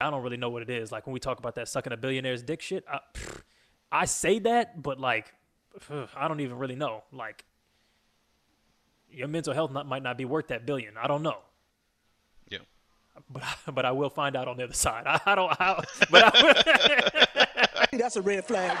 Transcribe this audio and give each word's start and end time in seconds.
I 0.00 0.10
don't 0.10 0.22
really 0.22 0.36
know 0.36 0.50
what 0.50 0.62
it 0.62 0.70
is. 0.70 0.92
Like 0.92 1.06
when 1.06 1.14
we 1.14 1.20
talk 1.20 1.38
about 1.38 1.56
that 1.56 1.68
sucking 1.68 1.92
a 1.92 1.96
billionaire's 1.96 2.42
dick 2.42 2.62
shit, 2.62 2.84
I, 2.90 3.00
I 3.90 4.04
say 4.04 4.38
that, 4.40 4.80
but 4.80 5.00
like, 5.00 5.34
I 6.16 6.28
don't 6.28 6.40
even 6.40 6.58
really 6.58 6.76
know. 6.76 7.02
Like, 7.12 7.44
your 9.10 9.28
mental 9.28 9.54
health 9.54 9.72
not, 9.72 9.86
might 9.86 10.02
not 10.02 10.18
be 10.18 10.24
worth 10.24 10.48
that 10.48 10.66
billion. 10.66 10.96
I 10.96 11.06
don't 11.06 11.22
know. 11.22 11.38
Yeah. 12.48 12.58
But 13.30 13.42
but 13.74 13.84
I 13.84 13.92
will 13.92 14.10
find 14.10 14.36
out 14.36 14.48
on 14.48 14.56
the 14.56 14.64
other 14.64 14.74
side. 14.74 15.04
I, 15.06 15.20
I 15.24 15.34
don't. 15.34 15.60
I, 15.60 15.82
but 16.10 16.22
I, 16.34 17.86
that's 17.92 18.16
a 18.16 18.22
red 18.22 18.44
flag. 18.44 18.76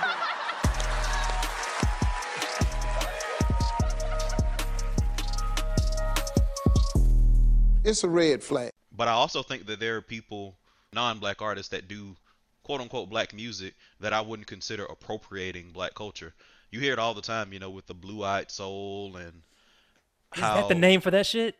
It's 7.84 8.04
a 8.04 8.08
red 8.08 8.42
flag. 8.42 8.72
But 8.94 9.08
I 9.08 9.12
also 9.12 9.42
think 9.42 9.66
that 9.66 9.80
there 9.80 9.96
are 9.96 10.02
people, 10.02 10.58
non-black 10.92 11.42
artists, 11.42 11.70
that 11.70 11.88
do 11.88 12.16
quote 12.62 12.80
unquote 12.80 13.08
black 13.08 13.34
music 13.34 13.74
that 14.00 14.12
I 14.12 14.20
wouldn't 14.20 14.46
consider 14.46 14.84
appropriating 14.84 15.70
black 15.72 15.94
culture. 15.94 16.34
You 16.70 16.80
hear 16.80 16.92
it 16.92 16.98
all 16.98 17.14
the 17.14 17.22
time, 17.22 17.52
you 17.52 17.58
know, 17.58 17.70
with 17.70 17.86
the 17.86 17.94
blue-eyed 17.94 18.50
soul 18.50 19.16
and 19.16 19.42
is 20.34 20.42
that 20.42 20.68
the 20.68 20.74
name 20.74 21.00
for 21.00 21.10
that 21.10 21.26
shit? 21.26 21.56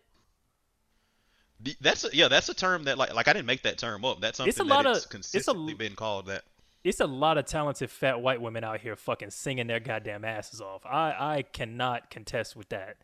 That's 1.81 2.05
a, 2.05 2.11
yeah, 2.13 2.29
that's 2.29 2.49
a 2.49 2.55
term 2.55 2.85
that 2.85 2.99
like 2.99 3.15
like 3.15 3.27
I 3.27 3.33
didn't 3.33 3.47
make 3.47 3.63
that 3.63 3.79
term 3.79 4.05
up. 4.05 4.21
That's 4.21 4.37
something 4.37 4.51
it's 4.51 4.61
a 4.61 4.65
lot 4.65 4.85
that 4.85 4.91
of, 4.91 4.97
it's 4.99 5.07
consistently 5.07 5.73
it's 5.73 5.81
a, 5.81 5.85
been 5.85 5.97
called 5.97 6.27
that. 6.27 6.45
It's 6.85 7.01
a 7.01 7.07
lot 7.07 7.39
of 7.39 7.47
talented 7.47 7.91
fat 7.91 8.21
white 8.21 8.41
women 8.41 8.63
out 8.63 8.81
here 8.81 8.95
fucking 8.95 9.31
singing 9.31 9.67
their 9.67 9.81
goddamn 9.81 10.25
asses 10.25 10.61
off. 10.61 10.85
I 10.87 11.17
I 11.19 11.43
cannot 11.43 12.11
contest 12.11 12.55
with 12.55 12.69
that. 12.69 12.99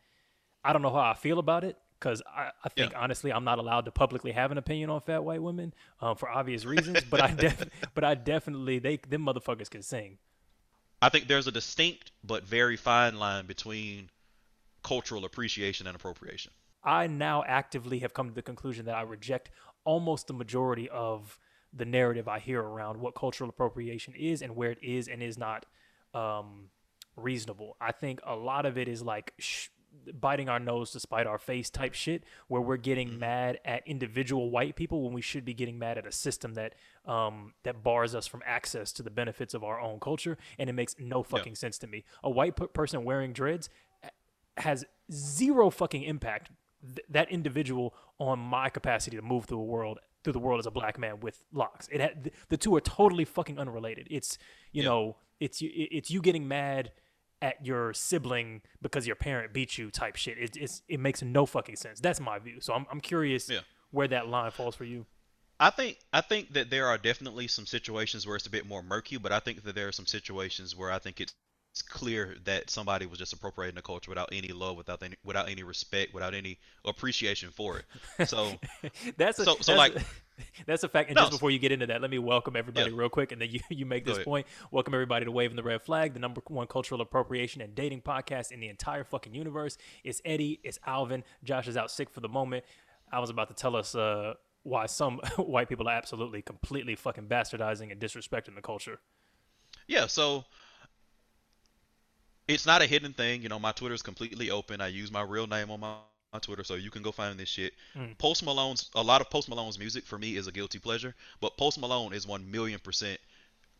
I 0.63 0.73
don't 0.73 0.83
know 0.83 0.91
how 0.91 1.01
I 1.01 1.15
feel 1.15 1.39
about 1.39 1.65
it 1.65 1.77
because 2.05 2.21
I, 2.27 2.51
I 2.63 2.69
think 2.69 2.93
yeah. 2.93 2.99
honestly 2.99 3.33
I'm 3.33 3.45
not 3.45 3.59
allowed 3.59 3.87
to 3.87 3.91
publicly 3.91 4.33
have 4.33 4.53
an 4.53 4.59
opinion 4.59 4.91
on 4.91 5.01
fat 5.01 5.25
white 5.25 5.43
women 5.43 5.73
um, 6.03 6.17
for 6.17 6.29
obvious 6.29 6.67
reasons. 6.67 7.03
but 7.11 7.23
I 7.23 7.33
def- 7.33 7.65
but 7.95 8.05
I 8.05 8.15
definitely 8.15 8.79
they 8.79 8.97
them 8.97 9.25
motherfuckers 9.25 9.71
can 9.71 9.83
sing. 9.83 10.19
I 11.01 11.09
think 11.09 11.29
there's 11.29 11.47
a 11.47 11.53
distinct 11.53 12.13
but 12.23 12.45
very 12.45 12.77
fine 12.77 13.19
line 13.19 13.47
between 13.47 14.11
cultural 14.83 15.25
appreciation 15.25 15.87
and 15.87 15.97
appropriation. 15.97 16.53
I 16.85 17.07
now 17.07 17.43
actively 17.47 18.01
have 18.01 18.13
come 18.13 18.29
to 18.29 18.35
the 18.35 18.43
conclusion 18.43 18.85
that 18.85 18.95
I 18.95 19.03
reject 19.03 19.51
almost 19.85 20.27
the 20.27 20.35
majority 20.35 20.91
of 20.91 21.39
the 21.73 21.87
narrative 21.87 22.29
I 22.29 22.39
hear 22.39 22.61
around 22.61 23.01
what 23.01 23.15
cultural 23.15 23.49
appropriation 23.49 24.15
is 24.15 24.43
and 24.43 24.55
where 24.55 24.71
it 24.71 24.79
is 24.83 25.09
and 25.09 25.23
is 25.23 25.39
not 25.39 25.65
um, 26.13 26.69
reasonable. 27.17 27.77
I 27.81 27.93
think 27.93 28.21
a 28.27 28.37
lot 28.37 28.67
of 28.67 28.77
it 28.77 28.89
is 28.89 29.03
like 29.03 29.33
sh- 29.39 29.69
biting 30.21 30.49
our 30.49 30.59
nose 30.59 30.91
to 30.93 31.01
spite 31.01 31.27
our 31.27 31.39
face 31.39 31.71
type 31.71 31.95
shit, 31.95 32.25
where 32.49 32.61
we're 32.61 32.77
getting 32.77 33.09
mm-hmm. 33.09 33.21
mad 33.21 33.59
at 33.65 33.87
individual 33.87 34.51
white 34.51 34.77
people 34.77 35.03
when 35.03 35.13
we 35.13 35.21
should 35.21 35.45
be 35.45 35.55
getting 35.55 35.79
mad 35.79 35.99
at 35.99 36.07
a 36.07 36.13
system 36.13 36.55
that 36.55 36.75
um, 37.07 37.55
that 37.63 37.83
bars 37.83 38.15
us 38.15 38.27
from 38.27 38.43
access 38.47 38.93
to 38.93 39.03
the 39.03 39.11
benefits 39.11 39.55
of 39.55 39.65
our 39.65 39.81
own 39.81 40.01
culture, 40.01 40.37
and 40.59 40.69
it 40.69 40.75
makes 40.75 40.97
no 40.99 41.23
fucking 41.23 41.53
yeah. 41.53 41.59
sense 41.59 41.79
to 41.79 41.87
me. 41.87 42.05
A 42.23 42.31
white 42.31 42.57
p- 42.57 42.67
person 42.67 43.05
wearing 43.05 43.33
dreads 43.33 43.69
has 44.57 44.85
zero 45.13 45.71
fucking 45.71 46.03
impact 46.03 46.51
th- 46.83 47.07
that 47.09 47.31
individual 47.31 47.95
on 48.19 48.39
my 48.39 48.69
capacity 48.69 49.17
to 49.17 49.23
move 49.23 49.47
through 49.47 49.59
the 49.59 49.65
world 49.65 49.99
through 50.23 50.33
the 50.33 50.39
world 50.39 50.59
as 50.59 50.67
a 50.67 50.71
black 50.71 50.99
man 50.99 51.21
with 51.21 51.45
locks. 51.53 51.87
It 51.93 52.01
had, 52.01 52.31
the 52.49 52.57
two 52.57 52.75
are 52.75 52.81
totally 52.81 53.27
fucking 53.27 53.59
unrelated. 53.59 54.09
It's 54.11 54.39
you 54.73 54.83
yeah. 54.83 54.89
know 54.89 55.17
it's 55.39 55.59
it's 55.63 56.11
you 56.11 56.23
getting 56.23 56.49
mad 56.49 56.93
at 57.43 57.65
your 57.65 57.93
sibling 57.93 58.63
because 58.81 59.07
your 59.07 59.17
parent 59.17 59.53
beat 59.53 59.77
you 59.77 59.91
type 59.91 60.17
shit. 60.17 60.39
It, 60.39 60.57
it's 60.57 60.83
it 60.89 61.01
makes 61.01 61.23
no 61.23 61.47
fucking 61.47 61.77
sense. 61.77 62.01
That's 62.01 62.21
my 62.21 62.39
view. 62.39 62.61
So 62.61 62.73
I'm 62.75 62.87
I'm 62.91 63.01
curious 63.01 63.49
yeah. 63.49 63.61
where 63.91 64.09
that 64.09 64.29
line 64.29 64.51
falls 64.51 64.75
for 64.75 64.85
you. 64.85 65.07
I 65.61 65.71
think 65.71 65.99
I 66.13 66.21
think 66.21 66.53
that 66.55 66.71
there 66.71 66.87
are 66.87 66.99
definitely 66.99 67.49
some 67.49 67.67
situations 67.67 68.27
where 68.27 68.37
it's 68.37 68.47
a 68.47 68.51
bit 68.51 68.67
more 68.67 68.83
murky, 68.83 69.19
but 69.19 69.33
I 69.33 69.39
think 69.39 69.63
that 69.65 69.75
there 69.75 69.89
are 69.89 69.93
some 69.93 70.07
situations 70.07 70.75
where 70.77 70.91
I 70.91 70.99
think 70.99 71.21
it's 71.21 71.35
it's 71.75 71.83
clear 71.83 72.37
that 72.45 72.71
somebody 72.71 73.05
was 73.05 73.19
just 73.19 73.33
appropriating 73.33 73.75
the 73.75 73.83
culture 73.83 74.09
without 74.09 74.29
any 74.31 74.47
love, 74.51 74.77
without 74.77 75.03
any 75.03 75.17
without 75.25 75.49
any 75.49 75.65
respect, 75.65 76.15
without 76.15 76.33
any 76.33 76.57
appreciation 76.85 77.51
for 77.51 77.79
it. 77.79 78.29
So 78.29 78.53
that's 79.17 79.41
a, 79.41 79.45
so, 79.45 79.57
so 79.61 79.75
that's 79.75 79.79
like 79.79 79.97
a, 79.97 80.05
that's 80.67 80.85
a 80.85 80.89
fact. 80.89 81.09
And 81.09 81.17
no, 81.17 81.23
just 81.23 81.33
before 81.33 81.51
you 81.51 81.59
get 81.59 81.73
into 81.73 81.87
that, 81.87 82.01
let 82.01 82.13
me 82.13 82.21
welcome 82.21 82.55
everybody 82.55 82.93
yeah. 82.93 82.97
real 82.97 83.09
quick, 83.09 83.33
and 83.33 83.43
then 83.43 83.51
you 83.51 83.59
you 83.71 83.87
make 83.87 84.05
this 84.05 84.23
point. 84.23 84.47
Welcome 84.71 84.95
everybody 84.95 85.25
to 85.25 85.33
Waving 85.33 85.57
the 85.57 85.65
Red 85.65 85.83
Flag, 85.83 86.15
the 86.15 86.21
number 86.21 86.41
one 86.47 86.69
cultural 86.69 87.01
appropriation 87.01 87.61
and 87.61 87.75
dating 87.75 88.03
podcast 88.03 88.53
in 88.53 88.61
the 88.61 88.69
entire 88.69 89.03
fucking 89.03 89.35
universe. 89.35 89.77
It's 90.05 90.23
Eddie, 90.25 90.61
it's 90.63 90.79
Alvin. 90.87 91.25
Josh 91.43 91.67
is 91.67 91.77
out 91.77 91.91
sick 91.91 92.09
for 92.09 92.21
the 92.21 92.29
moment. 92.29 92.65
I 93.11 93.19
was 93.19 93.31
about 93.31 93.49
to 93.49 93.55
tell 93.55 93.75
us 93.75 93.97
uh, 93.97 94.35
why 94.63 94.87
some 94.87 95.19
white 95.39 95.69
people 95.69 95.89
are 95.89 95.97
absolutely, 95.97 96.41
completely 96.41 96.95
fucking 96.95 97.27
bastardizing 97.27 97.91
and 97.91 98.01
disrespecting 98.01 98.55
the 98.55 98.63
culture. 98.63 99.01
Yeah. 99.89 100.07
So 100.07 100.45
it's 102.49 102.67
not 102.67 102.83
a 102.83 102.87
hidden 102.87 103.13
thing. 103.13 103.43
You 103.43 103.49
know, 103.49 103.59
my 103.59 103.73
Twitter 103.73 103.95
is 103.95 104.03
completely 104.03 104.51
open. 104.51 104.81
I 104.81 104.89
use 104.89 105.11
my 105.11 105.23
real 105.23 105.47
name 105.47 105.71
on 105.71 105.81
my, 105.81 105.95
my 106.33 106.39
Twitter, 106.39 106.65
so 106.65 106.75
you 106.75 106.91
can 106.91 107.03
go 107.03 107.13
find 107.13 107.39
this 107.39 107.49
shit. 107.49 107.75
Mm. 107.97 108.19
Post 108.19 108.45
Malone's 108.45 108.91
a 108.95 109.03
lot 109.03 109.21
of 109.21 109.31
Post 109.31 109.49
Malone's 109.49 109.79
music 109.79 110.05
for 110.05 110.19
me 110.19 110.37
is 110.37 110.47
a 110.47 110.53
guilty 110.53 110.79
pleasure, 110.79 111.15
but 111.41 111.57
Post 111.57 111.81
Malone 111.81 112.13
is 112.13 112.27
one 112.27 112.51
million 112.51 112.79
percent 112.79 113.19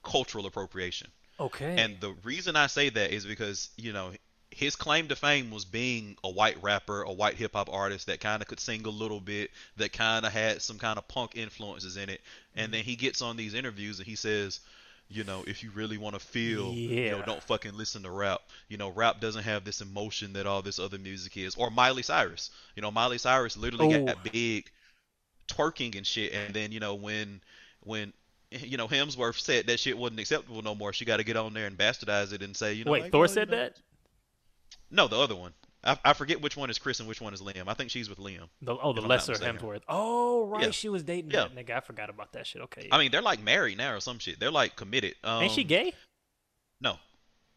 cultural 0.03 0.47
appropriation. 0.47 1.09
Okay. 1.41 1.75
And 1.77 2.01
the 2.01 2.15
reason 2.23 2.57
I 2.57 2.69
say 2.69 2.91
that 2.91 3.11
is 3.13 3.27
because 3.27 3.71
you 3.77 3.93
know 3.93 4.13
his 4.55 4.77
claim 4.77 5.09
to 5.09 5.17
fame 5.17 5.51
was 5.51 5.65
being 5.65 6.17
a 6.23 6.31
white 6.31 6.63
rapper, 6.63 7.03
a 7.03 7.13
white 7.13 7.35
hip 7.35 7.55
hop 7.55 7.69
artist 7.71 8.07
that 8.07 8.21
kind 8.21 8.41
of 8.41 8.49
could 8.49 8.61
sing 8.61 8.87
a 8.87 8.91
little 8.91 9.21
bit, 9.21 9.51
that 9.77 9.93
kind 9.93 10.25
of 10.25 10.33
had 10.33 10.63
some 10.63 10.79
kind 10.79 10.97
of 10.97 11.09
punk 11.09 11.33
influences 11.35 11.97
in 11.97 12.09
it. 12.09 12.21
And 12.55 12.69
mm. 12.69 12.73
then 12.77 12.85
he 12.85 12.95
gets 12.95 13.21
on 13.21 13.37
these 13.37 13.55
interviews 13.55 13.99
and 13.99 14.07
he 14.07 14.15
says, 14.15 14.61
you 15.09 15.25
know, 15.25 15.45
if 15.47 15.63
you 15.63 15.71
really 15.75 15.99
want 15.99 16.15
to 16.15 16.21
feel, 16.21 16.73
yeah. 16.73 17.05
you 17.05 17.11
know, 17.11 17.23
don't 17.23 17.43
fucking 17.43 17.77
listen 17.77 18.03
to 18.03 18.11
rap. 18.11 18.41
You 18.69 18.77
know, 18.77 18.89
rap 18.91 19.21
doesn't 19.21 19.45
have 19.45 19.65
this 19.65 19.81
emotion 19.81 20.33
that 20.33 20.47
all 20.47 20.63
this 20.63 20.79
other 20.79 20.99
music 20.99 21.37
is. 21.37 21.55
Or 21.57 21.71
Miley 21.71 22.03
Cyrus. 22.03 22.51
You 22.75 22.83
know, 22.83 22.91
Miley 22.91 23.19
Cyrus 23.19 23.57
literally 23.57 23.95
Ooh. 23.95 24.07
got 24.07 24.17
oh. 24.17 24.31
big 24.33 24.71
twerking 25.49 25.97
and 25.97 26.07
shit, 26.07 26.33
and 26.33 26.55
then 26.55 26.73
you 26.73 26.81
know 26.81 26.95
when 26.95 27.41
when 27.81 28.13
you 28.51 28.77
know 28.77 28.89
Hemsworth 28.89 29.39
said 29.39 29.67
that 29.67 29.79
shit 29.79 29.97
wasn't 29.97 30.21
acceptable 30.21 30.63
no 30.63 30.75
more, 30.75 30.93
she 30.93 31.05
got 31.05 31.19
to 31.19 31.25
get 31.25 31.37
on 31.37 31.55
there 31.55 31.67
and 31.67 31.77
bastardize 31.77 32.33
it 32.33 32.43
and 32.43 32.57
say, 32.57 32.73
you 32.75 32.85
know, 32.85 32.93
wait, 32.93 33.03
like, 33.03 33.13
Thor 33.13 33.25
oh, 33.25 33.27
said 33.27 33.49
you 33.49 33.57
know, 33.57 33.63
that. 33.63 33.81
No, 34.91 35.09
the 35.09 35.19
other 35.19 35.37
one. 35.37 35.53
I, 35.85 35.99
I, 36.05 36.13
forget 36.15 36.41
which 36.41 36.57
one 36.57 36.71
is 36.71 36.79
Chris 36.79 37.01
and 37.01 37.09
which 37.09 37.21
one 37.21 37.35
is 37.35 37.43
Liam. 37.43 37.65
I 37.69 37.75
think 37.75 37.91
she's 37.91 38.09
with 38.09 38.19
Liam. 38.19 38.49
The, 38.63 38.77
oh, 38.77 38.93
the 38.93 39.03
lesser 39.03 39.35
Hemsworth. 39.35 39.83
Oh, 39.89 40.47
right. 40.47 40.65
Yeah. 40.65 40.71
She 40.71 40.89
was 40.89 41.03
dating 41.03 41.31
yeah. 41.31 41.47
that 41.49 41.55
nigga. 41.55 41.77
I 41.77 41.81
forgot 41.81 42.11
about 42.11 42.33
that 42.33 42.47
shit. 42.47 42.63
Okay. 42.63 42.89
I 42.91 42.99
mean, 42.99 43.11
they're 43.11 43.23
like 43.23 43.43
married 43.43 43.79
now 43.79 43.95
or 43.95 44.01
some 44.01 44.19
shit. 44.19 44.41
They're 44.41 44.51
like 44.51 44.77
committed. 44.77 45.15
Um, 45.23 45.43
Ain't 45.43 45.53
she 45.53 45.65
gay? 45.65 45.93
No. 46.81 46.97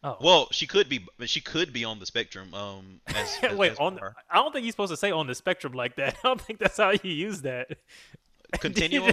Oh. 0.02 0.16
Well, 0.20 0.48
she 0.52 0.66
could 0.66 0.88
be. 0.88 1.06
She 1.24 1.40
could 1.40 1.72
be 1.72 1.84
on 1.84 1.98
the 1.98 2.06
spectrum. 2.06 2.54
Um. 2.54 3.00
As, 3.06 3.38
as, 3.42 3.56
Wait, 3.56 3.72
as 3.72 3.78
on. 3.78 3.96
The, 3.96 4.12
I 4.30 4.36
don't 4.36 4.52
think 4.52 4.64
you're 4.64 4.72
supposed 4.72 4.92
to 4.92 4.96
say 4.96 5.10
on 5.10 5.26
the 5.26 5.34
spectrum 5.34 5.72
like 5.72 5.96
that. 5.96 6.16
I 6.24 6.28
don't 6.28 6.40
think 6.40 6.58
that's 6.58 6.76
how 6.76 6.90
you 6.90 7.10
use 7.10 7.42
that. 7.42 7.78
Continuum. 8.60 9.12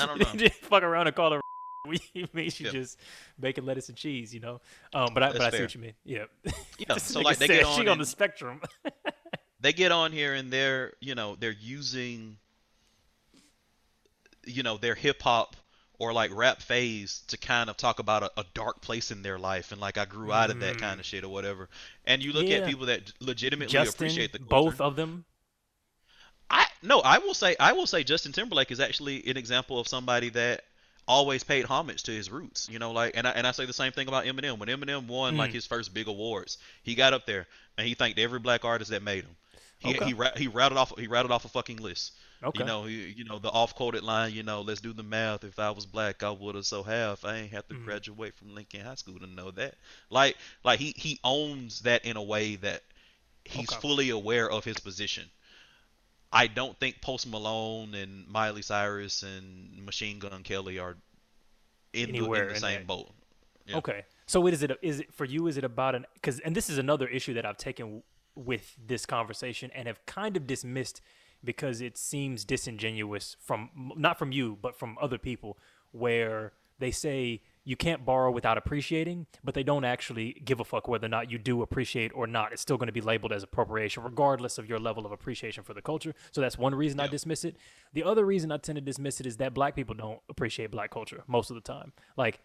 I 0.00 0.06
don't 0.06 0.18
know. 0.18 0.26
just 0.34 0.54
fuck 0.56 0.82
around 0.82 1.06
and 1.06 1.16
call 1.16 1.32
her 1.32 1.40
we 2.14 2.28
mean 2.32 2.50
she 2.50 2.64
just 2.64 2.98
bacon, 3.38 3.64
lettuce, 3.64 3.88
and 3.88 3.96
cheese, 3.96 4.34
you 4.34 4.40
know. 4.40 4.60
Um, 4.94 5.08
but 5.14 5.22
I, 5.22 5.32
but 5.32 5.40
I 5.42 5.50
see 5.50 5.62
what 5.62 5.74
you 5.74 5.80
mean. 5.80 5.94
Yeah. 6.04 6.24
Yeah. 6.78 6.96
so 6.98 7.20
like 7.20 7.38
they 7.38 7.46
get 7.46 7.64
on. 7.64 7.80
She 7.80 7.88
on 7.88 7.98
the 7.98 8.04
spectrum. 8.04 8.60
they 9.60 9.72
get 9.72 9.92
on 9.92 10.12
here 10.12 10.34
and 10.34 10.52
they're, 10.52 10.92
you 11.00 11.14
know, 11.14 11.36
they're 11.38 11.50
using, 11.50 12.36
you 14.44 14.62
know, 14.62 14.76
their 14.76 14.94
hip 14.94 15.22
hop 15.22 15.56
or 15.98 16.12
like 16.12 16.30
rap 16.34 16.60
phase 16.60 17.22
to 17.28 17.38
kind 17.38 17.70
of 17.70 17.76
talk 17.76 17.98
about 17.98 18.22
a, 18.22 18.30
a, 18.40 18.44
dark 18.52 18.82
place 18.82 19.10
in 19.10 19.22
their 19.22 19.38
life 19.38 19.72
and 19.72 19.80
like 19.80 19.96
I 19.96 20.04
grew 20.04 20.32
out 20.32 20.50
of 20.50 20.60
that 20.60 20.78
kind 20.78 21.00
of 21.00 21.06
mm. 21.06 21.08
shit 21.08 21.24
or 21.24 21.28
whatever. 21.28 21.68
And 22.04 22.22
you 22.22 22.32
look 22.32 22.46
yeah. 22.46 22.56
at 22.56 22.68
people 22.68 22.86
that 22.86 23.12
legitimately 23.20 23.72
Justin, 23.72 23.94
appreciate 23.96 24.32
the 24.32 24.38
culture. 24.38 24.48
both 24.50 24.80
of 24.80 24.96
them. 24.96 25.24
I 26.50 26.66
no, 26.82 27.00
I 27.00 27.18
will 27.18 27.34
say 27.34 27.56
I 27.58 27.72
will 27.72 27.86
say 27.86 28.04
Justin 28.04 28.32
Timberlake 28.32 28.70
is 28.70 28.80
actually 28.80 29.26
an 29.28 29.36
example 29.36 29.80
of 29.80 29.88
somebody 29.88 30.28
that 30.30 30.62
always 31.08 31.44
paid 31.44 31.64
homage 31.64 32.04
to 32.04 32.12
his 32.12 32.30
roots. 32.30 32.68
You 32.70 32.78
know, 32.78 32.92
like 32.92 33.16
and 33.16 33.26
I 33.26 33.30
and 33.30 33.46
I 33.46 33.52
say 33.52 33.66
the 33.66 33.72
same 33.72 33.92
thing 33.92 34.08
about 34.08 34.24
Eminem. 34.24 34.58
When 34.58 34.68
Eminem 34.68 35.06
won 35.06 35.34
mm. 35.34 35.38
like 35.38 35.52
his 35.52 35.66
first 35.66 35.94
big 35.94 36.08
awards, 36.08 36.58
he 36.82 36.94
got 36.94 37.12
up 37.12 37.26
there 37.26 37.46
and 37.78 37.86
he 37.86 37.94
thanked 37.94 38.18
every 38.18 38.38
black 38.38 38.64
artist 38.64 38.90
that 38.90 39.02
made 39.02 39.24
him. 39.24 39.36
He 39.78 39.94
okay. 39.94 40.04
he 40.06 40.14
he 40.36 40.48
routed 40.48 40.78
off 40.78 40.92
he 40.98 41.06
rattled 41.06 41.32
off 41.32 41.44
a 41.44 41.48
fucking 41.48 41.78
list. 41.78 42.12
Okay. 42.42 42.60
You 42.60 42.66
know, 42.66 42.84
he, 42.84 43.14
you 43.16 43.24
know 43.24 43.38
the 43.38 43.48
off-quoted 43.48 44.02
line. 44.02 44.32
You 44.32 44.42
know, 44.42 44.60
let's 44.60 44.80
do 44.80 44.92
the 44.92 45.02
math. 45.02 45.44
If 45.44 45.58
I 45.58 45.70
was 45.70 45.86
black, 45.86 46.22
I 46.22 46.30
would 46.30 46.54
have 46.54 46.66
so 46.66 46.82
half. 46.82 47.24
I 47.24 47.36
ain't 47.36 47.52
have 47.52 47.66
to 47.68 47.74
mm. 47.74 47.84
graduate 47.84 48.34
from 48.34 48.54
Lincoln 48.54 48.82
High 48.82 48.94
School 48.96 49.18
to 49.18 49.26
know 49.26 49.50
that. 49.52 49.74
Like, 50.10 50.36
like 50.62 50.78
he 50.78 50.92
he 50.96 51.18
owns 51.24 51.80
that 51.80 52.04
in 52.04 52.16
a 52.16 52.22
way 52.22 52.56
that 52.56 52.82
he's 53.44 53.70
okay. 53.70 53.80
fully 53.80 54.10
aware 54.10 54.50
of 54.50 54.64
his 54.64 54.78
position. 54.78 55.24
I 56.32 56.46
don't 56.46 56.78
think 56.78 57.00
Post 57.00 57.28
Malone 57.28 57.94
and 57.94 58.26
Miley 58.28 58.62
Cyrus 58.62 59.22
and 59.22 59.84
Machine 59.84 60.18
Gun 60.18 60.42
Kelly 60.42 60.78
are 60.78 60.96
in 61.92 62.10
anywhere 62.10 62.44
the, 62.44 62.48
in 62.48 62.54
the 62.54 62.60
same 62.60 62.84
boat. 62.84 63.10
Yeah. 63.66 63.76
Okay, 63.78 64.04
so 64.26 64.46
is 64.46 64.62
it 64.62 64.72
is 64.82 65.00
it 65.00 65.12
for 65.12 65.24
you? 65.24 65.46
Is 65.46 65.56
it 65.56 65.64
about 65.64 65.94
an 65.94 66.06
because 66.14 66.40
and 66.40 66.54
this 66.54 66.68
is 66.70 66.78
another 66.78 67.06
issue 67.08 67.34
that 67.34 67.46
I've 67.46 67.56
taken 67.56 68.02
with 68.34 68.76
this 68.86 69.06
conversation 69.06 69.70
and 69.74 69.88
have 69.88 70.04
kind 70.06 70.36
of 70.36 70.46
dismissed 70.46 71.00
because 71.42 71.80
it 71.80 71.96
seems 71.96 72.44
disingenuous 72.44 73.36
from 73.40 73.70
not 73.96 74.18
from 74.18 74.32
you 74.32 74.58
but 74.60 74.78
from 74.78 74.98
other 75.00 75.18
people 75.18 75.56
where 75.92 76.52
they 76.78 76.90
say 76.90 77.40
you 77.66 77.76
can't 77.76 78.06
borrow 78.06 78.30
without 78.30 78.56
appreciating 78.56 79.26
but 79.44 79.54
they 79.54 79.62
don't 79.62 79.84
actually 79.84 80.40
give 80.44 80.60
a 80.60 80.64
fuck 80.64 80.88
whether 80.88 81.06
or 81.06 81.10
not 81.10 81.30
you 81.30 81.36
do 81.36 81.60
appreciate 81.60 82.12
or 82.14 82.26
not. 82.26 82.52
It's 82.52 82.62
still 82.62 82.78
going 82.78 82.86
to 82.86 82.92
be 82.92 83.00
labeled 83.00 83.32
as 83.32 83.42
appropriation 83.42 84.02
regardless 84.04 84.56
of 84.56 84.68
your 84.68 84.78
level 84.78 85.04
of 85.04 85.12
appreciation 85.12 85.64
for 85.64 85.74
the 85.74 85.82
culture. 85.82 86.14
So 86.30 86.40
that's 86.40 86.56
one 86.56 86.74
reason 86.74 87.00
i 87.00 87.08
dismiss 87.08 87.44
it. 87.44 87.56
The 87.92 88.04
other 88.04 88.24
reason 88.24 88.50
i 88.52 88.56
tend 88.56 88.76
to 88.76 88.80
dismiss 88.82 89.20
it 89.20 89.26
is 89.26 89.36
that 89.38 89.52
black 89.52 89.74
people 89.74 89.94
don't 89.94 90.20
appreciate 90.30 90.70
black 90.70 90.90
culture 90.90 91.24
most 91.26 91.50
of 91.50 91.56
the 91.56 91.60
time. 91.60 91.92
Like 92.16 92.40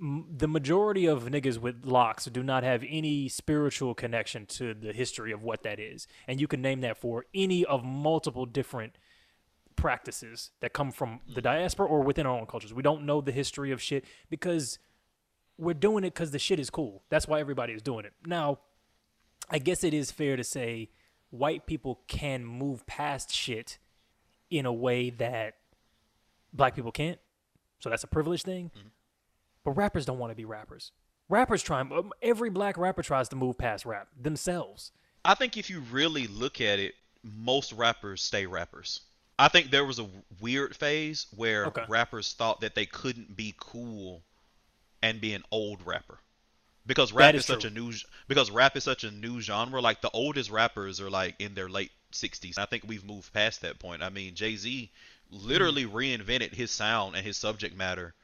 m- 0.00 0.26
the 0.30 0.48
majority 0.48 1.06
of 1.06 1.24
niggas 1.24 1.58
with 1.58 1.84
locks 1.84 2.26
do 2.26 2.42
not 2.42 2.62
have 2.62 2.84
any 2.88 3.28
spiritual 3.28 3.94
connection 3.94 4.46
to 4.46 4.74
the 4.74 4.92
history 4.92 5.32
of 5.32 5.42
what 5.42 5.64
that 5.64 5.80
is. 5.80 6.06
And 6.28 6.40
you 6.40 6.46
can 6.46 6.62
name 6.62 6.80
that 6.82 6.98
for 6.98 7.26
any 7.34 7.64
of 7.64 7.84
multiple 7.84 8.46
different 8.46 8.96
practices 9.82 10.52
that 10.60 10.72
come 10.72 10.92
from 10.92 11.18
the 11.34 11.42
diaspora 11.42 11.88
or 11.88 12.02
within 12.02 12.24
our 12.24 12.38
own 12.38 12.46
cultures. 12.46 12.72
We 12.72 12.84
don't 12.84 13.04
know 13.04 13.20
the 13.20 13.32
history 13.32 13.72
of 13.72 13.82
shit 13.82 14.04
because 14.30 14.78
we're 15.58 15.74
doing 15.74 16.04
it 16.04 16.14
because 16.14 16.30
the 16.30 16.38
shit 16.38 16.60
is 16.60 16.70
cool. 16.70 17.02
That's 17.10 17.26
why 17.26 17.40
everybody 17.40 17.72
is 17.72 17.82
doing 17.82 18.04
it. 18.04 18.12
Now, 18.24 18.60
I 19.50 19.58
guess 19.58 19.82
it 19.82 19.92
is 19.92 20.12
fair 20.12 20.36
to 20.36 20.44
say 20.44 20.90
white 21.30 21.66
people 21.66 22.00
can 22.06 22.44
move 22.44 22.86
past 22.86 23.34
shit 23.34 23.78
in 24.50 24.66
a 24.66 24.72
way 24.72 25.10
that 25.10 25.54
black 26.52 26.76
people 26.76 26.92
can't. 26.92 27.18
So 27.80 27.90
that's 27.90 28.04
a 28.04 28.06
privilege 28.06 28.44
thing. 28.44 28.70
But 29.64 29.72
rappers 29.72 30.06
don't 30.06 30.18
want 30.20 30.30
to 30.30 30.36
be 30.36 30.44
rappers. 30.44 30.92
Rappers 31.28 31.60
try. 31.60 31.80
um, 31.80 32.12
Every 32.22 32.50
black 32.50 32.78
rapper 32.78 33.02
tries 33.02 33.28
to 33.30 33.36
move 33.36 33.58
past 33.58 33.84
rap 33.84 34.06
themselves. 34.16 34.92
I 35.24 35.34
think 35.34 35.56
if 35.56 35.68
you 35.68 35.82
really 35.90 36.28
look 36.28 36.60
at 36.60 36.78
it, 36.78 36.94
most 37.24 37.72
rappers 37.72 38.22
stay 38.22 38.46
rappers. 38.46 39.00
I 39.42 39.48
think 39.48 39.70
there 39.70 39.84
was 39.84 39.98
a 39.98 40.08
weird 40.40 40.76
phase 40.76 41.26
where 41.36 41.68
Okay. 41.68 41.84
rappers 41.86 42.32
thought 42.34 42.60
that 42.60 42.74
they 42.74 42.86
couldn't 42.86 43.36
be 43.36 43.54
cool 43.58 44.24
and 45.02 45.20
be 45.20 45.34
an 45.34 45.44
old 45.50 45.86
rapper. 45.86 46.20
Because 46.86 47.12
rap 47.12 47.38
is 47.38 47.44
is, 47.44 47.46
such 47.46 47.64
a 47.64 47.70
new 47.70 47.92
because 48.28 48.50
rap 48.50 48.76
is 48.76 48.84
such 48.84 49.04
a 49.04 49.10
new 49.10 49.40
genre. 49.40 49.80
Like 49.80 50.00
the 50.00 50.10
oldest 50.10 50.50
rappers 50.50 51.00
are 51.00 51.10
like 51.10 51.36
in 51.40 51.54
their 51.54 51.68
late 51.68 51.92
60s. 52.12 52.58
I 52.58 52.66
think 52.66 52.84
we've 52.86 53.04
moved 53.04 53.32
past 53.32 53.62
that 53.62 53.78
point. 53.78 54.02
I 54.02 54.10
mean, 54.10 54.34
Jay-Z 54.34 54.90
literally 55.30 55.84
Mm-hmm. 55.84 55.86
reinvented 55.86 56.54
his 56.54 56.70
sound 56.70 57.16
and 57.16 57.24
his 57.26 57.36
subject 57.36 57.76
matter 57.76 58.14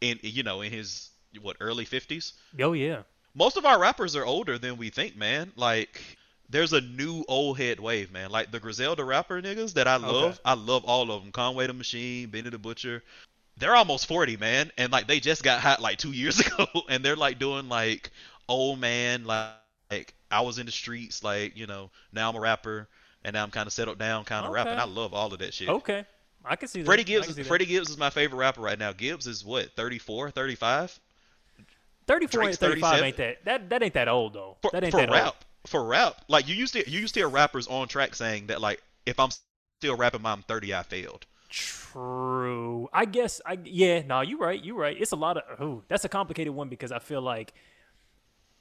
in 0.00 0.18
you 0.22 0.42
know, 0.44 0.62
in 0.62 0.72
his 0.72 1.10
what 1.40 1.56
early 1.60 1.84
50s 1.86 2.34
Oh 2.60 2.72
yeah, 2.74 3.02
most 3.34 3.56
of 3.56 3.64
our 3.66 3.78
rappers 3.80 4.16
are 4.16 4.24
older 4.26 4.58
than 4.58 4.76
we 4.76 4.90
think, 4.90 5.16
man. 5.16 5.52
Like, 5.56 6.18
there's 6.50 6.72
a 6.72 6.80
new 6.80 7.24
old 7.28 7.58
head 7.58 7.78
wave, 7.80 8.12
man. 8.12 8.30
Like 8.30 8.50
the 8.50 8.60
Griselda 8.60 9.04
rapper 9.04 9.40
niggas 9.40 9.74
that 9.74 9.86
I 9.86 9.96
love, 9.96 10.32
Okay. 10.32 10.38
I 10.44 10.54
love 10.54 10.84
all 10.84 11.10
of 11.10 11.22
them. 11.22 11.32
Conway 11.32 11.66
the 11.66 11.72
Machine, 11.72 12.28
Benny 12.28 12.50
the 12.50 12.58
Butcher. 12.58 13.02
They're 13.56 13.76
almost 13.76 14.06
40, 14.06 14.36
man, 14.38 14.72
and 14.78 14.90
like 14.90 15.06
they 15.06 15.20
just 15.20 15.42
got 15.42 15.60
hot 15.60 15.80
like 15.80 15.98
two 15.98 16.12
years 16.12 16.40
ago, 16.46 16.66
and 16.88 17.04
they're 17.04 17.16
like 17.16 17.38
doing 17.38 17.68
like 17.68 18.10
old 18.48 18.80
man, 18.80 19.24
like, 19.24 19.50
like 19.90 20.14
I 20.30 20.40
was 20.40 20.58
in 20.58 20.66
the 20.66 20.72
streets, 20.72 21.22
like 21.22 21.56
you 21.56 21.66
know, 21.66 21.90
now 22.12 22.30
I'm 22.30 22.36
a 22.36 22.40
rapper, 22.40 22.88
and 23.24 23.34
now 23.34 23.42
I'm 23.42 23.50
kind 23.50 23.66
of 23.66 23.72
settled 23.72 23.98
down, 23.98 24.24
kind 24.24 24.46
of 24.46 24.52
rapping. 24.52 24.78
I 24.78 24.84
love 24.84 25.14
all 25.14 25.32
of 25.32 25.38
that 25.40 25.52
shit. 25.54 25.68
okay, 25.68 26.04
I 26.44 26.56
can 26.56 26.68
see 26.68 26.80
that. 26.80 26.86
Freddie 26.86 27.04
Gibbs, 27.04 27.34
that. 27.34 27.46
Freddie 27.46 27.66
Gibbs 27.66 27.90
is 27.90 27.98
my 27.98 28.10
favorite 28.10 28.38
rapper 28.38 28.62
right 28.62 28.78
now. 28.78 28.92
Gibbs 28.92 29.26
is 29.26 29.44
what 29.44 29.70
34, 29.76 30.30
35 30.30 30.98
34 32.06 32.22
and 32.22 32.30
Drake's 32.30 32.58
35 32.58 32.90
37. 32.90 33.04
ain't 33.04 33.16
that 33.18 33.44
that 33.44 33.68
that 33.68 33.82
ain't 33.82 33.94
that 33.94 34.08
old 34.08 34.32
though. 34.32 34.56
for, 34.62 34.70
that 34.72 34.82
ain't 34.82 34.90
for 34.90 34.98
that 34.98 35.10
rap. 35.10 35.26
old. 35.26 35.34
For 35.66 35.84
rap, 35.84 36.24
like 36.28 36.48
you 36.48 36.54
used 36.54 36.72
to, 36.74 36.88
you 36.90 37.00
used 37.00 37.14
to 37.14 37.20
hear 37.20 37.28
rappers 37.28 37.66
on 37.68 37.88
track 37.88 38.14
saying 38.14 38.46
that 38.46 38.60
like, 38.60 38.82
if 39.06 39.18
I'm 39.20 39.30
still 39.80 39.96
rapping, 39.96 40.22
by 40.22 40.32
I'm 40.32 40.42
30, 40.42 40.74
I 40.74 40.82
failed. 40.82 41.26
True. 41.50 42.88
I 42.92 43.04
guess 43.04 43.40
I 43.44 43.58
yeah, 43.64 44.02
no, 44.02 44.20
you 44.20 44.38
right, 44.38 44.62
you 44.62 44.76
right. 44.76 44.96
It's 44.98 45.12
a 45.12 45.16
lot 45.16 45.36
of 45.36 45.60
ooh, 45.60 45.82
that's 45.88 46.04
a 46.04 46.08
complicated 46.08 46.54
one 46.54 46.68
because 46.68 46.92
I 46.92 46.98
feel 47.00 47.20
like 47.20 47.52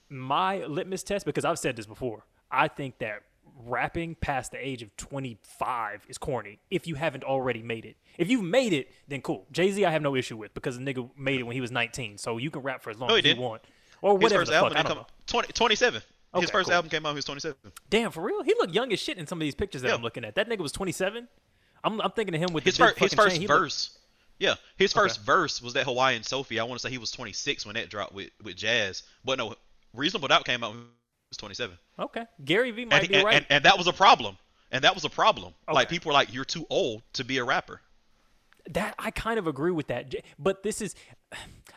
my 0.09 0.65
litmus 0.65 1.03
test 1.03 1.25
because 1.25 1.45
I've 1.45 1.59
said 1.59 1.75
this 1.75 1.85
before. 1.85 2.25
I 2.51 2.67
think 2.67 2.97
that 2.97 3.21
rapping 3.65 4.15
past 4.15 4.51
the 4.51 4.57
age 4.65 4.81
of 4.81 4.95
25 4.97 6.05
is 6.07 6.17
corny 6.17 6.59
if 6.71 6.87
you 6.87 6.95
haven't 6.95 7.23
already 7.23 7.61
made 7.61 7.85
it. 7.85 7.95
If 8.17 8.29
you've 8.29 8.43
made 8.43 8.73
it, 8.73 8.91
then 9.07 9.21
cool. 9.21 9.45
Jay-Z 9.51 9.83
I 9.85 9.91
have 9.91 10.01
no 10.01 10.15
issue 10.15 10.37
with 10.37 10.53
because 10.53 10.77
the 10.77 10.83
nigga 10.83 11.09
made 11.15 11.39
it 11.39 11.43
when 11.43 11.53
he 11.53 11.61
was 11.61 11.71
19, 11.71 12.17
so 12.17 12.37
you 12.37 12.49
can 12.49 12.61
rap 12.63 12.81
for 12.81 12.89
as 12.89 12.97
long 12.97 13.09
No, 13.09 13.15
as 13.15 13.19
you 13.19 13.21
didn't. 13.23 13.43
want. 13.43 13.61
Or 14.01 14.13
His 14.13 14.23
whatever 14.23 14.45
the 14.45 14.51
fuck, 14.53 14.71
I 14.71 14.75
don't 14.75 14.85
come 14.87 14.97
know. 14.99 15.07
20, 15.27 15.53
27. 15.53 16.01
Okay, 16.33 16.41
His 16.41 16.51
first 16.51 16.67
cool. 16.67 16.75
album 16.75 16.89
came 16.89 17.05
out 17.05 17.09
he 17.09 17.15
was 17.15 17.25
27. 17.25 17.55
Damn, 17.89 18.11
for 18.11 18.21
real? 18.21 18.43
He 18.43 18.53
looked 18.59 18.73
young 18.73 18.93
as 18.93 18.99
shit 18.99 19.17
in 19.17 19.25
some 19.25 19.39
of 19.39 19.41
these 19.45 19.55
pictures 19.55 19.81
that 19.81 19.87
Yeah. 19.89 19.95
I'm 19.95 20.01
looking 20.03 20.23
at. 20.23 20.35
That 20.35 20.47
nigga 20.47 20.59
was 20.59 20.71
27. 20.71 21.27
I'm, 21.83 21.99
I'm 22.01 22.11
thinking 22.11 22.35
of 22.35 22.41
him 22.41 22.53
with 22.53 22.63
His 22.65 22.77
the 22.77 22.85
big 22.85 22.89
first, 22.97 22.99
his 22.99 23.13
first 23.15 23.31
chain. 23.35 23.41
He 23.41 23.47
looked- 23.47 23.59
verse. 23.61 23.97
Yeah, 24.37 24.55
his 24.77 24.95
Okay. 24.95 25.01
first 25.05 25.21
verse 25.21 25.61
was 25.61 25.73
that 25.73 25.83
Hawaiian 25.85 26.23
Sophie. 26.23 26.59
I 26.59 26.63
want 26.63 26.79
to 26.79 26.87
say 26.87 26.91
he 26.91 26.97
was 26.97 27.11
26 27.11 27.65
when 27.65 27.75
that 27.75 27.89
dropped 27.89 28.13
with 28.13 28.29
with 28.41 28.55
Jaz. 28.55 29.03
But 29.25 29.37
no, 29.37 29.55
Reasonable 29.93 30.29
Doubt 30.29 30.45
came 30.45 30.63
out 30.63 30.69
when 30.71 30.79
he 30.79 30.85
was 31.29 31.37
27. 31.37 31.77
Okay, 31.99 32.25
Gary 32.45 32.71
Vee 32.71 32.85
might 32.85 32.99
And, 33.01 33.09
be 33.09 33.15
and, 33.15 33.25
right. 33.25 33.35
and, 33.35 33.45
and 33.49 33.65
that 33.65 33.77
was 33.77 33.87
a 33.87 33.93
problem. 33.93 34.37
And 34.71 34.83
that 34.85 34.93
was 34.95 35.03
a 35.03 35.09
problem. 35.09 35.53
Like 35.69 35.89
people 35.89 36.09
were 36.09 36.13
like, 36.13 36.33
"You're 36.33 36.45
too 36.45 36.65
old 36.69 37.01
to 37.13 37.25
be 37.25 37.37
a 37.39 37.43
rapper." 37.43 37.81
That 38.69 38.93
I 38.99 39.09
kind 39.11 39.39
of 39.39 39.47
agree 39.47 39.71
with 39.71 39.87
that, 39.87 40.13
but 40.37 40.63
this 40.63 40.81
is, 40.81 40.93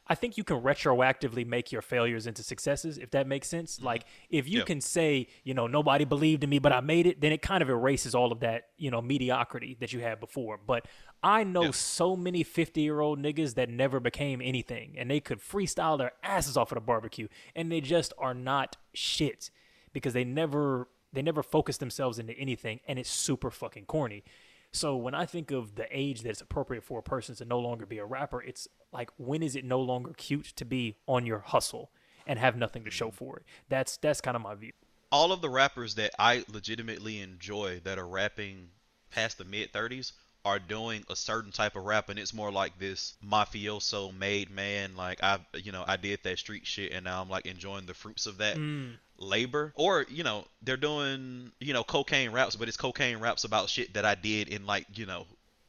I 0.08 0.14
think 0.14 0.37
you 0.37 0.44
can 0.44 0.61
retroactively 0.61 1.46
make 1.46 1.73
your 1.73 1.81
failures 1.81 2.26
into 2.26 2.43
successes 2.43 2.99
if 2.99 3.12
that 3.12 3.26
makes 3.26 3.49
sense. 3.49 3.81
Like 3.81 4.05
if 4.29 4.49
you 4.49 4.58
Mm-hmm. 4.58 4.67
Can 4.67 4.81
say, 4.81 5.29
you 5.44 5.55
know, 5.55 5.67
nobody 5.67 6.05
believed 6.05 6.44
in 6.44 6.50
me, 6.50 6.58
but 6.58 6.73
I 6.73 6.81
made 6.81 7.06
it, 7.06 7.20
then 7.20 7.32
it 7.32 7.40
kind 7.40 7.62
of 7.62 7.70
erases 7.70 8.14
all 8.14 8.31
of 8.32 8.40
that, 8.40 8.64
you 8.76 8.90
know, 8.90 9.00
mediocrity 9.00 9.76
that 9.81 9.93
you 9.93 10.00
had 10.00 10.20
before. 10.20 10.58
But 10.58 10.87
I 11.23 11.44
know 11.44 11.67
Yeah. 11.67 11.70
so 11.70 12.17
many 12.17 12.43
fifty-year-old 12.43 13.19
niggas 13.20 13.55
that 13.55 13.70
never 13.70 14.00
became 14.00 14.43
anything, 14.43 14.96
and 14.99 15.11
they 15.11 15.20
could 15.20 15.38
freestyle 15.38 15.96
their 15.96 16.12
asses 16.23 16.56
off 16.56 16.73
at 16.73 16.78
a 16.78 16.81
barbecue, 16.82 17.28
and 17.55 17.70
they 17.70 17.81
just 17.81 18.12
are 18.19 18.35
not 18.35 18.76
shit 18.93 19.50
because 19.93 20.12
they 20.14 20.25
never 20.25 20.88
they 21.12 21.23
never 21.23 21.43
focus 21.43 21.76
themselves 21.78 22.19
into 22.19 22.32
anything, 22.35 22.81
and 22.88 22.99
it's 22.99 23.11
super 23.11 23.50
fucking 23.50 23.85
corny. 23.87 24.25
So 24.73 24.97
when 24.97 25.15
I 25.15 25.27
think 25.27 25.51
of 25.51 25.75
the 25.75 25.87
age 25.91 26.23
that's 26.23 26.41
appropriate 26.41 26.83
for 26.83 26.99
a 26.99 27.03
person 27.03 27.35
to 27.37 27.45
no 27.45 27.59
longer 27.59 27.85
be 27.87 27.99
a 27.99 28.05
rapper, 28.05 28.43
it's 28.43 28.69
like 28.93 29.11
when 29.19 29.43
is 29.43 29.55
it 29.55 29.65
no 29.65 29.81
longer 29.81 30.13
cute 30.17 30.47
to 30.57 30.65
be 30.65 30.97
on 31.07 31.27
your 31.27 31.41
hustle 31.41 31.91
and 32.27 32.39
have 32.39 32.57
nothing 32.57 32.85
to 32.85 32.91
show 32.91 33.09
mm-hmm. 33.09 33.17
for 33.17 33.37
it? 33.39 33.45
That's 33.69 33.97
that's 33.99 34.21
kind 34.21 34.37
of 34.37 34.43
my 34.43 34.55
view. 34.55 34.73
all 35.11 35.31
of 35.31 35.43
the 35.43 35.51
rappers 35.51 35.95
that 35.97 36.13
I 36.19 36.45
legitimately 36.51 37.21
enjoy 37.21 37.81
that 37.85 37.99
are 37.99 38.07
rapping 38.07 38.71
past 39.11 39.37
the 39.39 39.45
mid 39.45 39.73
30s 39.73 40.13
are 40.45 40.59
doing 40.59 41.05
a 41.09 41.15
certain 41.15 41.53
type 41.53 41.77
of 41.77 41.85
rap 41.85 42.09
and 42.09 42.19
it's 42.19 42.35
more 42.35 42.51
like 42.51 42.79
this 42.79 43.15
mafioso 43.25 44.17
made 44.17 44.51
man 44.51 44.97
like 44.97 45.23
I 45.23 45.38
you 45.55 45.71
know 45.71 45.85
I 45.87 45.97
did 45.97 46.21
that 46.25 46.38
street 46.38 46.67
shit 46.67 46.93
and 46.93 47.05
now 47.05 47.21
I'm 47.23 47.29
like 47.29 47.47
enjoying 47.47 47.87
the 47.87 47.95
fruits 47.95 48.26
of 48.26 48.38
that 48.38 48.57
mm. 48.57 48.95
Labor 49.23 49.73
or 49.76 50.05
you 50.09 50.23
know 50.25 50.45
they're 50.62 50.76
doing 50.76 51.50
you 51.61 51.73
know 51.73 51.83
cocaine 51.85 52.31
raps 52.33 52.57
but 52.57 52.69
it's 52.69 52.76
cocaine 52.76 53.19
raps 53.19 53.45
about 53.45 53.69
shit 53.69 53.95
that 53.95 54.05
I 54.05 54.14
did 54.14 54.49
in 54.49 54.67
like 54.67 54.87
you 54.95 55.07
know 55.07 55.26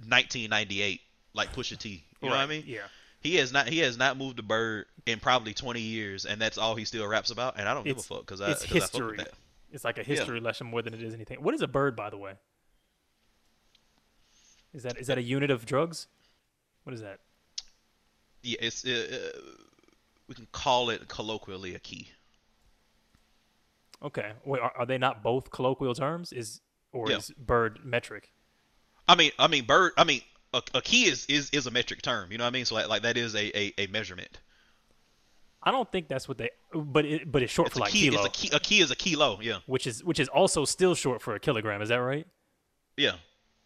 1998 0.07 1.01
like 1.33 1.53
Pusha 1.53 1.77
T 1.77 2.03
you 2.21 2.29
know 2.29 2.35
what 2.35 2.41
I 2.41 2.45
mean 2.47 2.63
Yeah. 2.65 2.79
he 3.21 3.35
has 3.37 3.51
not 3.53 3.67
he 3.67 3.79
has 3.79 3.97
not 3.97 4.17
moved 4.17 4.39
a 4.39 4.43
bird 4.43 4.85
in 5.05 5.19
probably 5.19 5.53
20 5.53 5.79
years 5.81 6.25
and 6.25 6.41
that's 6.41 6.57
all 6.57 6.75
he 6.75 6.85
still 6.85 7.05
raps 7.07 7.29
about 7.31 7.57
and 7.59 7.67
I 7.69 7.73
don't 7.73 7.85
It's 7.87 8.05
give 8.07 8.11
a 8.11 8.17
fuck 8.19 8.25
cuz 8.25 8.41
I, 8.41 8.51
it's 8.51 8.65
'cause 8.65 8.71
I 8.71 8.79
fuck 8.79 8.93
with 8.93 9.01
history. 9.01 9.17
that. 9.17 9.33
It's 9.71 9.83
like 9.83 9.97
a 9.97 10.03
history 10.03 10.39
lesson 10.39 10.67
more 10.67 10.81
than 10.83 10.93
it 10.93 11.01
is 11.01 11.13
anything. 11.15 11.41
What 11.41 11.55
is 11.55 11.61
a 11.63 11.67
bird, 11.67 11.95
by 11.95 12.11
the 12.11 12.17
way? 12.17 12.33
Is 14.73 14.83
that 14.83 14.97
is 14.97 15.07
that 15.07 15.17
a 15.17 15.21
unit 15.21 15.51
of 15.51 15.65
drugs? 15.65 16.07
What 16.83 16.93
is 16.93 17.01
that? 17.01 17.19
Yeah, 18.41 18.57
it's 18.61 18.85
uh, 18.85 19.31
uh, 19.35 19.39
we 20.27 20.35
can 20.35 20.47
call 20.51 20.89
it 20.89 21.07
colloquially 21.07 21.75
a 21.75 21.79
key. 21.79 22.09
Okay. 24.03 24.33
Wait, 24.45 24.61
are, 24.61 24.73
are 24.77 24.85
they 24.85 24.97
not 24.97 25.23
both 25.23 25.49
colloquial 25.51 25.93
terms? 25.95 26.33
Is 26.33 26.61
or 26.91 27.09
Yeah. 27.09 27.17
is 27.17 27.31
bird 27.37 27.79
metric? 27.83 28.33
I 29.07 29.15
mean, 29.15 29.31
I 29.39 29.47
mean, 29.47 29.65
bird. 29.65 29.93
I 29.97 30.03
mean, 30.03 30.21
a, 30.53 30.61
a 30.73 30.81
key 30.81 31.05
is, 31.05 31.25
is 31.27 31.49
is 31.51 31.67
a 31.67 31.71
metric 31.71 32.01
term. 32.01 32.31
You 32.31 32.37
know 32.37 32.43
what 32.43 32.49
I 32.49 32.51
mean? 32.51 32.65
So 32.65 32.75
like, 32.75 32.87
like 32.89 33.01
that 33.03 33.17
is 33.17 33.33
a, 33.35 33.57
a, 33.57 33.73
a 33.77 33.87
measurement. 33.87 34.39
I 35.65 35.71
don't 35.71 35.89
think 35.91 36.07
that's 36.09 36.27
what 36.27 36.37
they. 36.37 36.49
But 36.73 37.05
it 37.05 37.31
but 37.31 37.41
it's 37.41 37.51
short 37.51 37.67
It's 37.67 37.73
for 37.75 37.79
a 37.79 37.83
like 37.83 37.91
key. 37.93 38.09
kilo, 38.09 38.25
It's 38.25 38.27
a 38.27 38.41
key. 38.41 38.55
A 38.55 38.59
key 38.59 38.79
is 38.81 38.91
a 38.91 38.95
kilo. 38.95 39.39
Yeah. 39.41 39.59
which 39.65 39.87
is 39.87 40.03
which 40.03 40.19
is 40.19 40.27
also 40.27 40.65
still 40.65 40.93
short 40.95 41.21
for 41.21 41.35
a 41.35 41.39
kilogram. 41.39 41.81
Is 41.81 41.89
that 41.89 41.97
right? 41.97 42.27
Yeah. 42.97 43.13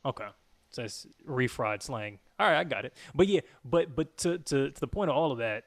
Okay. 0.06 0.28
So 0.70 0.84
it's 0.84 1.08
refried 1.28 1.82
slang. 1.82 2.20
All 2.40 2.48
right, 2.48 2.60
I 2.60 2.64
got 2.64 2.86
it. 2.86 2.94
But 3.16 3.28
yeah, 3.28 3.42
but 3.66 3.96
but 3.96 4.16
to 4.20 4.38
to, 4.38 4.70
to 4.70 4.80
the 4.80 4.88
point 4.88 5.10
of 5.10 5.16
all 5.18 5.32
of 5.32 5.40
that, 5.40 5.64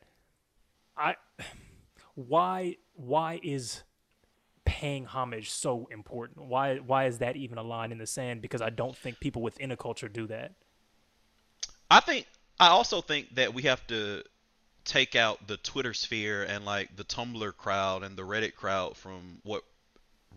I 0.97 1.17
why 2.15 2.77
why 2.95 3.41
is 3.43 3.83
paying 4.71 5.05
homage 5.05 5.50
so 5.50 5.89
important? 5.91 6.47
Why 6.47 6.77
why 6.77 7.07
is 7.07 7.19
that 7.19 7.37
even 7.37 7.59
a 7.59 7.62
line 7.62 7.91
in 7.91 7.99
the 7.99 8.07
sand? 8.07 8.41
Because 8.41 8.62
I 8.62 8.71
don't 8.71 8.97
think 8.97 9.19
people 9.19 9.43
within 9.43 9.73
a 9.73 9.77
culture 9.77 10.09
do 10.09 10.27
that. 10.29 10.53
I 11.91 12.00
think. 12.00 12.27
I 12.61 12.69
also 12.69 13.00
think 13.00 13.35
that 13.35 13.55
we 13.55 13.62
have 13.62 13.85
to 13.89 14.23
take 14.85 15.17
out 15.17 15.47
the 15.49 15.57
Twitter 15.57 15.95
sphere 15.95 16.45
and 16.45 16.65
like 16.65 16.95
the 16.95 17.05
Tumblr 17.05 17.57
crowd 17.57 18.03
and 18.03 18.17
the 18.17 18.23
Reddit 18.23 18.55
crowd 18.55 18.97
from 18.97 19.39
what 19.43 19.65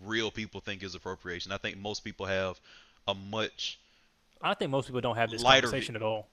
real 0.04 0.32
people 0.32 0.62
think 0.62 0.84
is 0.84 0.96
appropriation. 0.96 1.52
I 1.52 1.58
think 1.58 1.78
most 1.78 2.04
people 2.04 2.26
have 2.26 2.60
a 3.08 3.14
much 3.14 3.80
I 4.42 4.54
think 4.56 4.72
most 4.72 4.88
people 4.88 5.02
don't 5.02 5.16
have 5.16 5.30
this 5.30 5.44
Lighter 5.44 5.68
conversation 5.68 5.96
at 5.96 6.02
all. 6.02 6.28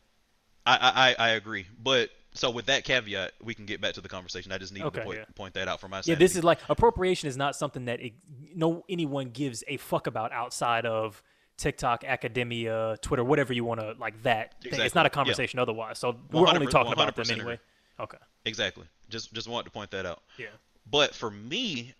I, 0.64 1.14
I 1.18 1.26
I 1.26 1.28
agree, 1.30 1.66
but 1.82 2.10
so 2.32 2.50
with 2.50 2.66
that 2.66 2.84
caveat, 2.84 3.32
we 3.42 3.54
can 3.54 3.66
get 3.66 3.80
back 3.80 3.94
to 3.94 4.00
the 4.00 4.08
conversation. 4.08 4.52
I 4.52 4.58
just 4.58 4.72
need 4.72 4.82
Okay, 4.82 5.00
to 5.00 5.04
point, 5.04 5.18
yeah. 5.18 5.24
point 5.34 5.54
that 5.54 5.68
out 5.68 5.80
for 5.80 5.88
myself. 5.88 6.06
Yeah, 6.06 6.14
this 6.14 6.36
is 6.36 6.44
like 6.44 6.58
appropriation 6.68 7.28
is 7.28 7.36
not 7.36 7.56
something 7.56 7.86
that 7.86 8.00
it, 8.00 8.12
no 8.54 8.84
anyone 8.88 9.30
gives 9.30 9.64
a 9.66 9.76
fuck 9.78 10.06
about 10.06 10.32
outside 10.32 10.86
of 10.86 11.22
TikTok, 11.56 12.04
academia, 12.04 12.96
Twitter, 13.02 13.24
whatever 13.24 13.52
you 13.52 13.64
want 13.64 13.80
to 13.80 13.94
like 13.98 14.22
that. 14.22 14.54
thing. 14.62 14.80
It's 14.80 14.94
not 14.94 15.06
a 15.06 15.08
yeah. 15.08 15.14
conversation 15.14 15.58
otherwise. 15.58 15.98
So 15.98 16.16
we're 16.30 16.48
only 16.48 16.66
talking 16.66 16.92
about 16.92 17.16
them 17.16 17.30
anyway. 17.30 17.58
Okay. 17.98 18.18
exactly. 18.46 18.86
Just 19.08 19.32
just 19.34 19.48
wanted 19.48 19.64
to 19.64 19.70
point 19.70 19.90
that 19.90 20.06
out. 20.06 20.22
Yeah. 20.38 20.46
But 20.90 21.14
for 21.14 21.30
me, 21.30 21.94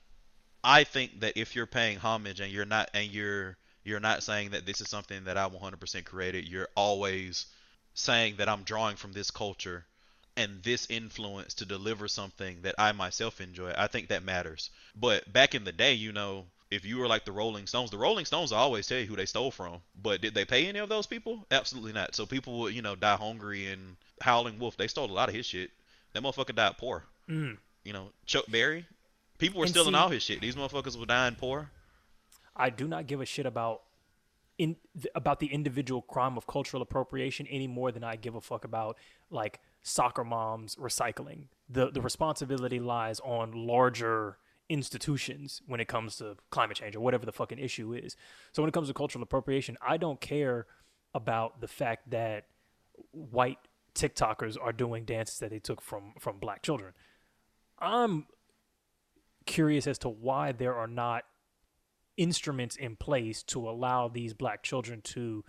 I 0.65 0.85
think 0.85 1.21
that 1.21 1.37
if 1.37 1.55
you're 1.55 1.67
paying 1.67 1.99
homage 1.99 2.41
and 2.41 2.51
you're 2.53 2.65
not 2.65 2.91
and 2.95 3.09
you're 3.11 3.57
you're 3.85 4.01
not 4.01 4.23
saying 4.23 4.51
that 4.51 4.65
this 4.65 4.81
is 4.81 4.89
something 4.89 5.25
that 5.25 5.37
I 5.37 5.49
100% 5.49 6.05
created, 6.05 6.47
you're 6.47 6.69
always 6.77 7.47
saying 7.95 8.37
that 8.37 8.49
I'm 8.49 8.63
drawing 8.63 8.97
from 8.97 9.13
this 9.13 9.31
culture 9.31 9.85
and 10.37 10.63
this 10.63 10.87
influence 10.91 11.55
to 11.55 11.65
deliver 11.67 12.09
something 12.09 12.63
that 12.63 12.75
I 12.79 12.93
myself 12.93 13.41
enjoy. 13.41 13.73
I 13.77 13.87
think 13.89 14.09
that 14.09 14.23
matters. 14.23 14.71
But 14.95 15.31
back 15.33 15.55
in 15.55 15.65
the 15.65 15.73
day, 15.73 15.95
you 15.95 16.13
know, 16.13 16.47
if 16.71 16.85
you 16.85 16.99
were 16.99 17.09
like 17.09 17.25
the 17.25 17.33
Rolling 17.33 17.67
Stones, 17.67 17.91
the 17.91 17.99
Rolling 17.99 18.25
Stones 18.25 18.53
always 18.53 18.87
tell 18.87 18.99
you 18.99 19.07
who 19.07 19.17
they 19.17 19.27
stole 19.27 19.51
from. 19.51 19.81
But 20.01 20.21
did 20.21 20.35
they 20.35 20.45
pay 20.45 20.67
any 20.67 20.79
of 20.79 20.89
those 20.89 21.07
people? 21.07 21.45
Absolutely 21.51 21.93
not. 21.93 22.15
So 22.15 22.27
people 22.27 22.61
would, 22.61 22.75
you 22.75 22.81
know, 22.83 22.95
die 22.95 23.17
hungry 23.17 23.67
and 23.67 23.97
Howling 24.21 24.59
Wolf, 24.59 24.77
they 24.77 24.87
stole 24.87 25.11
a 25.11 25.13
lot 25.13 25.29
of 25.29 25.35
his 25.35 25.47
shit. 25.47 25.71
That 26.13 26.23
motherfucker 26.23 26.55
died 26.55 26.79
poor. 26.79 27.05
Mm. 27.29 27.59
You 27.85 27.93
know, 27.93 28.11
Chuck 28.27 28.45
Berry, 28.49 28.87
people 29.39 29.59
were 29.59 29.65
And 29.65 29.71
stealing 29.71 29.95
see- 29.95 29.99
all 29.99 30.09
his 30.09 30.23
shit. 30.23 30.41
These 30.41 30.55
motherfuckers 30.55 30.99
were 30.99 31.07
dying 31.07 31.35
poor. 31.35 31.71
I 32.55 32.71
do 32.71 32.87
not 32.87 33.07
give 33.07 33.21
a 33.21 33.27
shit 33.27 33.47
about 33.47 33.83
in 34.59 34.77
about 35.15 35.41
the 35.41 35.47
individual 35.47 36.03
crime 36.03 36.37
of 36.37 36.47
cultural 36.47 36.83
appropriation 36.83 37.47
any 37.49 37.67
more 37.67 37.91
than 37.91 38.05
I 38.05 38.17
give 38.17 38.35
a 38.35 38.41
fuck 38.43 38.65
about 38.65 38.99
like 39.31 39.59
soccer 39.83 40.25
moms 40.25 40.77
recycling. 40.77 41.47
The 41.69 41.91
the 41.91 42.01
responsibility 42.01 42.81
lies 42.81 43.21
on 43.21 43.53
larger 43.53 44.39
institutions 44.69 45.61
when 45.67 45.81
it 45.81 45.89
comes 45.89 46.17
to 46.17 46.37
climate 46.51 46.77
change 46.77 46.95
or 46.95 47.01
whatever 47.01 47.27
the 47.27 47.33
fucking 47.33 47.59
issue 47.59 47.93
is. 47.93 48.17
So 48.53 48.63
when 48.63 48.69
it 48.69 48.73
comes 48.73 48.89
to 48.89 48.95
cultural 48.95 49.23
appropriation, 49.23 49.77
I 49.87 49.97
don't 49.97 50.21
care 50.21 50.67
about 51.13 51.61
the 51.61 51.67
fact 51.69 52.11
that 52.11 52.47
white 53.11 53.59
TikTokers 53.95 54.57
are 54.61 54.73
doing 54.73 55.05
dances 55.05 55.39
that 55.41 55.51
they 55.51 55.59
took 55.59 55.81
from 55.81 56.15
from 56.19 56.39
black 56.39 56.63
children. 56.63 56.93
I'm 57.79 58.27
curious 59.47 59.87
as 59.87 59.99
to 59.99 60.09
why 60.09 60.53
there 60.53 60.75
are 60.75 60.87
not 60.87 61.25
instruments 62.17 62.77
in 62.77 62.97
place 62.97 63.43
to 63.43 63.69
allow 63.69 64.07
these 64.07 64.35
black 64.35 64.63
children 64.63 65.01
to 65.03 65.45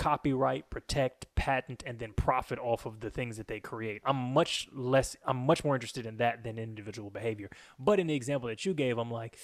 copyright, 0.00 0.70
protect, 0.70 1.26
patent, 1.34 1.82
and 1.84 1.98
then 1.98 2.14
profit 2.14 2.58
off 2.58 2.86
of 2.86 3.00
the 3.00 3.10
things 3.10 3.36
that 3.36 3.48
they 3.48 3.60
create. 3.60 4.00
I'm 4.06 4.16
much 4.16 4.66
less 4.72 5.14
I'm 5.26 5.36
much 5.36 5.62
more 5.62 5.74
interested 5.74 6.06
in 6.06 6.16
that 6.16 6.42
than 6.42 6.58
individual 6.58 7.10
behavior. 7.10 7.50
But 7.78 8.00
in 8.00 8.06
the 8.06 8.14
example 8.14 8.48
that 8.48 8.64
you 8.64 8.72
gave, 8.72 8.96
I'm 8.96 9.10
like 9.10 9.36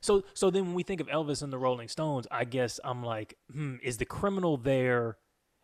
so 0.00 0.24
so 0.34 0.50
then 0.50 0.66
when 0.66 0.74
we 0.74 0.82
think 0.82 1.00
of 1.00 1.06
Elvis 1.06 1.40
and 1.40 1.52
the 1.52 1.58
Rolling 1.58 1.86
Stones, 1.86 2.26
I 2.32 2.44
guess 2.44 2.80
I'm 2.82 3.04
like, 3.04 3.38
hmm, 3.48 3.76
is 3.80 3.98
the 3.98 4.04
criminal 4.04 4.56
there 4.56 5.18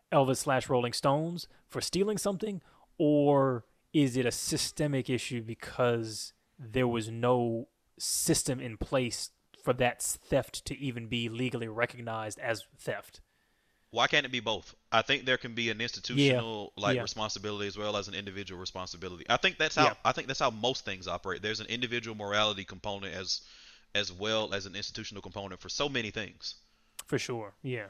Elvis 0.09 0.37
slash 0.37 0.69
Rolling 0.69 0.93
Stones 0.93 1.49
for 1.67 1.81
stealing 1.81 2.17
something? 2.17 2.61
Or 2.97 3.65
is 3.91 4.15
it 4.15 4.25
a 4.25 4.31
systemic 4.31 5.09
issue 5.09 5.41
because 5.41 6.31
there 6.57 6.87
was 6.87 7.09
no 7.09 7.67
system 7.99 8.61
in 8.61 8.77
place 8.77 9.31
for 9.61 9.73
that 9.73 10.01
theft 10.01 10.63
to 10.63 10.77
even 10.77 11.07
be 11.07 11.27
legally 11.27 11.67
recognized 11.67 12.39
as 12.39 12.63
theft? 12.77 13.19
Why 13.95 14.07
can't 14.07 14.25
it 14.25 14.31
be 14.31 14.41
both? 14.41 14.75
I 14.91 15.01
think 15.01 15.25
there 15.25 15.37
can 15.37 15.55
be 15.55 15.69
an 15.69 15.79
institutional 15.79 16.73
like 16.75 16.97
yeah. 16.97 17.01
responsibility 17.01 17.65
as 17.65 17.77
well 17.77 17.95
as 17.95 18.09
an 18.09 18.13
individual 18.13 18.59
responsibility. 18.59 19.23
I 19.29 19.37
think 19.37 19.57
that's 19.57 19.75
how 19.75 19.85
Yeah. 19.85 19.93
I 20.03 20.11
think 20.11 20.27
that's 20.27 20.41
how 20.41 20.49
most 20.49 20.83
things 20.83 21.07
operate. 21.07 21.41
There's 21.41 21.61
an 21.61 21.67
individual 21.67 22.13
morality 22.13 22.65
component 22.65 23.13
as 23.15 23.41
as 23.95 24.11
well 24.11 24.53
as 24.53 24.65
an 24.65 24.75
institutional 24.75 25.21
component 25.21 25.61
for 25.61 25.69
so 25.69 25.87
many 25.87 26.11
things. 26.11 26.55
For 27.07 27.17
sure. 27.17 27.53
Yeah. 27.63 27.85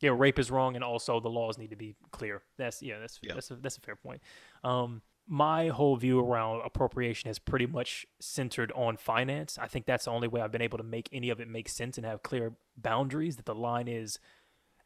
Yeah, 0.00 0.10
rape 0.16 0.40
is 0.40 0.50
wrong 0.50 0.74
and 0.74 0.82
also 0.82 1.20
the 1.20 1.30
laws 1.30 1.56
need 1.56 1.70
to 1.70 1.76
be 1.76 1.94
clear. 2.10 2.42
That's 2.58 2.82
yeah, 2.82 2.98
that's 2.98 3.20
Yeah. 3.22 3.34
that's 3.34 3.52
a 3.52 3.54
that's 3.54 3.76
a 3.76 3.80
fair 3.80 3.94
point. 3.94 4.22
Um 4.64 5.02
my 5.28 5.68
whole 5.68 5.96
view 5.96 6.18
around 6.18 6.62
appropriation 6.64 7.28
has 7.28 7.38
pretty 7.38 7.66
much 7.66 8.06
centered 8.20 8.72
on 8.72 8.96
finance. 8.96 9.56
I 9.56 9.68
think 9.68 9.86
that's 9.86 10.06
the 10.06 10.10
only 10.10 10.26
way 10.26 10.40
I've 10.40 10.52
been 10.52 10.60
able 10.62 10.78
to 10.78 10.84
make 10.84 11.08
any 11.12 11.30
of 11.30 11.40
it 11.40 11.48
make 11.48 11.68
sense 11.68 11.96
and 11.96 12.04
have 12.04 12.24
clear 12.24 12.56
boundaries 12.76 13.36
that 13.36 13.46
the 13.46 13.54
line 13.54 13.86
is 13.86 14.18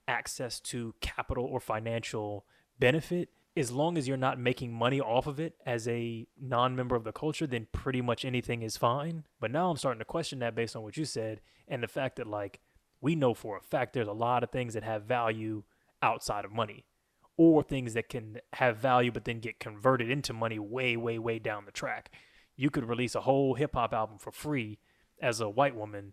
access 0.09 0.59
to 0.59 0.95
capital 1.01 1.45
or 1.45 1.61
financial 1.61 2.45
benefit 2.79 3.29
as 3.57 3.73
long 3.73 3.99
as 3.99 4.07
you're 4.07 4.17
not 4.17 4.39
making 4.39 4.73
money 4.73 5.01
off 5.01 5.27
of 5.27 5.41
it 5.41 5.55
as 5.67 5.89
a 5.89 6.27
non-member 6.41 6.95
of 6.97 7.05
the 7.05 7.13
culture 7.13 7.47
then 7.47 7.67
pretty 7.73 8.01
much 8.01 8.25
anything 8.25 8.63
is 8.63 8.77
fine. 8.77 9.25
But 9.41 9.51
now 9.51 9.71
i'm 9.71 9.77
starting 9.77 9.99
to 9.99 10.05
question 10.05 10.39
that 10.41 10.55
based 10.55 10.75
on 10.75 10.83
what 10.83 10.97
you 10.97 11.05
said 11.05 11.41
and 11.67 11.83
the 11.83 11.89
fact 11.89 12.17
that 12.17 12.27
like 12.27 12.61
we 13.01 13.15
know 13.15 13.35
for 13.35 13.57
a 13.57 13.61
fact 13.61 13.93
there's 13.93 14.09
a 14.09 14.13
lot 14.13 14.43
of 14.43 14.51
things 14.51 14.75
that 14.75 14.83
have 14.83 15.05
value 15.05 15.63
outside 16.03 16.45
of 16.45 16.53
money 16.53 16.85
or 17.37 17.63
things 17.63 17.95
that 17.95 18.09
can 18.09 18.39
have 18.55 18.79
value 18.79 19.13
but 19.13 19.25
then 19.25 19.41
get 19.41 19.61
converted 19.61 20.11
into 20.11 20.33
money 20.33 20.59
way 20.59 20.97
way 20.97 21.19
way 21.19 21.39
down 21.39 21.65
the 21.65 21.73
track. 21.73 22.11
You 22.57 22.71
could 22.71 22.89
release 22.89 23.15
a 23.15 23.21
whole 23.21 23.55
hip-hop 23.55 23.93
album 23.93 24.19
for 24.19 24.33
free 24.33 24.79
as 25.21 25.41
a 25.41 25.49
white 25.49 25.77
woman 25.77 26.13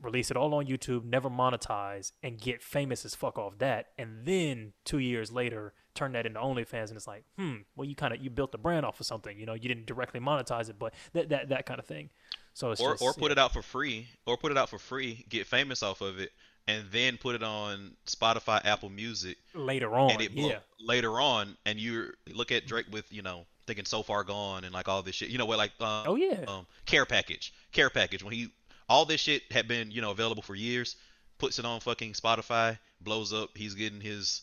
release 0.00 0.30
it 0.30 0.36
all 0.36 0.54
on 0.54 0.66
YouTube, 0.66 1.04
never 1.04 1.28
monetize, 1.28 2.12
and 2.22 2.40
get 2.40 2.62
famous 2.62 3.04
as 3.04 3.14
fuck 3.14 3.38
off 3.38 3.58
that, 3.58 3.88
and 3.98 4.24
then 4.24 4.72
two 4.84 4.98
years 4.98 5.32
later 5.32 5.74
turn 5.94 6.12
that 6.12 6.26
into 6.26 6.38
OnlyFans, 6.38 6.88
and 6.88 6.96
it's 6.96 7.06
like, 7.06 7.24
hmm, 7.36 7.56
well 7.76 7.86
you 7.86 7.94
kind 7.94 8.14
of 8.14 8.22
you 8.22 8.30
built 8.30 8.52
the 8.52 8.58
brand 8.58 8.86
off 8.86 9.00
of 9.00 9.06
something, 9.06 9.38
you 9.38 9.46
know, 9.46 9.54
you 9.54 9.68
didn't 9.68 9.86
directly 9.86 10.20
monetize 10.20 10.68
it, 10.68 10.78
but 10.78 10.94
that 11.12 11.28
that 11.28 11.48
that 11.48 11.66
kind 11.66 11.80
of 11.80 11.86
thing. 11.86 12.10
So 12.54 12.72
it's 12.72 12.80
or 12.80 12.92
just, 12.92 13.02
or 13.02 13.12
put 13.12 13.26
yeah. 13.26 13.32
it 13.32 13.38
out 13.38 13.52
for 13.52 13.62
free, 13.62 14.08
or 14.26 14.36
put 14.36 14.50
it 14.50 14.58
out 14.58 14.68
for 14.68 14.78
free, 14.78 15.24
get 15.28 15.46
famous 15.46 15.82
off 15.82 16.00
of 16.00 16.18
it, 16.18 16.30
and 16.66 16.84
then 16.90 17.16
put 17.16 17.34
it 17.34 17.42
on 17.42 17.92
Spotify, 18.06 18.64
Apple 18.64 18.90
Music, 18.90 19.36
later 19.54 19.94
on, 19.94 20.10
and 20.10 20.20
it 20.20 20.32
yeah, 20.32 20.58
later 20.80 21.20
on, 21.20 21.56
and 21.66 21.78
you 21.78 22.12
look 22.32 22.52
at 22.52 22.66
Drake 22.66 22.86
with 22.90 23.12
you 23.12 23.22
know 23.22 23.46
thinking 23.66 23.84
so 23.84 24.02
far 24.02 24.24
gone 24.24 24.64
and 24.64 24.72
like 24.72 24.88
all 24.88 25.02
this 25.02 25.14
shit, 25.14 25.28
you 25.28 25.38
know 25.38 25.46
what 25.46 25.58
like 25.58 25.72
um, 25.80 26.04
oh 26.06 26.16
yeah, 26.16 26.44
um, 26.48 26.66
care 26.84 27.06
package, 27.06 27.52
care 27.72 27.90
package 27.90 28.24
when 28.24 28.34
he 28.34 28.50
all 28.88 29.04
this 29.04 29.20
shit 29.20 29.42
had 29.50 29.68
been 29.68 29.90
you 29.90 30.00
know 30.00 30.10
available 30.10 30.42
for 30.42 30.54
years, 30.54 30.96
puts 31.38 31.58
it 31.58 31.64
on 31.64 31.80
fucking 31.80 32.12
Spotify, 32.12 32.78
blows 33.00 33.32
up, 33.32 33.50
he's 33.56 33.74
getting 33.74 34.00
his 34.00 34.42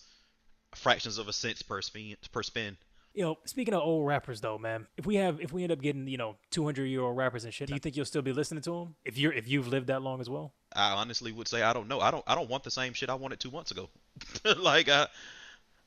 fractions 0.76 1.18
of 1.18 1.28
a 1.28 1.34
cent 1.34 1.66
per 1.68 1.82
spin 1.82 2.16
per 2.32 2.44
spin. 2.44 2.78
you 3.14 3.24
know, 3.24 3.38
speaking 3.46 3.74
of 3.74 3.82
old 3.82 4.06
rappers 4.06 4.42
though, 4.42 4.58
man, 4.58 4.88
if 4.98 5.06
we 5.06 5.16
have 5.16 5.40
if 5.42 5.54
we 5.54 5.64
end 5.64 5.72
up 5.72 5.82
getting 5.82 6.08
you 6.08 6.18
know 6.18 6.36
200 6.52 6.86
year 6.86 7.02
old 7.02 7.18
rappers 7.18 7.46
and 7.46 7.54
shit, 7.54 7.68
do 7.68 7.74
you 7.74 7.80
think 7.80 7.96
you'll 7.96 8.06
still 8.06 8.22
be 8.22 8.34
listening 8.34 8.62
to 8.64 8.72
them 8.72 8.96
if 9.06 9.18
you're 9.18 9.34
if 9.34 9.48
you've 9.48 9.68
lived 9.68 9.88
that 9.88 10.02
long 10.02 10.20
as 10.22 10.30
well? 10.30 10.54
I 10.76 10.92
honestly 10.92 11.32
would 11.32 11.48
say 11.48 11.62
I 11.62 11.74
don't 11.74 11.88
know. 11.88 12.02
I 12.02 12.12
don't 12.12 12.24
I 12.28 12.36
don't 12.36 12.50
want 12.50 12.64
the 12.64 12.72
same 12.72 12.94
shit 12.94 13.10
I 13.10 13.16
wanted 13.16 13.40
two 13.40 13.52
months 13.52 13.72
ago. 13.72 13.90
like 14.58 14.90
I 14.90 15.08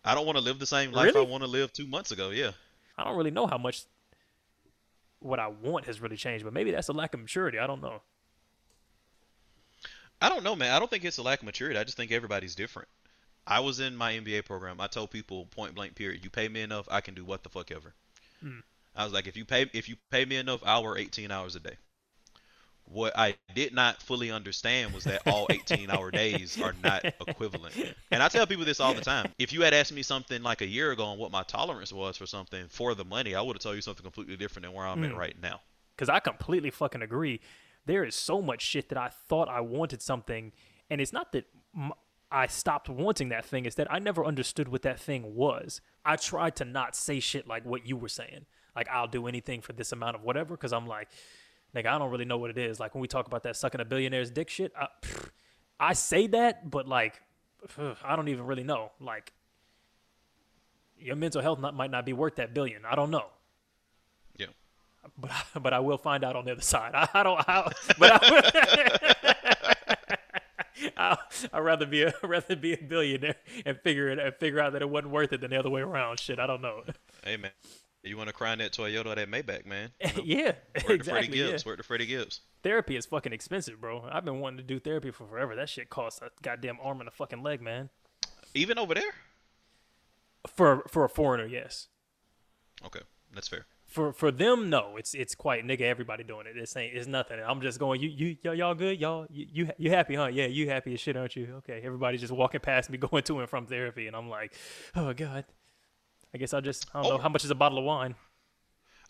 I 0.05 0.15
don't 0.15 0.25
want 0.27 0.39
to 0.39 0.45
live 0.45 0.59
the 0.59 0.67
same 0.67 0.93
life 0.93 1.07
Really? 1.15 1.27
I 1.27 1.29
want 1.29 1.43
to 1.43 1.49
live 1.49 1.73
two 1.73 1.87
months 1.87 2.11
ago. 2.13 2.31
Yeah. 2.31 2.53
I 2.97 3.05
don't 3.05 3.17
really 3.17 3.31
know 3.31 3.47
how 3.47 3.59
much 3.59 3.85
what 5.21 5.39
I 5.39 5.49
want 5.49 5.85
has 5.87 6.01
really 6.01 6.17
changed, 6.17 6.45
but 6.45 6.53
maybe 6.55 6.71
that's 6.71 6.89
a 6.89 6.93
lack 6.93 7.15
of 7.15 7.21
maturity. 7.21 7.59
I 7.59 7.67
don't 7.67 7.83
know. 7.83 8.01
I 10.21 10.29
don't 10.29 10.43
know, 10.45 10.57
man. 10.57 10.73
I 10.75 10.79
don't 10.79 10.91
think 10.91 11.05
it's 11.05 11.19
a 11.19 11.23
lack 11.23 11.41
of 11.41 11.45
maturity. 11.47 11.79
I 11.79 11.85
just 11.85 11.97
think 11.97 12.11
everybody's 12.13 12.55
different. 12.55 12.89
I 13.47 13.61
was 13.61 13.81
in 13.81 13.97
my 13.97 14.13
MBA 14.13 14.45
program. 14.45 14.81
I 14.81 14.89
told 14.89 15.11
people 15.11 15.47
point 15.47 15.75
blank 15.75 15.95
period, 15.95 16.23
you 16.25 16.31
pay 16.31 16.49
me 16.49 16.61
enough, 16.61 16.87
I 16.91 17.01
can 17.01 17.15
do 17.15 17.25
what 17.25 17.43
the 17.43 17.49
fuck 17.49 17.71
ever. 17.71 17.95
Hmm. 18.43 18.59
I 18.95 19.05
was 19.05 19.13
like, 19.13 19.27
if 19.27 19.37
you 19.37 19.45
pay 19.45 19.71
if 19.73 19.89
you 19.89 19.97
pay 20.11 20.25
me 20.25 20.37
enough, 20.37 20.61
I'll 20.67 20.83
work 20.85 20.99
18 20.99 21.31
hours 21.31 21.55
a 21.57 21.61
day. 21.61 21.77
What 22.85 23.17
I 23.19 23.37
did 23.55 23.75
not 23.75 24.03
fully 24.03 24.31
understand 24.31 24.95
was 24.95 25.05
that 25.05 25.21
all 25.27 25.47
18 25.51 25.91
hour 25.91 26.11
days 26.11 26.61
are 26.61 26.75
not 26.83 27.05
equivalent. 27.27 27.75
And 28.11 28.23
I 28.23 28.29
tell 28.29 28.47
people 28.47 28.65
this 28.65 28.81
all 28.81 28.95
the 28.95 29.03
time. 29.03 29.31
If 29.39 29.53
you 29.53 29.61
had 29.61 29.75
asked 29.75 29.93
me 29.93 30.03
something 30.03 30.43
like 30.43 30.63
a 30.63 30.67
year 30.67 30.91
ago 30.93 31.05
on 31.05 31.19
what 31.19 31.31
my 31.31 31.43
tolerance 31.43 31.93
was 31.93 32.17
for 32.17 32.25
something 32.27 32.67
for 32.69 32.95
the 32.95 33.05
money, 33.05 33.35
I 33.35 33.43
would 33.43 33.57
have 33.57 33.63
told 33.63 33.77
you 33.77 33.83
something 33.83 34.03
completely 34.03 34.37
different 34.39 34.65
than 34.65 34.75
where 34.75 34.87
I'm 34.87 35.05
at 35.05 35.11
Hmm. 35.11 35.17
right 35.19 35.37
now. 35.41 35.61
because 35.97 36.09
I 36.09 36.21
completely 36.21 36.71
fucking 36.71 37.03
agree. 37.03 37.41
There 37.89 38.05
is 38.05 38.15
so 38.15 38.43
much 38.43 38.61
shit 38.61 38.91
that 38.91 38.99
I 38.99 39.09
thought 39.09 39.49
I 39.49 39.63
wanted 39.63 40.03
something, 40.03 40.53
and 40.91 41.01
it's 41.01 41.11
not 41.11 41.33
that 41.33 41.47
m- 41.75 41.93
I 42.31 42.47
stopped 42.47 42.91
wanting 42.91 43.31
that 43.31 43.47
thing. 43.47 43.65
It's 43.65 43.77
that 43.77 43.91
I 43.91 43.99
never 43.99 44.27
understood 44.27 44.69
what 44.69 44.83
that 44.83 45.01
thing 45.01 45.35
was. 45.35 45.81
I 46.05 46.17
tried 46.17 46.55
to 46.57 46.67
not 46.67 46.95
say 46.95 47.19
shit 47.19 47.49
like 47.49 47.65
what 47.65 47.87
you 47.87 47.97
were 47.97 48.11
saying, 48.11 48.45
like 48.77 48.91
I'll 48.91 49.09
do 49.09 49.27
anything 49.27 49.63
for 49.63 49.73
this 49.73 49.91
amount 49.93 50.17
of 50.17 50.23
whatever, 50.23 50.55
because 50.55 50.75
I'm 50.75 50.87
like, 50.87 51.09
nigga, 51.75 51.87
I 51.87 51.99
don't 51.99 52.11
really 52.11 52.27
know 52.27 52.37
what 52.37 52.51
it 52.51 52.59
is. 52.59 52.79
Like 52.79 52.95
when 52.95 53.01
we 53.01 53.09
talk 53.09 53.27
about 53.27 53.45
that 53.45 53.57
sucking 53.57 53.81
a 53.81 53.87
billionaire's 53.87 54.31
dick 54.31 54.51
shit, 54.51 54.71
I, 54.79 54.89
pfft, 55.01 55.31
I 55.81 55.95
say 55.95 56.27
that, 56.27 56.69
but 56.69 56.87
like, 56.87 57.23
pfft, 57.67 57.97
I 58.05 58.17
don't 58.17 58.29
even 58.29 58.45
really 58.45 58.65
know. 58.65 58.93
Like, 59.01 59.33
your 60.99 61.17
mental 61.17 61.41
health 61.41 61.59
not, 61.59 61.75
might 61.75 61.91
not 61.91 62.05
be 62.05 62.13
worth 62.13 62.37
that 62.37 62.53
billion. 62.53 62.85
I 62.85 62.95
don't 62.97 63.11
know. 63.11 63.29
But 65.17 65.31
I, 65.31 65.59
but 65.59 65.73
I 65.73 65.81
will 65.81 65.99
find 65.99 66.25
out 66.25 66.37
on 66.37 66.45
the 66.45 66.53
other 66.53 66.61
side. 66.61 66.93
I, 66.95 67.09
I 67.15 67.23
don't. 67.23 67.39
I, 67.49 67.73
but 67.99 68.11
I, 68.13 69.25
I, 70.97 71.17
I'd 71.53 71.59
rather 71.61 71.87
be 71.87 72.03
a 72.03 72.15
rather 72.23 72.57
be 72.57 72.75
a 72.75 72.77
billionaire 72.77 73.37
and 73.65 73.79
figure 73.81 74.09
it 74.09 74.19
and 74.19 74.35
figure 74.37 74.61
out 74.61 74.73
that 74.73 74.83
it 74.83 74.91
wasn't 74.91 75.13
worth 75.13 75.33
it 75.33 75.41
than 75.41 75.51
the 75.51 75.59
other 75.59 75.71
way 75.71 75.81
around. 75.81 76.21
Shit, 76.21 76.39
I 76.39 76.47
don't 76.47 76.63
know. 76.63 76.83
Hey 77.25 77.37
man, 77.37 77.51
you 78.03 78.17
want 78.17 78.29
to 78.29 78.33
cry 78.33 78.53
in 78.53 78.59
that 78.61 78.73
Toyota 78.73 79.07
or 79.07 79.15
that 79.15 79.31
Maybach, 79.31 79.67
man? 79.67 79.91
You 80.01 80.13
know? 80.17 80.23
yeah, 80.25 80.45
Work 80.45 80.55
to 80.55 80.83
Freddie 80.85 80.95
exactly. 80.95 81.37
Gibbs. 81.37 81.65
Yeah. 81.65 81.71
Work 81.71 81.77
to 81.79 81.83
Freddie 81.83 82.07
Gibbs. 82.07 82.41
Therapy 82.63 82.97
is 82.97 83.07
fucking 83.07 83.33
expensive, 83.33 83.81
bro. 83.81 84.09
I've 84.11 84.25
been 84.25 84.41
wanting 84.41 84.59
to 84.59 84.63
do 84.65 84.79
therapy 84.81 85.11
for 85.11 85.27
forever. 85.27 85.55
That 85.55 85.69
shit 85.69 85.91
costs 85.91 86.21
a 86.23 86.31
goddamn 86.43 86.79
arm 86.83 87.01
and 87.01 87.09
a 87.09 87.13
fucking 87.13 87.43
leg, 87.43 87.61
man. 87.61 87.91
Even 88.55 88.79
over 88.79 88.95
there. 88.95 89.13
For 90.47 90.85
for 90.89 91.05
a 91.05 91.09
foreigner, 91.09 91.47
yes. 91.47 91.89
Okay, 92.85 93.01
that's 93.35 93.49
fair. 93.49 93.67
For 93.89 94.13
for 94.13 94.31
them, 94.31 94.69
no. 94.69 94.97
It's 94.99 95.15
it's 95.15 95.35
quite 95.35 95.65
nigga. 95.67 95.81
Everybody 95.81 96.23
doing 96.23 96.47
it. 96.47 96.55
This 96.55 96.77
ain't 96.77 96.95
it's 96.95 97.07
nothing. 97.07 97.41
I'm 97.45 97.63
just 97.63 97.79
going. 97.79 98.01
You 98.03 98.09
you 98.11 98.37
y'all, 98.43 98.55
y'all 98.55 98.75
good? 98.75 99.01
Y'all 99.01 99.27
you, 99.31 99.47
you 99.51 99.71
you 99.79 99.91
happy, 99.91 100.15
huh? 100.15 100.27
Yeah, 100.27 100.45
you 100.47 100.69
happy 100.69 100.93
as 100.93 101.01
shit, 101.01 101.17
aren't 101.17 101.35
you? 101.37 101.55
Okay. 101.59 101.81
Everybody's 101.83 102.21
just 102.21 102.33
walking 102.33 102.61
past 102.61 102.91
me, 102.91 102.99
going 103.11 103.23
to 103.25 103.41
and 103.41 103.49
from 103.49 103.65
therapy, 103.67 104.07
and 104.07 104.15
I'm 104.15 104.29
like, 104.29 104.55
oh 104.95 105.13
god. 105.15 105.47
I 106.35 106.39
guess 106.39 106.53
I 106.53 106.61
just 106.61 106.87
I 106.95 107.01
don't 107.03 107.09
know 107.11 107.15
Oh. 107.17 107.23
how 107.23 107.31
much 107.31 107.45
is 107.45 107.51
a 107.51 107.55
bottle 107.55 107.79
of 107.79 107.85
wine. 107.85 108.15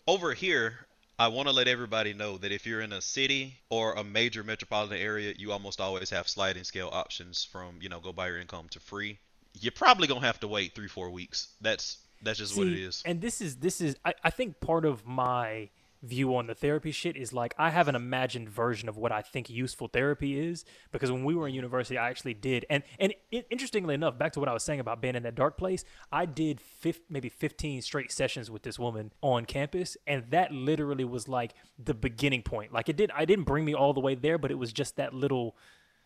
Over 0.07 0.33
here, 0.33 0.87
I 1.19 1.27
want 1.27 1.49
to 1.49 1.53
let 1.53 1.67
everybody 1.67 2.13
know 2.13 2.37
that 2.37 2.53
if 2.53 2.65
you're 2.65 2.79
in 2.79 2.93
a 2.93 3.01
city 3.01 3.55
or 3.69 3.93
a 3.93 4.03
major 4.05 4.43
metropolitan 4.45 4.97
area, 4.97 5.33
you 5.37 5.51
almost 5.51 5.81
always 5.81 6.09
have 6.11 6.29
sliding 6.29 6.63
scale 6.63 6.89
options 6.93 7.43
from 7.43 7.79
you 7.81 7.89
know 7.89 7.99
go 7.99 8.13
by 8.13 8.27
your 8.29 8.39
income 8.39 8.67
to 8.69 8.79
free. 8.79 9.19
You're 9.59 9.73
probably 9.73 10.07
gonna 10.07 10.25
have 10.25 10.39
to 10.39 10.47
wait 10.47 10.73
three 10.73 10.87
four 10.87 11.09
weeks. 11.09 11.49
That's 11.59 11.97
that's 12.21 12.39
just 12.39 12.57
what 12.57 12.67
it 12.67 12.79
is. 12.79 13.03
And 13.05 13.21
this 13.21 13.41
is 13.41 13.57
this 13.57 13.81
is 13.81 13.95
I, 14.05 14.13
I 14.23 14.29
think 14.29 14.59
part 14.59 14.85
of 14.85 15.05
my 15.05 15.69
view 16.01 16.35
on 16.35 16.47
the 16.47 16.55
therapy 16.55 16.91
shit 16.91 17.17
is 17.17 17.33
like 17.33 17.53
I 17.57 17.71
have 17.71 17.87
an 17.89 17.95
imagined 17.95 18.49
version 18.49 18.87
of 18.87 18.95
what 18.95 19.11
I 19.11 19.21
think 19.21 19.49
useful 19.49 19.87
therapy 19.87 20.39
is 20.39 20.63
because 20.91 21.11
when 21.11 21.25
we 21.25 21.35
were 21.35 21.47
in 21.47 21.53
university 21.53 21.97
I 21.97 22.09
actually 22.09 22.33
did 22.33 22.65
and 22.69 22.83
and 22.99 23.13
i 23.33 23.43
interestingly 23.49 23.95
enough 23.95 24.17
back 24.17 24.31
to 24.33 24.39
what 24.39 24.47
I 24.47 24.53
was 24.53 24.63
saying 24.63 24.79
about 24.79 25.01
being 25.01 25.15
in 25.15 25.23
that 25.23 25.35
dark 25.35 25.57
place 25.57 25.83
I 26.11 26.25
did 26.25 26.61
fif- 26.61 27.01
maybe 27.09 27.27
15 27.27 27.81
straight 27.81 28.11
sessions 28.13 28.49
with 28.49 28.63
this 28.63 28.79
woman 28.79 29.11
on 29.21 29.45
campus 29.45 29.97
and 30.07 30.23
that 30.29 30.53
literally 30.53 31.03
was 31.03 31.27
like 31.27 31.53
the 31.77 31.93
beginning 31.93 32.43
point 32.43 32.71
like 32.71 32.87
it 32.87 32.95
did 32.95 33.11
I 33.13 33.25
didn't 33.25 33.45
bring 33.45 33.65
me 33.65 33.73
all 33.73 33.93
the 33.93 33.99
way 33.99 34.15
there 34.15 34.37
but 34.37 34.51
it 34.51 34.57
was 34.57 34.71
just 34.71 34.95
that 34.95 35.13
little 35.13 35.57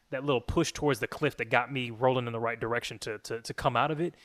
that 0.10 0.26
little 0.26 0.42
push 0.42 0.72
towards 0.72 1.02
the 1.02 1.08
cliff 1.08 1.38
that 1.38 1.52
got 1.52 1.72
me 1.72 1.92
rolling 1.92 2.26
in 2.26 2.34
the 2.34 2.40
right 2.40 2.60
direction 2.60 2.98
to 3.00 3.20
to, 3.20 3.42
to 3.42 3.54
come 3.54 3.76
out 3.76 3.92
of 3.92 4.02
it 4.02 4.16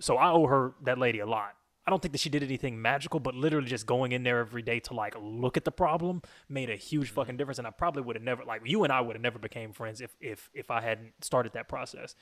so 0.00 0.16
I 0.16 0.30
owe 0.30 0.46
her 0.46 0.74
that 0.82 0.98
lady 0.98 1.20
a 1.20 1.26
lot. 1.26 1.54
I 1.86 1.90
don't 1.90 2.00
think 2.00 2.12
that 2.12 2.20
she 2.20 2.30
did 2.30 2.42
anything 2.42 2.80
magical, 2.80 3.20
but 3.20 3.34
literally 3.34 3.68
just 3.68 3.86
going 3.86 4.12
in 4.12 4.22
there 4.22 4.38
every 4.38 4.62
day 4.62 4.80
to 4.80 4.94
like 4.94 5.14
look 5.20 5.56
at 5.56 5.64
the 5.64 5.70
problem 5.70 6.22
made 6.48 6.70
a 6.70 6.76
huge 6.76 7.08
mm-hmm. 7.08 7.14
fucking 7.14 7.36
difference. 7.36 7.58
And 7.58 7.66
I 7.66 7.70
probably 7.70 8.02
would 8.02 8.16
have 8.16 8.22
never 8.22 8.44
like 8.44 8.62
you 8.64 8.84
and 8.84 8.92
I 8.92 9.00
would 9.00 9.16
have 9.16 9.22
never 9.22 9.38
became 9.38 9.72
friends 9.72 10.00
if 10.00 10.16
if 10.20 10.50
if 10.54 10.70
I 10.70 10.80
hadn't 10.80 11.12
started 11.20 11.52
that 11.52 11.68
process. 11.68 12.14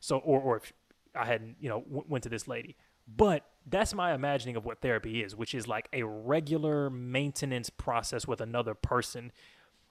So 0.00 0.18
or 0.18 0.40
or 0.40 0.56
if 0.56 0.72
I 1.14 1.24
hadn't 1.24 1.56
you 1.60 1.68
know 1.68 1.82
w- 1.82 2.04
went 2.08 2.24
to 2.24 2.30
this 2.30 2.48
lady. 2.48 2.76
But 3.08 3.44
that's 3.64 3.94
my 3.94 4.12
imagining 4.12 4.56
of 4.56 4.64
what 4.64 4.80
therapy 4.80 5.22
is, 5.22 5.36
which 5.36 5.54
is 5.54 5.68
like 5.68 5.88
a 5.92 6.02
regular 6.02 6.90
maintenance 6.90 7.70
process 7.70 8.26
with 8.26 8.40
another 8.40 8.74
person. 8.74 9.30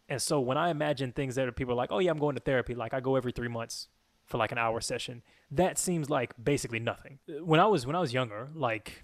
And 0.09 0.21
so 0.21 0.41
when 0.41 0.57
I 0.57 0.69
imagine 0.69 1.13
things 1.13 1.35
that 1.35 1.47
are 1.47 1.53
people 1.53 1.73
are 1.73 1.77
like, 1.77 1.93
oh 1.93 1.99
yeah, 1.99 2.11
I'm 2.11 2.19
going 2.19 2.35
to 2.35 2.41
therapy, 2.41 2.75
like 2.75 2.93
I 2.93 2.99
go 2.99 3.15
every 3.15 3.31
three 3.31 3.47
months 3.47 3.87
for 4.25 4.37
like 4.37 4.51
an 4.51 4.57
hour 4.57 4.81
session, 4.81 5.21
that 5.51 5.77
seems 5.77 6.09
like 6.09 6.33
basically 6.41 6.79
nothing. 6.79 7.19
When 7.41 7.59
I 7.59 7.65
was 7.65 7.85
when 7.85 7.95
I 7.95 7.99
was 7.99 8.13
younger, 8.13 8.49
like 8.53 9.03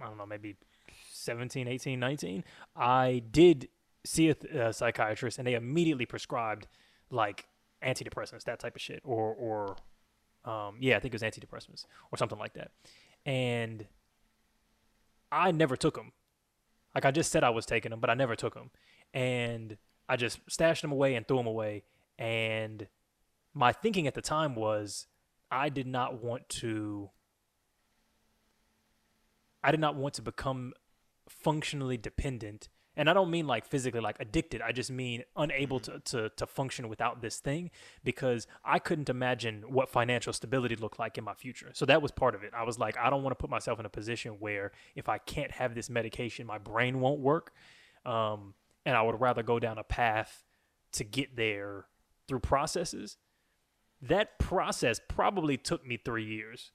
I 0.00 0.06
don't 0.06 0.16
know, 0.16 0.26
maybe 0.26 0.56
17, 1.12 1.68
18, 1.68 2.00
19, 2.00 2.44
I 2.76 3.22
did 3.30 3.68
see 4.04 4.28
a 4.28 4.34
th- 4.34 4.52
a 4.52 4.72
psychiatrist 4.72 5.38
and 5.38 5.46
they 5.46 5.54
immediately 5.54 6.06
prescribed 6.06 6.66
like 7.10 7.46
antidepressants, 7.84 8.44
that 8.44 8.60
type 8.60 8.76
of 8.76 8.80
shit, 8.80 9.00
or 9.04 9.34
or 9.34 9.76
um, 10.44 10.76
yeah, 10.80 10.96
I 10.96 11.00
think 11.00 11.14
it 11.14 11.20
was 11.20 11.22
antidepressants 11.22 11.86
or 12.10 12.18
something 12.18 12.38
like 12.38 12.54
that. 12.54 12.70
And 13.24 13.86
I 15.30 15.52
never 15.52 15.76
took 15.76 15.94
them. 15.94 16.12
Like 16.94 17.04
I 17.04 17.10
just 17.10 17.32
said 17.32 17.44
I 17.44 17.50
was 17.50 17.64
taking 17.64 17.90
them, 17.90 18.00
but 18.00 18.10
I 18.10 18.14
never 18.14 18.36
took 18.36 18.54
them. 18.54 18.70
And 19.14 19.76
I 20.08 20.16
just 20.16 20.40
stashed 20.48 20.82
them 20.82 20.92
away 20.92 21.14
and 21.14 21.26
threw 21.26 21.36
them 21.38 21.46
away. 21.46 21.84
And 22.18 22.86
my 23.54 23.72
thinking 23.72 24.06
at 24.06 24.14
the 24.14 24.22
time 24.22 24.54
was 24.54 25.06
I 25.50 25.68
did 25.68 25.86
not 25.86 26.22
want 26.22 26.48
to 26.48 27.10
I 29.64 29.70
did 29.70 29.80
not 29.80 29.94
want 29.94 30.14
to 30.14 30.22
become 30.22 30.72
functionally 31.28 31.96
dependent. 31.96 32.68
And 32.94 33.08
I 33.08 33.14
don't 33.14 33.30
mean 33.30 33.46
like 33.46 33.64
physically 33.64 34.00
like 34.00 34.16
addicted. 34.20 34.60
I 34.60 34.72
just 34.72 34.90
mean 34.90 35.24
unable 35.34 35.80
to, 35.80 36.00
to 36.00 36.28
to 36.30 36.46
function 36.46 36.88
without 36.88 37.22
this 37.22 37.38
thing 37.38 37.70
because 38.04 38.46
I 38.64 38.78
couldn't 38.78 39.08
imagine 39.08 39.64
what 39.66 39.88
financial 39.88 40.32
stability 40.32 40.76
looked 40.76 40.98
like 40.98 41.16
in 41.16 41.24
my 41.24 41.32
future. 41.32 41.70
So 41.72 41.86
that 41.86 42.02
was 42.02 42.10
part 42.10 42.34
of 42.34 42.42
it. 42.42 42.52
I 42.54 42.64
was 42.64 42.78
like, 42.78 42.98
I 42.98 43.08
don't 43.08 43.22
want 43.22 43.32
to 43.32 43.40
put 43.40 43.48
myself 43.48 43.80
in 43.80 43.86
a 43.86 43.90
position 43.90 44.32
where 44.40 44.72
if 44.94 45.08
I 45.08 45.18
can't 45.18 45.52
have 45.52 45.74
this 45.74 45.88
medication, 45.88 46.46
my 46.46 46.58
brain 46.58 47.00
won't 47.00 47.20
work. 47.20 47.52
Um, 48.04 48.54
and 48.84 48.94
I 48.96 49.02
would 49.02 49.20
rather 49.20 49.42
go 49.42 49.58
down 49.58 49.78
a 49.78 49.84
path 49.84 50.44
to 50.92 51.04
get 51.04 51.36
there 51.36 51.86
through 52.28 52.40
processes. 52.40 53.16
That 54.02 54.38
process 54.38 55.00
probably 55.08 55.56
took 55.56 55.86
me 55.86 55.96
three 55.96 56.24
years. 56.24 56.72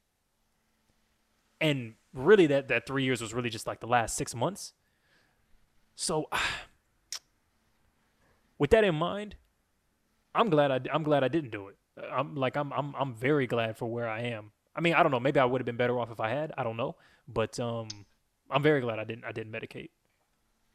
And 1.59 1.95
really 2.13 2.47
that, 2.47 2.69
that 2.69 2.87
three 2.87 3.03
years 3.03 3.21
was 3.21 3.33
really 3.33 3.49
just 3.49 3.67
like 3.67 3.81
the 3.81 3.87
last 3.87 4.15
six 4.15 4.33
months. 4.33 4.73
So 5.95 6.29
with 8.57 8.71
that 8.71 8.83
in 8.83 8.95
mind, 8.95 9.35
I'm 10.33 10.49
glad 10.49 10.71
I, 10.71 10.79
I'm 10.93 11.03
glad 11.03 11.23
I 11.23 11.27
didn't 11.27 11.51
do 11.51 11.67
it. 11.67 11.77
I'm 12.11 12.35
like 12.35 12.55
I'm 12.55 12.71
I'm 12.71 12.95
I'm 12.95 13.15
very 13.15 13.47
glad 13.47 13.77
for 13.77 13.87
where 13.87 14.07
I 14.07 14.21
am. 14.21 14.51
I 14.75 14.81
mean, 14.81 14.93
I 14.93 15.01
don't 15.01 15.11
know, 15.11 15.19
maybe 15.19 15.39
I 15.39 15.45
would 15.45 15.59
have 15.59 15.65
been 15.65 15.77
better 15.77 15.99
off 15.99 16.11
if 16.11 16.19
I 16.19 16.29
had. 16.29 16.53
I 16.57 16.63
don't 16.63 16.77
know, 16.77 16.95
but 17.27 17.59
um 17.59 17.87
I'm 18.49 18.61
very 18.61 18.81
glad 18.81 18.99
I 18.99 19.03
didn't 19.03 19.25
I 19.25 19.31
didn't 19.31 19.51
medicate. 19.51 19.89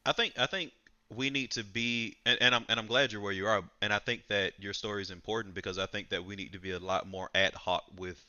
I 0.05 0.11
think 0.11 0.33
I 0.37 0.45
think 0.45 0.73
we 1.15 1.29
need 1.29 1.51
to 1.51 1.63
be 1.63 2.17
and, 2.25 2.37
and 2.41 2.55
I'm 2.55 2.65
and 2.69 2.79
I'm 2.79 2.87
glad 2.87 3.11
you're 3.11 3.21
where 3.21 3.31
you 3.31 3.47
are 3.47 3.63
and 3.81 3.93
I 3.93 3.99
think 3.99 4.27
that 4.27 4.53
your 4.59 4.73
story 4.73 5.01
is 5.01 5.11
important 5.11 5.55
because 5.55 5.77
I 5.77 5.85
think 5.85 6.09
that 6.09 6.25
we 6.25 6.35
need 6.35 6.53
to 6.53 6.59
be 6.59 6.71
a 6.71 6.79
lot 6.79 7.07
more 7.07 7.29
ad 7.33 7.53
hoc 7.53 7.83
with 7.97 8.23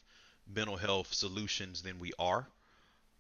mental 0.53 0.77
health 0.77 1.13
solutions 1.13 1.83
than 1.83 1.99
we 1.99 2.13
are. 2.19 2.47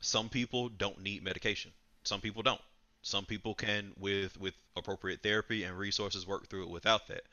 Some 0.00 0.29
people 0.29 0.68
don't 0.68 1.03
need 1.03 1.22
medication. 1.22 1.72
Some 2.05 2.20
people 2.20 2.42
don't. 2.42 2.61
Some 3.03 3.24
people 3.24 3.55
can 3.55 3.92
with 3.98 4.38
with 4.40 4.55
appropriate 4.77 5.22
therapy 5.22 5.64
and 5.64 5.79
resources 5.79 6.27
work 6.27 6.48
through 6.48 6.64
it 6.64 6.70
without 6.70 7.09
that. 7.09 7.24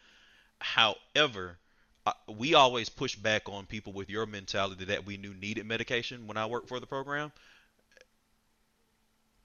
However, 0.60 1.58
I, 2.06 2.13
we 2.28 2.54
always 2.54 2.89
push 2.89 3.15
back 3.15 3.48
on 3.48 3.65
people 3.65 3.94
with 3.94 4.10
your 4.10 4.26
mentality 4.26 4.86
that 4.86 5.06
we 5.06 5.17
knew 5.17 5.34
needed 5.34 5.65
medication 5.65 6.28
when 6.28 6.38
I 6.38 6.46
worked 6.46 6.67
for 6.67 6.80
the 6.80 6.88
program. 6.88 7.32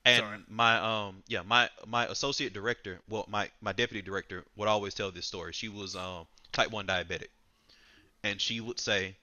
And 0.07 0.21
Sorry. 0.21 0.38
my 0.49 0.79
um 0.79 1.23
yeah 1.27 1.42
my 1.42 1.69
my 1.87 2.07
associate 2.07 2.55
director 2.55 3.03
well 3.09 3.27
my 3.29 3.51
my 3.61 3.73
deputy 3.73 4.01
director 4.01 4.47
would 4.57 4.69
always 4.69 4.95
tell 4.95 5.11
this 5.11 5.27
story. 5.27 5.53
She 5.53 5.69
was 5.69 5.97
um 5.97 6.27
type 6.53 6.71
one 6.71 6.87
diabetic, 6.87 7.29
and 8.23 8.40
she 8.40 8.61
would 8.61 8.81
say, 8.81 9.16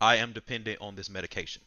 "I 0.00 0.16
am 0.16 0.32
dependent 0.32 0.80
on 0.80 0.96
this 0.96 1.10
medication." 1.10 1.62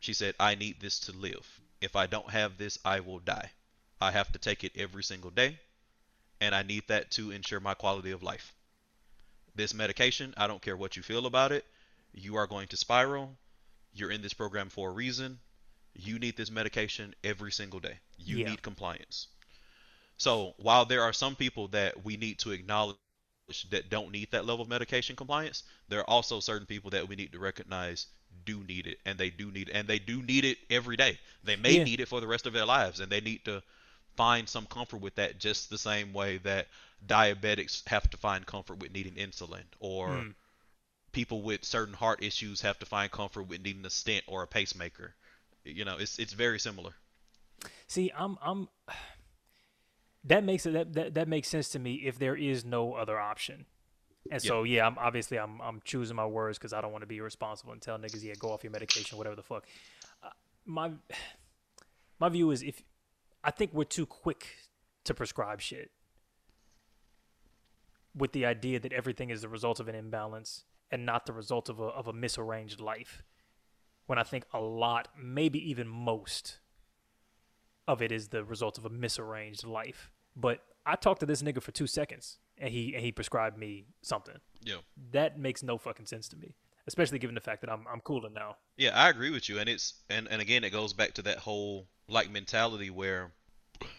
She 0.00 0.12
said, 0.12 0.34
"I 0.38 0.56
need 0.56 0.80
this 0.80 0.98
to 1.00 1.12
live. 1.12 1.60
If 1.80 1.96
I 1.96 2.06
don't 2.06 2.30
have 2.30 2.58
this, 2.58 2.78
I 2.84 3.00
will 3.00 3.20
die. 3.20 3.52
I 4.00 4.10
have 4.10 4.32
to 4.32 4.38
take 4.38 4.64
it 4.64 4.76
every 4.76 5.04
single 5.04 5.30
day, 5.30 5.60
and 6.40 6.54
I 6.54 6.62
need 6.62 6.88
that 6.88 7.12
to 7.12 7.30
ensure 7.30 7.60
my 7.60 7.74
quality 7.74 8.10
of 8.10 8.22
life. 8.22 8.52
This 9.54 9.72
medication, 9.72 10.34
I 10.36 10.48
don't 10.48 10.60
care 10.60 10.76
what 10.76 10.96
you 10.96 11.02
feel 11.02 11.24
about 11.24 11.52
it, 11.52 11.64
you 12.12 12.36
are 12.36 12.48
going 12.48 12.68
to 12.68 12.76
spiral. 12.76 13.38
You're 13.92 14.10
in 14.10 14.22
this 14.22 14.34
program 14.34 14.70
for 14.70 14.90
a 14.90 14.92
reason. 14.92 15.40
You 15.94 16.18
need 16.18 16.36
this 16.36 16.50
medication 16.50 17.14
every 17.24 17.52
single 17.52 17.80
day. 17.80 17.98
You 18.18 18.42
Yeah. 18.42 18.44
need 18.44 18.62
compliance. 18.62 19.28
So 20.18 20.54
while 20.58 20.84
there 20.86 21.02
are 21.02 21.12
some 21.12 21.36
people 21.36 21.68
that 21.68 22.04
we 22.04 22.16
need 22.16 22.38
to 22.40 22.52
acknowledge 22.52 22.98
that 23.70 23.90
don't 23.90 24.10
need 24.12 24.30
that 24.32 24.44
level 24.46 24.62
of 24.62 24.68
medication 24.68 25.16
compliance, 25.16 25.62
there 25.88 26.00
are 26.00 26.10
also 26.10 26.40
certain 26.40 26.66
people 26.66 26.90
that 26.90 27.08
we 27.08 27.16
need 27.16 27.32
to 27.32 27.38
recognize 27.38 28.06
do 28.44 28.62
need 28.64 28.86
it, 28.86 28.98
and 29.06 29.18
they 29.18 29.30
do 29.30 29.50
need 29.50 29.68
it 29.68 29.72
and 29.72 29.86
they 29.88 29.98
do 29.98 30.22
need 30.22 30.44
it 30.44 30.58
every 30.70 30.96
day. 30.96 31.18
They 31.42 31.56
may 31.56 31.78
Yeah. 31.78 31.80
need 31.80 32.00
it 32.00 32.08
for 32.08 32.20
the 32.20 32.26
rest 32.26 32.46
of 32.46 32.52
their 32.52 32.64
lives, 32.66 33.00
and 33.00 33.10
they 33.10 33.20
need 33.20 33.44
to 33.44 33.62
find 34.16 34.48
some 34.48 34.66
comfort 34.66 34.98
with 35.00 35.14
that, 35.16 35.38
just 35.38 35.70
the 35.70 35.78
same 35.78 36.12
way 36.12 36.38
that 36.38 36.68
diabetics 37.06 37.86
have 37.88 38.10
to 38.10 38.16
find 38.16 38.46
comfort 38.46 38.78
with 38.78 38.92
needing 38.92 39.14
insulin, 39.14 39.64
or 39.80 40.26
Mm. 40.26 40.34
people 41.12 41.42
with 41.42 41.64
certain 41.64 41.94
heart 41.94 42.22
issues 42.22 42.60
have 42.62 42.78
to 42.78 42.86
find 42.86 43.10
comfort 43.10 43.44
with 43.44 43.62
needing 43.62 43.86
a 43.86 43.90
stent 43.90 44.24
or 44.28 44.42
a 44.42 44.46
pacemaker. 44.48 45.14
You 45.64 45.84
know, 45.84 45.96
it's 45.98 46.18
it's 46.18 46.32
very 46.32 46.58
similar. 46.58 46.92
See, 47.86 48.12
I'm 48.16 48.38
I'm 48.42 48.68
that 50.24 50.44
makes 50.44 50.66
it 50.66 50.72
that, 50.72 50.92
that 50.94 51.14
that 51.14 51.28
makes 51.28 51.48
sense 51.48 51.70
to 51.70 51.78
me 51.78 51.94
if 51.94 52.18
there 52.18 52.36
is 52.36 52.64
no 52.64 52.94
other 52.94 53.18
option. 53.18 53.66
And 54.30 54.40
so 54.40 54.62
yeah, 54.62 54.86
I'm 54.86 54.98
obviously 54.98 55.38
I'm 55.38 55.60
I'm 55.60 55.80
choosing 55.84 56.16
my 56.16 56.26
words 56.26 56.58
because 56.58 56.72
I 56.72 56.80
don't 56.80 56.92
want 56.92 57.02
to 57.02 57.06
be 57.06 57.18
irresponsible 57.18 57.72
and 57.72 57.82
tell 57.82 57.98
niggas 57.98 58.22
yeah 58.22 58.34
go 58.38 58.52
off 58.52 58.64
your 58.64 58.72
medication 58.72 59.18
whatever 59.18 59.36
the 59.36 59.42
fuck. 59.42 59.66
Uh, 60.22 60.30
my 60.64 60.92
my 62.18 62.28
view 62.28 62.50
is 62.50 62.62
if 62.62 62.82
I 63.42 63.50
think 63.50 63.72
we're 63.74 63.84
too 63.84 64.06
quick 64.06 64.46
to 65.04 65.14
prescribe 65.14 65.60
shit. 65.60 65.90
with 68.14 68.32
the 68.32 68.46
idea 68.46 68.78
that 68.80 68.92
everything 68.92 69.30
is 69.30 69.42
the 69.42 69.48
result 69.48 69.80
of 69.80 69.88
an 69.88 69.94
imbalance 69.94 70.64
and 70.90 71.04
not 71.04 71.26
the 71.26 71.32
result 71.32 71.68
of 71.68 71.80
a, 71.80 71.84
of 71.84 72.06
a 72.06 72.12
misarranged 72.12 72.80
life. 72.80 73.22
When 74.06 74.18
I 74.18 74.22
think 74.22 74.44
a 74.52 74.60
lot, 74.60 75.08
maybe 75.18 75.58
even 75.70 75.88
most 75.88 76.58
of 77.86 78.02
it 78.02 78.12
is 78.12 78.28
the 78.28 78.44
result 78.44 78.78
of 78.78 78.84
a 78.84 78.90
misarranged 78.90 79.66
life. 79.66 80.10
But 80.36 80.60
I 80.86 80.96
talked 80.96 81.20
to 81.20 81.26
this 81.26 81.42
nigga 81.42 81.62
for 81.62 81.72
two 81.72 81.86
seconds 81.86 82.38
and 82.58 82.70
he 82.70 82.94
and 82.94 83.04
he 83.04 83.12
prescribed 83.12 83.58
me 83.58 83.86
something. 84.02 84.36
Yeah. 84.62 84.78
That 85.12 85.38
makes 85.38 85.62
no 85.62 85.78
fucking 85.78 86.06
sense 86.06 86.28
to 86.30 86.36
me. 86.36 86.54
Especially 86.86 87.18
given 87.18 87.34
the 87.34 87.40
fact 87.40 87.62
that 87.62 87.70
I'm 87.70 87.86
I'm 87.90 88.00
cooler 88.00 88.28
now. 88.30 88.56
Yeah, 88.76 88.90
I 88.90 89.08
agree 89.08 89.30
with 89.30 89.48
you, 89.48 89.58
and 89.58 89.68
it's 89.68 89.94
and 90.10 90.28
and 90.28 90.42
again, 90.42 90.64
it 90.64 90.70
goes 90.70 90.92
back 90.92 91.14
to 91.14 91.22
that 91.22 91.38
whole 91.38 91.86
like 92.08 92.30
mentality 92.30 92.90
where, 92.90 93.32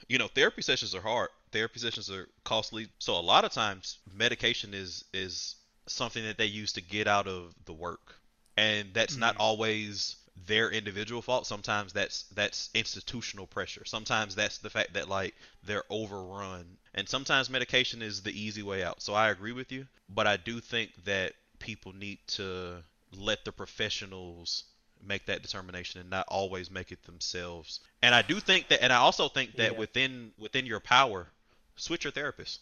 you 0.08 0.20
know, 0.20 0.28
therapy 0.28 0.62
sessions 0.62 0.94
are 0.94 1.02
hard. 1.02 1.30
Therapy 1.52 1.80
sessions 1.80 2.12
are 2.12 2.28
costly, 2.44 2.88
so 3.00 3.14
a 3.14 3.22
lot 3.22 3.44
of 3.44 3.52
times 3.52 4.00
medication 4.14 4.74
is 4.74 5.04
is 5.14 5.56
something 5.88 6.24
that 6.26 6.38
they 6.38 6.46
use 6.46 6.74
to 6.74 6.82
get 6.82 7.08
out 7.08 7.28
of 7.28 7.56
the 7.66 7.74
work, 7.74 8.18
and 8.58 8.94
that's 8.94 9.18
not 9.18 9.34
mm-hmm. 9.34 9.42
always 9.42 10.16
their 10.48 10.70
individual 10.70 11.22
fault. 11.22 11.48
Sometimes 11.48 11.94
that's 11.94 12.24
that's 12.36 12.70
institutional 12.74 13.48
pressure. 13.48 13.86
Sometimes 13.86 14.36
that's 14.36 14.60
the 14.60 14.70
fact 14.70 14.94
that 14.94 15.10
like 15.10 15.34
they're 15.64 15.84
overrun, 15.90 16.78
and 16.94 17.08
sometimes 17.08 17.50
medication 17.50 18.02
is 18.02 18.22
the 18.22 18.38
easy 18.40 18.64
way 18.64 18.84
out. 18.84 19.02
So 19.02 19.14
I 19.14 19.30
agree 19.30 19.54
with 19.54 19.72
you, 19.72 19.88
but 20.10 20.28
I 20.28 20.38
do 20.38 20.60
think 20.60 20.92
that 21.06 21.34
people 21.60 21.94
need 21.96 22.20
to 22.28 22.84
let 23.18 23.46
the 23.46 23.52
professionals 23.52 24.66
make 25.02 25.26
that 25.28 25.42
determination 25.42 26.02
and 26.02 26.10
not 26.10 26.26
always 26.28 26.72
make 26.72 26.92
it 26.92 27.04
themselves. 27.04 27.80
And 28.02 28.14
I 28.16 28.22
do 28.22 28.40
think 28.40 28.70
that 28.70 28.84
and 28.84 28.92
I 28.92 28.98
also 28.98 29.30
think 29.30 29.56
that 29.56 29.74
Yeah. 29.74 29.78
within 29.78 30.34
within 30.38 30.66
your 30.66 30.80
power, 30.80 31.28
switch 31.76 32.04
your 32.04 32.12
therapist. 32.12 32.62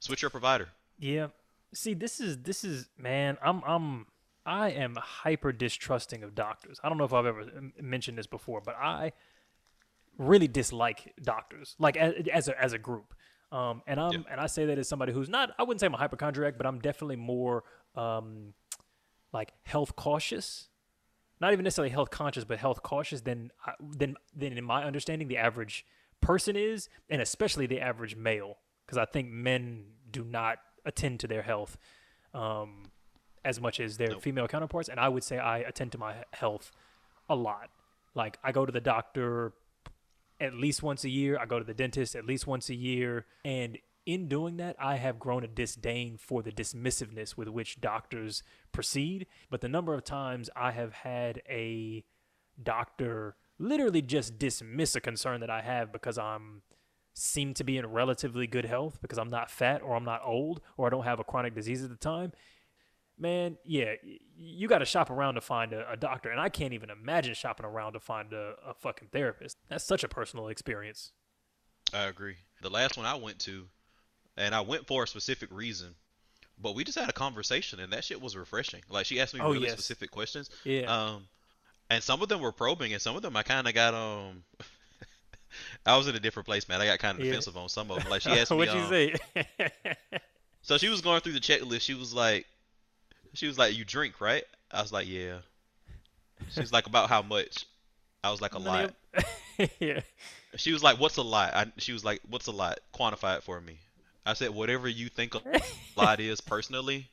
Switch 0.00 0.22
your 0.22 0.30
provider. 0.30 0.68
Yeah. 0.98 1.28
See, 1.74 1.94
this 1.94 2.20
is 2.20 2.38
this 2.42 2.64
is 2.64 2.88
man, 2.98 3.38
I'm 3.42 3.62
I'm 3.64 4.06
I 4.44 4.70
am 4.70 4.96
hyper 4.96 5.52
distrusting 5.52 6.22
of 6.22 6.34
doctors. 6.34 6.80
I 6.82 6.88
don't 6.88 6.98
know 6.98 7.04
if 7.04 7.12
I've 7.12 7.26
ever 7.26 7.44
mentioned 7.80 8.18
this 8.18 8.26
before, 8.26 8.60
but 8.64 8.74
I 8.76 9.12
really 10.18 10.48
dislike 10.48 11.14
doctors, 11.22 11.76
like 11.78 11.96
as, 11.96 12.14
as 12.32 12.48
a 12.48 12.60
as 12.62 12.72
a 12.72 12.78
group. 12.78 13.14
Um, 13.50 13.82
and 13.86 14.00
I'm 14.00 14.12
Yeah. 14.12 14.32
and 14.32 14.40
I 14.40 14.46
say 14.46 14.66
that 14.66 14.78
as 14.78 14.88
somebody 14.88 15.12
who's 15.12 15.28
not 15.28 15.50
I 15.58 15.62
wouldn't 15.62 15.80
say 15.80 15.86
I'm 15.86 15.94
a 15.94 15.98
hypochondriac, 15.98 16.56
but 16.56 16.66
I'm 16.66 16.80
definitely 16.80 17.16
more 17.16 17.64
um, 17.94 18.54
like 19.32 19.52
health 19.64 19.94
cautious. 19.96 20.68
Not 21.40 21.52
even 21.52 21.64
necessarily 21.64 21.90
health 21.90 22.10
conscious, 22.10 22.44
but 22.44 22.58
health 22.58 22.82
cautious 22.82 23.20
than 23.22 23.50
than 23.80 24.16
than 24.34 24.56
in 24.56 24.64
my 24.64 24.84
understanding 24.84 25.28
the 25.28 25.38
average 25.38 25.84
person 26.20 26.54
is, 26.56 26.88
and 27.10 27.20
especially 27.20 27.66
the 27.66 27.80
average 27.80 28.14
male, 28.16 28.58
because 28.86 28.96
I 28.98 29.04
think 29.04 29.28
men 29.28 29.86
do 30.10 30.24
not 30.24 30.58
attend 30.84 31.20
to 31.20 31.26
their 31.26 31.42
health 31.42 31.76
um, 32.32 32.84
as 33.44 33.60
much 33.60 33.80
as 33.80 33.96
their 33.96 34.08
Nope. 34.08 34.22
female 34.22 34.48
counterparts, 34.48 34.88
and 34.88 35.00
I 35.00 35.08
would 35.08 35.24
say 35.24 35.38
I 35.38 35.58
attend 35.58 35.92
to 35.92 35.98
my 35.98 36.24
health 36.32 36.70
a 37.28 37.34
lot. 37.34 37.70
Like 38.14 38.38
I 38.44 38.52
go 38.52 38.66
to 38.66 38.72
the 38.72 38.80
doctor 38.80 39.52
at 40.40 40.54
least 40.54 40.82
once 40.82 41.04
a 41.04 41.08
year. 41.08 41.38
I 41.38 41.46
go 41.46 41.58
to 41.58 41.64
the 41.64 41.74
dentist 41.74 42.16
at 42.16 42.26
least 42.26 42.46
once 42.46 42.68
a 42.68 42.74
year. 42.74 43.26
And 43.44 43.78
in 44.04 44.28
doing 44.28 44.56
that, 44.56 44.76
I 44.78 44.96
have 44.96 45.18
grown 45.20 45.44
a 45.44 45.48
disdain 45.48 46.16
for 46.18 46.42
the 46.42 46.50
dismissiveness 46.50 47.36
with 47.36 47.48
which 47.48 47.80
doctors 47.80 48.42
proceed. 48.72 49.26
But 49.50 49.60
the 49.60 49.68
number 49.68 49.94
of 49.94 50.04
times 50.04 50.50
I 50.56 50.72
have 50.72 50.92
had 50.92 51.42
a 51.48 52.04
doctor 52.60 53.36
literally 53.58 54.02
just 54.02 54.38
dismiss 54.38 54.96
a 54.96 55.00
concern 55.00 55.40
that 55.40 55.50
I 55.50 55.62
have 55.62 55.92
because 55.92 56.18
I'm 56.18 56.62
seem 57.14 57.52
to 57.54 57.62
be 57.62 57.76
in 57.76 57.86
relatively 57.86 58.46
good 58.46 58.64
health 58.64 58.98
because 59.02 59.18
I'm 59.18 59.28
not 59.28 59.50
fat 59.50 59.82
or 59.82 59.94
I'm 59.94 60.04
not 60.04 60.22
old 60.24 60.62
or 60.76 60.86
I 60.86 60.90
don't 60.90 61.04
have 61.04 61.20
a 61.20 61.24
chronic 61.24 61.54
disease 61.54 61.84
at 61.84 61.90
the 61.90 61.96
time. 61.96 62.32
Man, 63.22 63.56
yeah, 63.64 63.92
you 64.36 64.66
got 64.66 64.78
to 64.78 64.84
shop 64.84 65.08
around 65.08 65.34
to 65.36 65.40
find 65.40 65.72
a, 65.72 65.88
a 65.92 65.96
doctor, 65.96 66.28
and 66.30 66.40
I 66.40 66.48
can't 66.48 66.72
even 66.72 66.90
imagine 66.90 67.34
shopping 67.34 67.64
around 67.64 67.92
to 67.92 68.00
find 68.00 68.32
a, 68.32 68.54
a 68.66 68.74
fucking 68.74 69.08
therapist. 69.12 69.58
That's 69.68 69.84
such 69.84 70.02
a 70.02 70.08
personal 70.08 70.48
experience. 70.48 71.12
I 71.94 72.06
agree. 72.06 72.34
The 72.62 72.68
last 72.70 72.96
one 72.96 73.06
I 73.06 73.14
went 73.14 73.38
to, 73.40 73.68
and 74.36 74.56
I 74.56 74.60
went 74.62 74.88
for 74.88 75.04
a 75.04 75.06
specific 75.06 75.50
reason, 75.52 75.94
but 76.60 76.74
we 76.74 76.82
just 76.82 76.98
had 76.98 77.08
a 77.08 77.12
conversation, 77.12 77.78
and 77.78 77.92
that 77.92 78.02
shit 78.02 78.20
was 78.20 78.36
refreshing. 78.36 78.80
Like 78.90 79.06
she 79.06 79.20
asked 79.20 79.34
me 79.34 79.40
Oh, 79.40 79.52
really 79.52 79.66
yes. 79.66 79.74
specific 79.74 80.10
questions, 80.10 80.50
Yeah. 80.64 80.92
um, 80.92 81.28
and 81.90 82.02
some 82.02 82.22
of 82.22 82.28
them 82.28 82.40
were 82.40 82.50
probing, 82.50 82.92
and 82.92 83.00
some 83.00 83.14
of 83.14 83.22
them 83.22 83.36
I 83.36 83.44
kind 83.44 83.68
of 83.68 83.72
got 83.74 83.94
um. 83.94 84.42
I 85.86 85.96
was 85.96 86.08
in 86.08 86.16
a 86.16 86.20
different 86.20 86.46
place, 86.46 86.68
man. 86.68 86.80
I 86.80 86.86
got 86.86 86.98
kind 86.98 87.16
of 87.18 87.24
Yeah. 87.24 87.30
defensive 87.30 87.56
on 87.56 87.68
some 87.68 87.88
of 87.92 87.98
them. 88.02 88.10
Like 88.10 88.22
she 88.22 88.30
asked 88.36 88.50
me, 88.50 88.56
What'd 88.56 88.74
you 88.74 88.80
um, 88.80 88.88
say? 88.88 89.14
so 90.62 90.76
she 90.76 90.88
was 90.88 91.00
going 91.02 91.20
through 91.20 91.34
the 91.34 91.40
checklist. 91.40 91.82
She 91.82 91.94
was 91.94 92.12
like, 92.12 92.46
she 93.34 93.46
was 93.46 93.58
like, 93.58 93.76
"You 93.76 93.84
drink, 93.84 94.20
right?" 94.20 94.44
I 94.70 94.82
was 94.82 94.92
like, 94.92 95.08
"Yeah." 95.08 95.38
She's 96.50 96.72
like, 96.72 96.86
"About 96.86 97.08
how 97.08 97.22
much?" 97.22 97.66
I 98.22 98.30
was 98.30 98.40
like, 98.40 98.54
"A 98.54 98.58
lot." 98.58 98.94
yeah. 99.80 100.00
She 100.56 100.72
was 100.72 100.82
like, 100.82 100.98
"What's 101.00 101.16
a 101.16 101.22
lot?" 101.22 101.54
I, 101.54 101.66
she 101.78 101.92
was 101.92 102.04
like, 102.04 102.20
"What's 102.28 102.46
a 102.46 102.52
lot? 102.52 102.78
Quantify 102.94 103.38
it 103.38 103.42
for 103.42 103.60
me." 103.60 103.78
I 104.24 104.34
said, 104.34 104.50
"Whatever 104.50 104.88
you 104.88 105.08
think 105.08 105.34
a 105.34 105.42
lot 105.96 106.20
is 106.20 106.40
personally, 106.40 107.08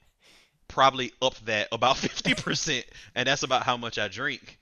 probably 0.68 1.14
up 1.22 1.36
that 1.46 1.70
about 1.72 1.98
fifty 1.98 2.34
percent, 2.34 2.86
and 3.16 3.28
that's 3.28 3.44
about 3.44 3.64
how 3.64 3.78
much 3.78 3.98
I 3.98 4.08
drink." 4.08 4.59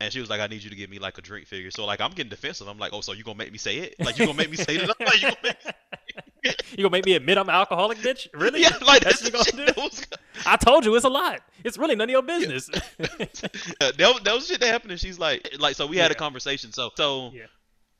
And 0.00 0.12
she 0.12 0.20
was 0.20 0.30
like, 0.30 0.40
"I 0.40 0.46
need 0.46 0.62
you 0.62 0.70
to 0.70 0.76
give 0.76 0.90
me 0.90 0.98
like 1.00 1.18
a 1.18 1.20
drink 1.22 1.46
figure." 1.48 1.70
So 1.72 1.84
like, 1.84 2.00
I'm 2.00 2.10
getting 2.12 2.30
defensive. 2.30 2.68
I'm 2.68 2.78
like, 2.78 2.92
"Oh, 2.92 3.00
so 3.00 3.12
you 3.12 3.24
gonna 3.24 3.36
make 3.38 3.50
me 3.50 3.58
say 3.58 3.78
it? 3.78 3.96
Like 3.98 4.16
you 4.18 4.26
gonna 4.26 4.38
make 4.38 4.50
me 4.50 4.56
say 4.56 4.76
it? 4.76 4.88
Like, 4.88 5.20
you 5.22 5.22
gonna 5.22 5.36
make 5.42 5.64
me... 5.64 5.72
You 6.70 6.84
gonna 6.84 6.90
make 6.90 7.04
me 7.04 7.14
admit 7.14 7.36
I'm 7.36 7.48
an 7.48 7.54
alcoholic, 7.54 7.98
bitch? 7.98 8.28
Really? 8.32 8.62
Yeah, 8.62 8.70
like 8.86 9.02
That's 9.02 9.20
that's 9.20 9.34
what 9.34 9.52
you 9.52 9.58
gonna 9.58 9.72
do? 9.72 9.80
was. 9.82 10.06
I 10.46 10.56
told 10.56 10.84
you 10.84 10.94
it's 10.94 11.04
a 11.04 11.08
lot. 11.08 11.40
It's 11.64 11.76
really 11.76 11.96
none 11.96 12.08
of 12.08 12.12
your 12.12 12.22
business. 12.22 12.70
Uh, 13.80 13.92
that, 13.96 13.98
was- 14.12 14.22
that 14.24 14.34
was 14.34 14.46
shit 14.46 14.60
that 14.60 14.68
happened, 14.68 14.92
and 14.92 15.00
she's 15.00 15.18
like, 15.18 15.56
like, 15.58 15.74
so 15.76 15.86
we 15.86 15.96
had 15.96 16.10
a 16.10 16.14
conversation. 16.14 16.72
So, 16.72 16.90
so 16.96 17.30
Yeah. 17.34 17.46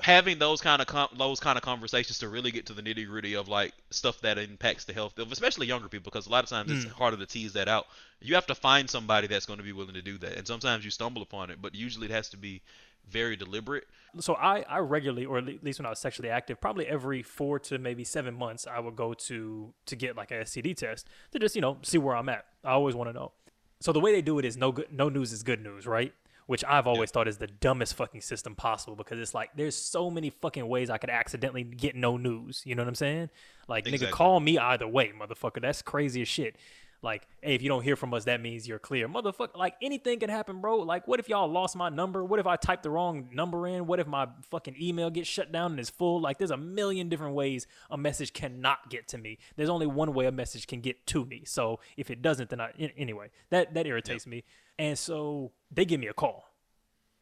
Having 0.00 0.38
those 0.38 0.60
kind 0.60 0.80
of 0.80 0.86
com- 0.86 1.08
those 1.18 1.40
kind 1.40 1.56
of 1.58 1.62
conversations 1.62 2.18
to 2.20 2.28
really 2.28 2.50
get 2.50 2.66
to 2.66 2.72
the 2.72 2.82
nitty 2.82 3.06
gritty 3.06 3.34
of 3.34 3.48
like 3.48 3.72
stuff 3.90 4.20
that 4.20 4.38
impacts 4.38 4.84
the 4.84 4.92
health 4.92 5.18
of 5.18 5.32
especially 5.32 5.66
younger 5.66 5.88
people, 5.88 6.10
because 6.10 6.26
a 6.26 6.30
lot 6.30 6.44
of 6.44 6.50
times 6.50 6.70
it's 6.70 6.84
Mm. 6.84 6.90
harder 6.92 7.16
to 7.16 7.26
tease 7.26 7.52
that 7.54 7.68
out. 7.68 7.86
You 8.20 8.34
have 8.36 8.46
to 8.46 8.54
find 8.54 8.88
somebody 8.88 9.26
that's 9.26 9.46
going 9.46 9.58
to 9.58 9.64
be 9.64 9.72
willing 9.72 9.94
to 9.94 10.02
do 10.02 10.16
that, 10.18 10.36
and 10.36 10.46
sometimes 10.46 10.84
you 10.84 10.90
stumble 10.90 11.22
upon 11.22 11.50
it, 11.50 11.60
but 11.60 11.74
usually 11.74 12.06
it 12.06 12.12
has 12.12 12.28
to 12.30 12.36
be 12.36 12.62
very 13.08 13.36
deliberate. 13.36 13.86
so 14.20 14.34
I, 14.34 14.62
I 14.68 14.78
regularly, 14.80 15.24
or 15.24 15.38
at 15.38 15.64
least 15.64 15.78
when 15.78 15.86
I 15.86 15.90
was 15.90 15.98
sexually 15.98 16.28
active, 16.28 16.60
probably 16.60 16.86
every 16.86 17.22
four 17.22 17.58
to 17.60 17.78
maybe 17.78 18.04
seven 18.04 18.34
months, 18.34 18.66
I 18.66 18.78
would 18.80 18.96
go 18.96 19.14
to 19.14 19.72
to 19.86 19.96
get 19.96 20.14
like 20.16 20.30
a 20.30 20.40
STD 20.44 20.76
test 20.76 21.06
to 21.32 21.38
just 21.38 21.54
you 21.56 21.62
know 21.62 21.78
see 21.82 21.98
where 21.98 22.14
I'm 22.14 22.28
at. 22.28 22.44
I 22.64 22.72
always 22.72 22.94
want 22.94 23.08
to 23.08 23.14
know. 23.14 23.32
So 23.80 23.92
the 23.92 24.00
way 24.00 24.12
they 24.12 24.22
do 24.22 24.38
it 24.38 24.44
is 24.44 24.56
no 24.56 24.72
good, 24.72 24.92
no 24.92 25.08
news 25.08 25.32
is 25.32 25.42
good 25.42 25.62
news, 25.62 25.86
right? 25.86 26.12
Which 26.48 26.64
I've 26.64 26.86
always 26.86 27.10
thought 27.10 27.28
is 27.28 27.36
the 27.36 27.46
dumbest 27.46 27.92
fucking 27.94 28.22
system 28.22 28.54
possible 28.54 28.96
because 28.96 29.20
it's 29.20 29.34
like 29.34 29.50
there's 29.54 29.76
so 29.76 30.10
many 30.10 30.30
fucking 30.30 30.66
ways 30.66 30.88
I 30.88 30.96
could 30.96 31.10
accidentally 31.10 31.62
get 31.62 31.94
no 31.94 32.16
news. 32.16 32.62
You 32.64 32.74
know 32.74 32.82
what 32.82 32.88
I'm 32.88 32.94
saying? 32.94 33.28
Like 33.68 33.84
nigga, 33.84 34.10
call 34.10 34.40
me 34.40 34.56
either 34.56 34.88
way, 34.88 35.12
motherfucker. 35.12 35.60
That's 35.60 35.82
crazy 35.82 36.22
as 36.22 36.28
shit. 36.28 36.56
Like, 37.00 37.28
hey, 37.42 37.54
if 37.54 37.62
you 37.62 37.68
don't 37.68 37.82
hear 37.82 37.94
from 37.94 38.12
us, 38.12 38.24
that 38.24 38.40
means 38.40 38.66
you're 38.66 38.80
clear. 38.80 39.08
Motherfucker, 39.08 39.56
like 39.56 39.74
anything 39.80 40.18
can 40.18 40.30
happen, 40.30 40.60
bro. 40.60 40.78
Like, 40.78 41.06
what 41.06 41.20
if 41.20 41.28
y'all 41.28 41.48
lost 41.48 41.76
my 41.76 41.88
number? 41.88 42.24
What 42.24 42.40
if 42.40 42.46
I 42.46 42.56
typed 42.56 42.82
the 42.82 42.90
wrong 42.90 43.28
number 43.32 43.68
in? 43.68 43.86
What 43.86 44.00
if 44.00 44.08
my 44.08 44.26
fucking 44.50 44.74
email 44.80 45.08
gets 45.08 45.28
shut 45.28 45.52
down 45.52 45.72
and 45.72 45.80
is 45.80 45.90
full? 45.90 46.20
Like, 46.20 46.38
there's 46.38 46.50
a 46.50 46.56
million 46.56 47.08
different 47.08 47.34
ways 47.34 47.68
a 47.88 47.96
message 47.96 48.32
cannot 48.32 48.90
get 48.90 49.06
to 49.08 49.18
me. 49.18 49.38
There's 49.56 49.68
only 49.68 49.86
one 49.86 50.12
way 50.12 50.26
a 50.26 50.32
message 50.32 50.66
can 50.66 50.80
get 50.80 51.06
to 51.08 51.24
me. 51.24 51.44
So 51.44 51.78
if 51.96 52.10
it 52.10 52.20
doesn't, 52.20 52.50
then 52.50 52.60
I 52.60 52.72
anyway, 52.96 53.30
that 53.50 53.74
that 53.74 53.86
irritates 53.86 54.26
me. 54.26 54.42
And 54.78 54.98
so 54.98 55.52
they 55.70 55.84
give 55.84 56.00
me 56.00 56.08
a 56.08 56.12
call. 56.14 56.46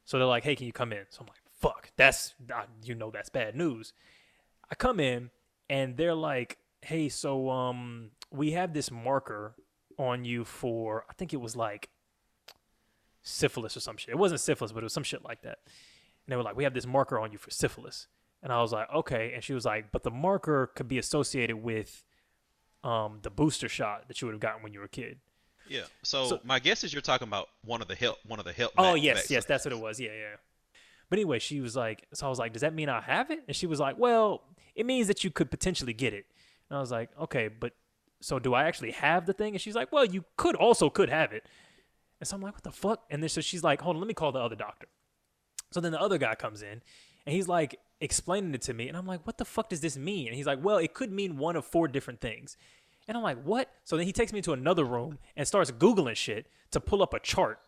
So 0.05 0.19
they're 0.19 0.27
like, 0.27 0.45
"Hey, 0.45 0.57
can 0.57 0.67
you 0.67 0.73
come 0.73 0.93
in?" 0.93 1.05
So 1.11 1.21
I'm 1.21 1.27
like, 1.27 1.43
"Fuck, 1.59 1.91
that's 1.97 2.35
I, 2.55 2.65
you 2.83 2.95
know 2.95 3.11
that's 3.11 3.29
bad 3.29 3.57
news." 3.57 3.93
I 4.71 4.75
come 4.75 5.01
in 5.01 5.31
and 5.69 5.97
they're 5.97 6.15
like, 6.15 6.59
"Hey, 6.81 7.09
so 7.09 7.51
um, 7.51 8.11
we 8.31 8.53
have 8.53 8.73
this 8.73 8.91
marker 8.91 9.55
on 9.99 10.25
you 10.25 10.45
for 10.45 11.05
I 11.09 11.13
think 11.15 11.33
it 11.33 11.41
was 11.41 11.57
like 11.57 11.89
syphilis 13.23 13.77
or 13.77 13.81
some 13.81 13.97
shit. 13.97 14.11
It 14.11 14.19
wasn't 14.19 14.41
syphilis, 14.41 14.73
but 14.73 14.83
it 14.83 14.85
was 14.85 14.93
some 14.93 15.03
shit 15.03 15.25
like 15.25 15.43
that." 15.43 15.59
And 15.67 16.33
they 16.33 16.37
were 16.37 16.43
like, 16.43 16.57
"We 16.57 16.65
have 16.65 16.75
this 16.75 16.87
marker 16.87 17.19
on 17.19 17.33
you 17.33 17.39
for 17.39 17.51
syphilis," 17.51 18.07
and 18.43 18.53
I 18.53 18.61
was 18.61 18.73
like, 18.73 18.91
"Okay." 18.93 19.33
And 19.35 19.43
she 19.43 19.53
was 19.55 19.65
like, 19.65 19.91
"But 19.93 20.03
the 20.03 20.11
marker 20.11 20.69
could 20.75 20.89
be 20.89 20.99
associated 20.99 21.57
with 21.57 22.05
um 22.85 23.21
the 23.23 23.31
booster 23.31 23.69
shot 23.69 24.09
that 24.09 24.21
you 24.21 24.27
would 24.27 24.35
have 24.35 24.41
gotten 24.41 24.63
when 24.63 24.73
you 24.73 24.81
were 24.81 24.87
a 24.87 24.89
kid." 24.89 25.19
Yeah. 25.69 25.83
So, 26.05 26.27
So- 26.27 26.41
my 26.45 26.61
guess 26.61 26.85
is 26.85 26.93
you're 26.93 27.03
talking 27.03 27.27
about 27.27 27.49
one 27.65 27.83
of 27.83 27.89
the 27.89 27.97
hep, 27.97 28.15
one 28.25 28.39
of 28.39 28.45
the 28.45 28.53
hep. 28.53 28.71
Oh 28.79 28.95
yes, 28.95 29.17
vaccines. 29.17 29.31
yes, 29.31 29.45
that's 29.47 29.65
what 29.65 29.73
it 29.73 29.81
was. 29.81 29.99
Yeah, 29.99 30.13
yeah. 30.13 30.37
But 31.09 31.19
anyway, 31.21 31.39
she 31.39 31.61
was 31.61 31.77
like, 31.77 32.07
so 32.15 32.27
I 32.27 32.29
was 32.29 32.39
like, 32.39 32.53
does 32.53 32.63
that 32.63 32.75
mean 32.75 32.89
I 32.89 33.01
have 33.01 33.31
it? 33.31 33.45
And 33.47 33.55
she 33.57 33.69
was 33.69 33.79
like, 33.79 33.97
well, 33.97 34.43
it 34.75 34.85
means 34.87 35.07
that 35.07 35.23
you 35.23 35.31
could 35.31 35.53
potentially 35.53 35.93
get 35.93 36.13
it. 36.13 36.27
And 36.69 36.77
I 36.77 36.81
was 36.81 36.91
like, 36.91 37.11
okay, 37.17 37.47
but 37.47 37.75
so 38.21 38.39
do 38.39 38.55
I 38.55 38.65
actually 38.65 38.93
have 38.93 39.27
the 39.27 39.33
thing? 39.33 39.55
And 39.55 39.61
she's 39.61 39.75
like, 39.75 39.93
well, 39.93 40.05
you 40.05 40.25
could 40.37 40.57
also 40.57 40.91
could 40.91 41.09
have 41.11 41.33
it. 41.33 41.45
And 42.21 42.27
so 42.27 42.37
I'm 42.37 42.43
like, 42.43 42.55
what 42.55 42.65
the 42.65 42.73
fuck? 42.73 43.05
And 43.11 43.23
then 43.23 43.29
so 43.29 43.41
she's 43.41 43.63
like, 43.63 43.81
hold 43.81 43.97
on, 43.97 44.01
let 44.01 44.09
me 44.09 44.15
call 44.15 44.33
the 44.33 44.39
other 44.39 44.57
doctor. 44.57 44.89
So 45.71 45.81
then 45.81 45.93
the 45.93 46.01
other 46.01 46.19
guy 46.19 46.35
comes 46.35 46.63
in 46.63 46.81
and 47.27 47.35
he's 47.35 47.49
like, 47.49 47.79
explaining 48.01 48.55
it 48.55 48.63
to 48.63 48.75
me, 48.75 48.89
and 48.89 48.97
I'm 48.97 49.07
like, 49.07 49.27
"What 49.27 49.39
the 49.39 49.45
fuck 49.45 49.69
does 49.69 49.81
this 49.81 49.97
mean?" 49.97 50.27
And 50.29 50.37
he's 50.37 50.47
like, 50.47 50.63
"Well, 50.63 50.79
it 50.79 50.95
could 50.95 51.13
mean 51.13 51.39
one 51.39 51.57
of 51.57 51.65
four 51.65 51.89
different 51.89 52.21
things." 52.21 52.57
And 53.09 53.17
I'm 53.17 53.23
like, 53.23 53.43
"What?" 53.43 53.71
So 53.85 53.97
then 53.97 54.07
he 54.07 54.13
takes 54.13 54.33
me 54.33 54.43
to 54.43 54.53
another 54.53 54.85
room 54.85 55.19
and 55.37 55.47
starts 55.47 55.71
googling 55.71 56.17
shit 56.17 56.47
to 56.73 56.81
pull 56.81 57.03
up 57.03 57.15
a 57.15 57.21
chart, 57.21 57.61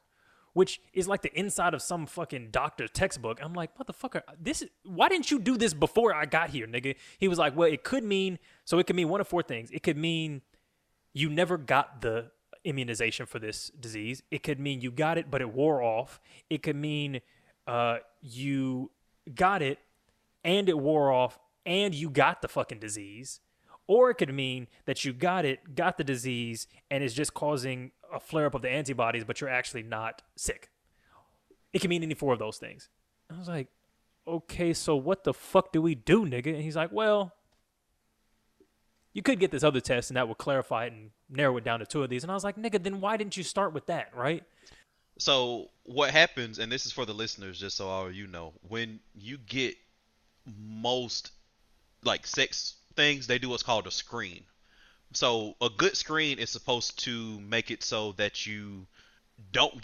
which 0.52 0.80
is 0.92 1.08
like 1.08 1.22
the 1.22 1.38
inside 1.38 1.74
of 1.74 1.82
some 1.82 2.06
fucking 2.06 2.48
doctor's 2.50 2.90
textbook. 2.90 3.38
I'm 3.42 3.54
like, 3.54 3.76
"Motherfucker, 3.78 4.22
this 4.40 4.62
is 4.62 4.68
why 4.84 5.08
didn't 5.08 5.30
you 5.30 5.38
do 5.38 5.56
this 5.56 5.74
before 5.74 6.14
I 6.14 6.26
got 6.26 6.50
here, 6.50 6.66
nigga?" 6.66 6.96
He 7.18 7.28
was 7.28 7.38
like, 7.38 7.56
"Well, 7.56 7.70
it 7.70 7.84
could 7.84 8.04
mean 8.04 8.38
so 8.64 8.78
it 8.78 8.86
could 8.86 8.96
mean 8.96 9.08
one 9.08 9.20
of 9.20 9.28
four 9.28 9.42
things. 9.42 9.70
It 9.70 9.82
could 9.82 9.96
mean 9.96 10.42
you 11.12 11.28
never 11.28 11.56
got 11.56 12.00
the 12.02 12.30
immunization 12.64 13.26
for 13.26 13.38
this 13.38 13.70
disease. 13.80 14.22
It 14.30 14.42
could 14.42 14.60
mean 14.60 14.80
you 14.80 14.90
got 14.90 15.18
it, 15.18 15.30
but 15.30 15.40
it 15.40 15.52
wore 15.52 15.82
off. 15.82 16.20
It 16.50 16.62
could 16.62 16.76
mean 16.76 17.20
uh, 17.66 17.98
you 18.20 18.90
got 19.34 19.62
it 19.62 19.78
and 20.44 20.68
it 20.68 20.78
wore 20.78 21.12
off 21.12 21.38
and 21.66 21.94
you 21.94 22.10
got 22.10 22.42
the 22.42 22.48
fucking 22.48 22.78
disease. 22.78 23.40
Or 23.86 24.10
it 24.10 24.14
could 24.14 24.34
mean 24.34 24.68
that 24.84 25.04
you 25.04 25.12
got 25.12 25.44
it, 25.46 25.74
got 25.74 25.96
the 25.96 26.04
disease, 26.04 26.66
and 26.90 27.02
is 27.02 27.14
just 27.14 27.32
causing 27.32 27.92
a 28.12 28.20
flare 28.20 28.46
up 28.46 28.54
of 28.54 28.62
the 28.62 28.70
antibodies, 28.70 29.24
but 29.24 29.40
you're 29.40 29.50
actually 29.50 29.82
not 29.82 30.22
sick. 30.36 30.70
It 31.72 31.80
can 31.80 31.90
mean 31.90 32.02
any 32.02 32.14
four 32.14 32.32
of 32.32 32.38
those 32.38 32.58
things. 32.58 32.88
I 33.30 33.38
was 33.38 33.48
like, 33.48 33.68
okay, 34.26 34.72
so 34.72 34.96
what 34.96 35.24
the 35.24 35.34
fuck 35.34 35.72
do 35.72 35.82
we 35.82 35.94
do, 35.94 36.24
nigga? 36.24 36.54
And 36.54 36.62
he's 36.62 36.76
like, 36.76 36.92
well, 36.92 37.34
you 39.12 39.22
could 39.22 39.40
get 39.40 39.50
this 39.50 39.64
other 39.64 39.80
test 39.80 40.10
and 40.10 40.16
that 40.16 40.28
would 40.28 40.38
clarify 40.38 40.86
it 40.86 40.92
and 40.92 41.10
narrow 41.28 41.56
it 41.56 41.64
down 41.64 41.80
to 41.80 41.86
two 41.86 42.02
of 42.02 42.10
these. 42.10 42.22
And 42.22 42.30
I 42.30 42.34
was 42.34 42.44
like, 42.44 42.56
nigga, 42.56 42.82
then 42.82 43.00
why 43.00 43.16
didn't 43.16 43.36
you 43.36 43.42
start 43.42 43.72
with 43.72 43.86
that, 43.86 44.10
right? 44.14 44.44
So 45.18 45.70
what 45.84 46.10
happens, 46.10 46.58
and 46.58 46.70
this 46.70 46.86
is 46.86 46.92
for 46.92 47.04
the 47.04 47.12
listeners, 47.12 47.58
just 47.58 47.76
so 47.76 47.88
all 47.88 48.10
you 48.10 48.26
know, 48.26 48.52
when 48.68 49.00
you 49.14 49.38
get 49.38 49.74
most 50.46 51.32
like 52.04 52.26
sex 52.26 52.76
things, 52.94 53.26
they 53.26 53.38
do 53.38 53.48
what's 53.48 53.62
called 53.62 53.86
a 53.86 53.90
screen. 53.90 54.44
So 55.12 55.56
a 55.60 55.70
good 55.70 55.96
screen 55.96 56.38
is 56.38 56.50
supposed 56.50 57.02
to 57.04 57.40
make 57.40 57.70
it 57.70 57.82
so 57.82 58.12
that 58.12 58.46
you 58.46 58.86
don't 59.52 59.74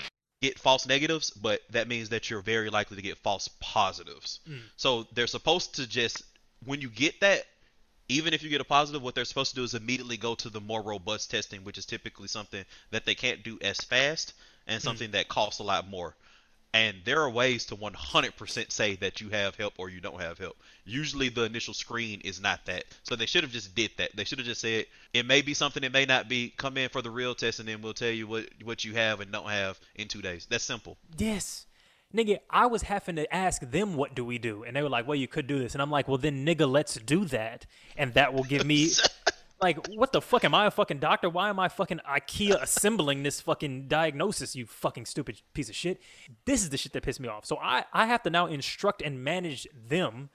get 0.43 0.59
false 0.59 0.87
negatives, 0.87 1.31
but 1.31 1.63
that 1.71 1.89
means 1.89 2.11
that 2.11 2.29
you're 2.29 2.43
very 2.43 2.69
likely 2.69 2.97
to 2.97 3.03
get 3.03 3.19
false 3.19 3.49
positives. 3.61 4.41
Mm. 4.49 4.61
So 4.77 5.07
they're 5.15 5.27
supposed 5.27 5.77
to 5.77 5.87
just 5.87 6.23
when 6.67 6.81
you 6.81 6.91
get 6.91 7.21
that, 7.21 7.45
even 8.09 8.35
if 8.35 8.43
you 8.43 8.51
get 8.51 8.61
a 8.61 8.65
positive, 8.65 9.03
what 9.03 9.15
they're 9.15 9.25
supposed 9.25 9.51
to 9.51 9.57
do 9.57 9.65
is 9.65 9.75
immediately 9.75 10.19
go 10.19 10.35
to 10.35 10.51
the 10.51 10.61
more 10.61 10.83
robust 10.83 11.31
testing, 11.31 11.65
which 11.65 11.79
is 11.79 11.87
typically 11.87 12.29
something 12.29 12.65
that 12.91 13.07
they 13.07 13.15
can't 13.15 13.43
do 13.43 13.59
as 13.63 13.79
fast 13.79 14.35
and 14.67 14.83
something 14.83 15.11
that 15.13 15.29
costs 15.29 15.61
a 15.61 15.63
lot 15.63 15.89
more. 15.89 16.15
And 16.75 16.97
there 17.05 17.21
are 17.21 17.31
ways 17.31 17.65
to 17.67 17.77
100% 17.77 18.73
say 18.73 18.97
that 18.97 19.21
you 19.21 19.29
have 19.29 19.55
hep 19.55 19.73
or 19.79 19.89
you 19.89 20.01
don't 20.01 20.21
have 20.21 20.39
hep. 20.39 20.55
Usually 20.85 21.29
the 21.29 21.45
initial 21.45 21.73
screen 21.73 22.21
is 22.23 22.41
not 22.41 22.67
that. 22.67 22.85
So 23.05 23.15
they 23.15 23.27
should 23.27 23.45
have 23.45 23.53
just 23.53 23.77
did 23.77 23.93
that. 23.99 24.11
They 24.17 24.25
should 24.25 24.39
have 24.39 24.47
just 24.47 24.61
said 24.61 24.87
it 25.13 25.25
may 25.25 25.41
be 25.41 25.55
something, 25.55 25.85
it 25.85 25.93
may 25.93 26.05
not 26.05 26.29
be. 26.29 26.53
Come 26.57 26.77
in 26.77 26.89
for 26.89 27.01
the 27.01 27.11
real 27.11 27.37
test 27.37 27.61
and 27.61 27.69
then 27.69 27.81
we'll 27.81 27.95
tell 27.95 28.11
you 28.11 28.27
what 28.27 28.47
what 28.65 28.85
you 28.85 28.95
have 28.95 29.21
and 29.21 29.31
don't 29.31 29.49
have 29.49 29.79
in 29.95 30.09
2 30.09 30.21
days. 30.21 30.47
That's 30.51 30.65
simple. 30.65 30.97
Yes. 31.17 31.67
Nigga, 32.15 32.39
I 32.49 32.67
was 32.67 32.83
having 32.83 33.17
to 33.17 33.35
ask 33.35 33.61
them 33.63 33.97
what 33.97 34.15
do 34.15 34.25
we 34.25 34.39
do, 34.39 34.63
and 34.63 34.77
they 34.77 34.83
were 34.83 34.89
like, 34.89 35.05
"Well, 35.09 35.17
you 35.17 35.27
could 35.27 35.49
do 35.49 35.59
this," 35.59 35.75
and 35.75 35.83
I'm 35.83 35.91
like, 35.91 36.07
"Well, 36.07 36.19
then, 36.19 36.47
nigga, 36.47 36.71
let's 36.71 36.95
do 36.95 37.25
that," 37.25 37.67
and 37.97 38.15
that 38.15 38.33
will 38.33 38.45
give 38.45 38.65
me, 38.65 38.91
like, 39.65 39.89
what 39.89 40.13
the 40.13 40.21
fuck? 40.21 40.45
Am 40.45 40.55
I 40.55 40.67
a 40.67 40.71
fucking 40.71 40.99
doctor? 40.99 41.31
Why 41.31 41.49
am 41.49 41.59
I 41.59 41.69
fucking 41.69 42.01
IKEA 42.09 42.61
assembling 42.61 43.23
this 43.23 43.41
fucking 43.41 43.89
diagnosis? 43.89 44.55
You 44.55 44.67
fucking 44.67 45.07
stupid 45.07 45.41
piece 45.55 45.71
of 45.71 45.75
shit. 45.75 46.03
This 46.45 46.63
is 46.63 46.69
the 46.69 46.77
shit 46.77 46.93
that 46.93 47.03
pissed 47.03 47.21
me 47.21 47.29
off. 47.29 47.47
So 47.47 47.57
I 47.59 47.85
I 47.93 48.07
have 48.07 48.23
to 48.25 48.31
now 48.31 48.47
instruct 48.47 49.01
and 49.01 49.25
manage 49.25 49.67
them 49.75 50.29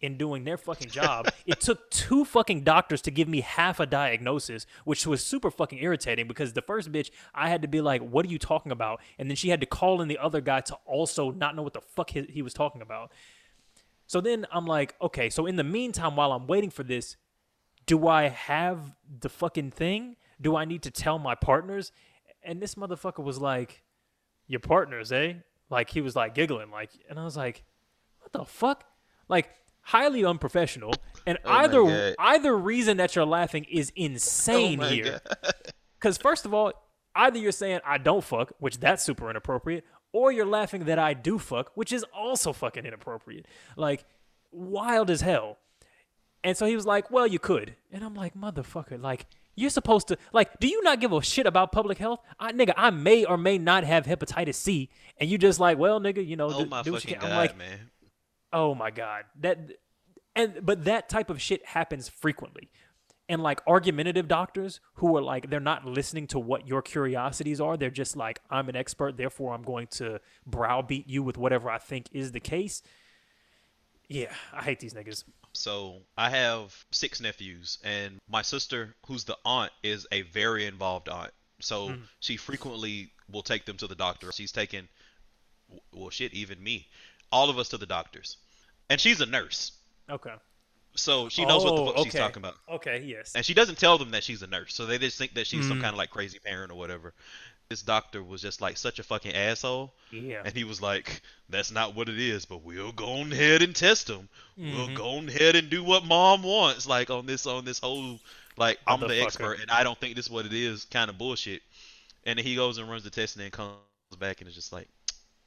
in 0.00 0.18
doing 0.18 0.44
their 0.44 0.58
fucking 0.58 0.90
job. 0.90 1.28
it 1.46 1.62
took 1.62 1.90
two 1.90 2.26
fucking 2.26 2.62
doctors 2.62 3.00
to 3.02 3.10
give 3.10 3.26
me 3.26 3.40
half 3.40 3.80
a 3.80 3.86
diagnosis, 3.86 4.66
which 4.84 5.06
was 5.06 5.24
super 5.24 5.50
fucking 5.50 5.82
irritating 5.82 6.28
because 6.28 6.52
the 6.52 6.60
first 6.60 6.92
bitch, 6.92 7.10
I 7.34 7.48
had 7.48 7.62
to 7.62 7.68
be 7.68 7.80
like, 7.80 8.02
what 8.02 8.26
are 8.26 8.28
you 8.28 8.38
talking 8.38 8.70
about? 8.70 9.00
And 9.18 9.30
then 9.30 9.36
she 9.36 9.48
had 9.48 9.60
to 9.60 9.66
call 9.66 10.02
in 10.02 10.08
the 10.08 10.18
other 10.18 10.42
guy 10.42 10.60
to 10.60 10.74
also 10.84 11.30
not 11.30 11.56
know 11.56 11.62
what 11.62 11.72
the 11.72 11.80
fuck 11.80 12.10
he, 12.10 12.22
he 12.28 12.42
was 12.42 12.52
talking 12.52 12.82
about. 12.82 13.12
So 14.06 14.20
then 14.20 14.46
I'm 14.52 14.66
like, 14.66 14.94
okay, 15.00 15.30
so 15.30 15.46
in 15.46 15.56
the 15.56 15.64
meantime, 15.64 16.16
while 16.16 16.32
I'm 16.32 16.46
waiting 16.46 16.70
for 16.70 16.82
this, 16.82 17.16
do 17.86 18.08
I 18.08 18.28
have 18.28 18.94
the 19.20 19.28
fucking 19.28 19.72
thing? 19.72 20.16
Do 20.40 20.56
I 20.56 20.64
need 20.64 20.82
to 20.82 20.90
tell 20.90 21.18
my 21.18 21.34
partners? 21.34 21.92
And 22.42 22.60
this 22.60 22.74
motherfucker 22.74 23.22
was 23.22 23.38
like, 23.38 23.84
your 24.46 24.60
partners, 24.60 25.12
eh? 25.12 25.34
Like 25.70 25.90
he 25.90 26.00
was 26.00 26.14
like 26.14 26.34
giggling, 26.34 26.70
like, 26.70 26.90
and 27.08 27.18
I 27.18 27.24
was 27.24 27.36
like, 27.36 27.64
what 28.20 28.32
the 28.32 28.44
fuck? 28.44 28.84
Like, 29.28 29.50
highly 29.80 30.24
unprofessional. 30.24 30.92
And 31.26 31.38
Oh 31.44 31.50
either 31.52 32.14
either 32.18 32.56
reason 32.56 32.98
that 32.98 33.16
you're 33.16 33.24
laughing 33.24 33.64
is 33.64 33.92
insane 33.96 34.80
Oh 34.82 34.88
here. 34.88 35.20
Because 35.98 36.18
first 36.22 36.44
of 36.44 36.52
all, 36.52 36.72
either 37.14 37.38
you're 37.38 37.52
saying 37.52 37.80
I 37.84 37.98
don't 37.98 38.22
fuck, 38.22 38.52
which 38.58 38.78
that's 38.78 39.02
super 39.02 39.30
inappropriate, 39.30 39.84
or 40.12 40.32
you're 40.32 40.46
laughing 40.46 40.84
that 40.84 40.98
I 40.98 41.14
do 41.14 41.38
fuck, 41.38 41.72
which 41.74 41.92
is 41.92 42.04
also 42.14 42.52
fucking 42.52 42.84
inappropriate. 42.84 43.46
Like 43.76 44.04
wild 44.52 45.10
as 45.10 45.22
hell. 45.22 45.58
And 46.44 46.56
so 46.56 46.66
he 46.66 46.76
was 46.76 46.86
like, 46.86 47.10
"Well, 47.10 47.26
you 47.26 47.38
could," 47.40 47.74
and 47.90 48.04
I'm 48.04 48.14
like, 48.14 48.34
"Motherfucker, 48.36 49.00
like." 49.02 49.26
You're 49.56 49.70
supposed 49.70 50.08
to 50.08 50.18
like. 50.32 50.58
Do 50.58 50.66
you 50.66 50.82
not 50.82 50.98
give 51.00 51.12
a 51.12 51.22
shit 51.22 51.46
about 51.46 51.70
public 51.70 51.96
health, 51.98 52.18
I, 52.40 52.50
nigga? 52.50 52.72
I 52.76 52.90
may 52.90 53.24
or 53.24 53.36
may 53.38 53.56
not 53.56 53.84
have 53.84 54.04
hepatitis 54.04 54.56
C, 54.56 54.90
and 55.16 55.30
you 55.30 55.38
just 55.38 55.60
like, 55.60 55.78
well, 55.78 56.00
nigga, 56.00 56.26
you 56.26 56.34
know, 56.34 56.46
Oh 56.52 56.64
do, 56.64 56.68
my 56.68 56.82
do 56.82 56.90
what 56.90 57.04
you 57.04 57.10
fucking 57.14 57.20
can. 57.20 57.28
god, 57.28 57.30
I'm 57.30 57.36
like, 57.36 57.56
man. 57.56 57.78
oh 58.52 58.74
my 58.74 58.90
god 58.90 59.24
that 59.42 59.58
and 60.34 60.58
but 60.62 60.84
that 60.86 61.08
type 61.08 61.30
of 61.30 61.40
shit 61.40 61.64
happens 61.66 62.08
frequently 62.08 62.68
and 63.28 63.44
like 63.44 63.60
argumentative 63.68 64.26
doctors 64.26 64.80
who 64.94 65.16
are 65.16 65.22
like 65.22 65.50
they're 65.50 65.60
not 65.60 65.84
listening 65.84 66.26
to 66.28 66.38
what 66.40 66.66
your 66.66 66.82
curiosities 66.82 67.60
are 67.60 67.76
they're 67.76 67.90
just 67.90 68.16
like 68.16 68.40
i'm 68.50 68.68
an 68.68 68.74
expert 68.76 69.16
therefore 69.16 69.54
i'm 69.54 69.62
going 69.62 69.86
to 69.86 70.18
browbeat 70.46 71.08
you 71.08 71.22
with 71.22 71.38
whatever 71.38 71.70
i 71.70 71.78
think 71.78 72.08
is 72.12 72.32
the 72.32 72.40
case 72.40 72.82
yeah 74.08 74.32
i 74.52 74.62
hate 74.62 74.80
these 74.80 74.94
niggas 74.94 75.24
So 75.56 76.02
I 76.16 76.30
have 76.30 76.74
six 76.90 77.20
nephews, 77.20 77.78
and 77.84 78.18
my 78.28 78.42
sister, 78.42 78.94
who's 79.06 79.22
the 79.24 79.36
aunt, 79.44 79.70
is 79.84 80.04
a 80.10 80.22
very 80.22 80.66
involved 80.66 81.08
aunt. 81.08 81.32
So 81.60 81.88
Mm. 81.90 82.02
she 82.20 82.36
frequently 82.36 83.12
will 83.30 83.42
take 83.44 83.64
them 83.64 83.76
to 83.76 83.86
the 83.86 83.94
doctor. 83.94 84.32
She's 84.32 84.50
taken, 84.52 84.88
well, 85.92 86.10
shit, 86.10 86.34
even 86.34 86.62
me, 86.62 86.88
all 87.30 87.50
of 87.50 87.58
us 87.58 87.68
to 87.70 87.78
the 87.78 87.86
doctors, 87.86 88.36
and 88.90 89.00
she's 89.00 89.20
a 89.20 89.26
nurse, 89.26 89.72
okay 90.10 90.34
so 90.96 91.28
she 91.28 91.44
knows 91.44 91.64
what 91.64 91.74
the 91.76 91.82
Oh, 91.82 91.86
fuck 91.92 92.04
she's 92.04 92.14
talking 92.14 92.42
about. 92.42 92.54
okay 92.68 93.02
yes 93.04 93.34
And 93.34 93.44
she 93.44 93.54
doesn't 93.54 93.78
tell 93.78 93.98
them 93.98 94.10
that 94.12 94.22
she's 94.24 94.42
a 94.42 94.46
nurse, 94.46 94.74
so 94.74 94.86
they 94.86 94.98
just 94.98 95.18
think 95.18 95.34
that 95.34 95.46
she's 95.46 95.66
some 95.66 95.78
Mm. 95.78 95.82
kind 95.82 95.92
of 95.94 95.98
like 95.98 96.10
crazy 96.10 96.38
parent 96.38 96.70
or 96.70 96.76
whatever. 96.76 97.14
This 97.70 97.82
doctor 97.82 98.22
was 98.22 98.42
just 98.42 98.60
like 98.60 98.76
such 98.76 98.98
a 98.98 99.02
fucking 99.02 99.34
asshole, 99.34 99.94
yeah 100.10 100.42
and 100.44 100.54
he 100.54 100.64
was 100.64 100.80
like, 100.82 101.22
"That's 101.48 101.70
not 101.70 101.94
what 101.94 102.08
it 102.08 102.18
is, 102.18 102.44
but 102.46 102.62
we'll 102.62 102.92
go 102.92 103.06
on 103.20 103.32
ahead 103.32 103.62
and 103.62 103.74
test 103.74 104.08
him. 104.08 104.28
We'll 104.62 104.88
Mhm. 104.88 104.94
go 104.94 105.16
on 105.18 105.28
ahead 105.28 105.56
and 105.56 105.70
do 105.70 105.82
what 105.84 106.04
mom 106.04 106.42
wants." 106.42 106.86
Like 106.86 107.10
on 107.10 107.26
this 107.26 107.46
on 107.46 107.64
this 107.64 107.78
whole 107.80 108.20
like 108.56 108.78
I'm 108.86 109.00
the 109.06 109.20
expert 109.20 109.60
and 109.60 109.70
I 109.70 109.82
don't 109.82 109.98
think 109.98 110.14
this 110.16 110.26
is 110.26 110.30
what 110.30 110.46
it 110.46 110.52
is 110.52 110.84
kind 110.86 111.10
of 111.10 111.18
bullshit. 111.18 111.62
And 112.24 112.38
then 112.38 112.44
he 112.46 112.54
goes 112.56 112.78
and 112.78 112.88
runs 112.88 113.04
the 113.04 113.10
test 113.10 113.36
and 113.36 113.44
then 113.44 113.50
comes 113.50 113.76
back 114.18 114.40
and 114.40 114.48
is 114.48 114.54
just 114.54 114.72
like, 114.72 114.88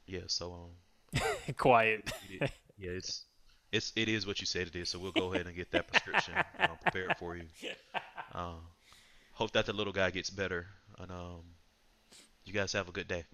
"Yeah, 0.06 0.22
so 0.28 0.52
um, 0.52 0.70
quiet 1.56 2.12
it- 2.28 2.50
yeah, 2.78 2.90
it's 2.92 3.24
it's 3.72 3.92
it 3.96 4.08
is 4.08 4.26
what 4.26 4.40
you 4.40 4.46
said 4.46 4.66
it 4.68 4.76
is. 4.76 4.88
So 4.88 4.98
we'll 4.98 5.12
go 5.12 5.32
ahead 5.32 5.46
and 5.46 5.54
get 5.56 5.70
that 5.72 5.88
prescription 5.88 6.34
um, 6.58 6.76
prepared 6.80 7.16
for 7.18 7.36
you. 7.36 7.46
Um, 8.32 8.60
hope 9.32 9.52
that 9.52 9.66
the 9.66 9.72
little 9.72 9.92
guy 9.92 10.10
gets 10.10 10.30
better, 10.30 10.66
and 10.98 11.10
um, 11.10 11.42
you 12.48 12.54
guys 12.54 12.72
have 12.72 12.88
a 12.88 12.92
good 12.92 13.06
day. 13.08 13.24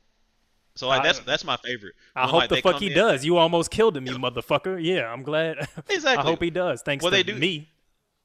So 0.77 0.88
like, 0.88 1.00
I- 1.00 1.05
that's 1.05 1.20
that's 1.20 1.44
my 1.44 1.57
favorite. 1.57 1.94
i 2.16 2.22
When, 2.22 2.31
hope 2.31 2.40
like, 2.40 2.50
the 2.50 2.61
fuck 2.61 2.81
he 2.81 2.88
in- 2.88 2.94
does 2.94 3.24
you 3.24 3.37
almost 3.37 3.70
killed 3.70 3.96
him 3.96 4.07
you 4.07 4.16
motherfucker 4.16 4.77
yeah 4.85 5.07
i'm 5.12 5.22
glad 5.22 5.57
Exactly. 5.88 6.16
I 6.18 6.22
hope 6.22 6.42
he 6.42 6.50
does. 6.50 6.83
Thanks 6.83 7.03
Well, 7.03 7.11
to 7.12 7.16
they 7.16 7.22
do- 7.22 7.37
me. 7.37 7.68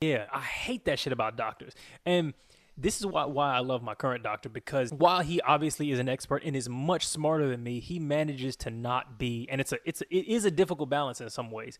Yeah, 0.02 0.26
I 0.34 0.40
hate 0.42 0.86
that 0.86 0.98
shit 0.98 1.12
about 1.12 1.36
doctors. 1.36 1.74
And 2.06 2.34
this 2.78 2.98
is 3.00 3.06
why 3.06 3.26
why 3.26 3.54
I 3.54 3.60
love 3.60 3.84
my 3.84 3.94
current 3.96 4.24
doctor 4.24 4.48
because 4.50 4.92
while 4.94 5.20
he 5.20 5.42
obviously 5.42 5.92
is 5.92 6.00
an 6.00 6.08
expert 6.10 6.42
and 6.46 6.56
is 6.56 6.70
much 6.70 7.06
smarter 7.06 7.50
than 7.50 7.62
me, 7.62 7.82
he 7.82 8.00
manages 8.00 8.56
to 8.58 8.70
not 8.72 9.20
be 9.20 9.46
and 9.52 9.60
it's 9.62 9.74
a 9.74 9.78
it's 9.86 10.02
a, 10.02 10.06
it 10.16 10.26
is 10.28 10.46
a 10.46 10.52
difficult 10.52 10.90
balance 10.90 11.20
in 11.22 11.30
some 11.30 11.52
ways. 11.52 11.78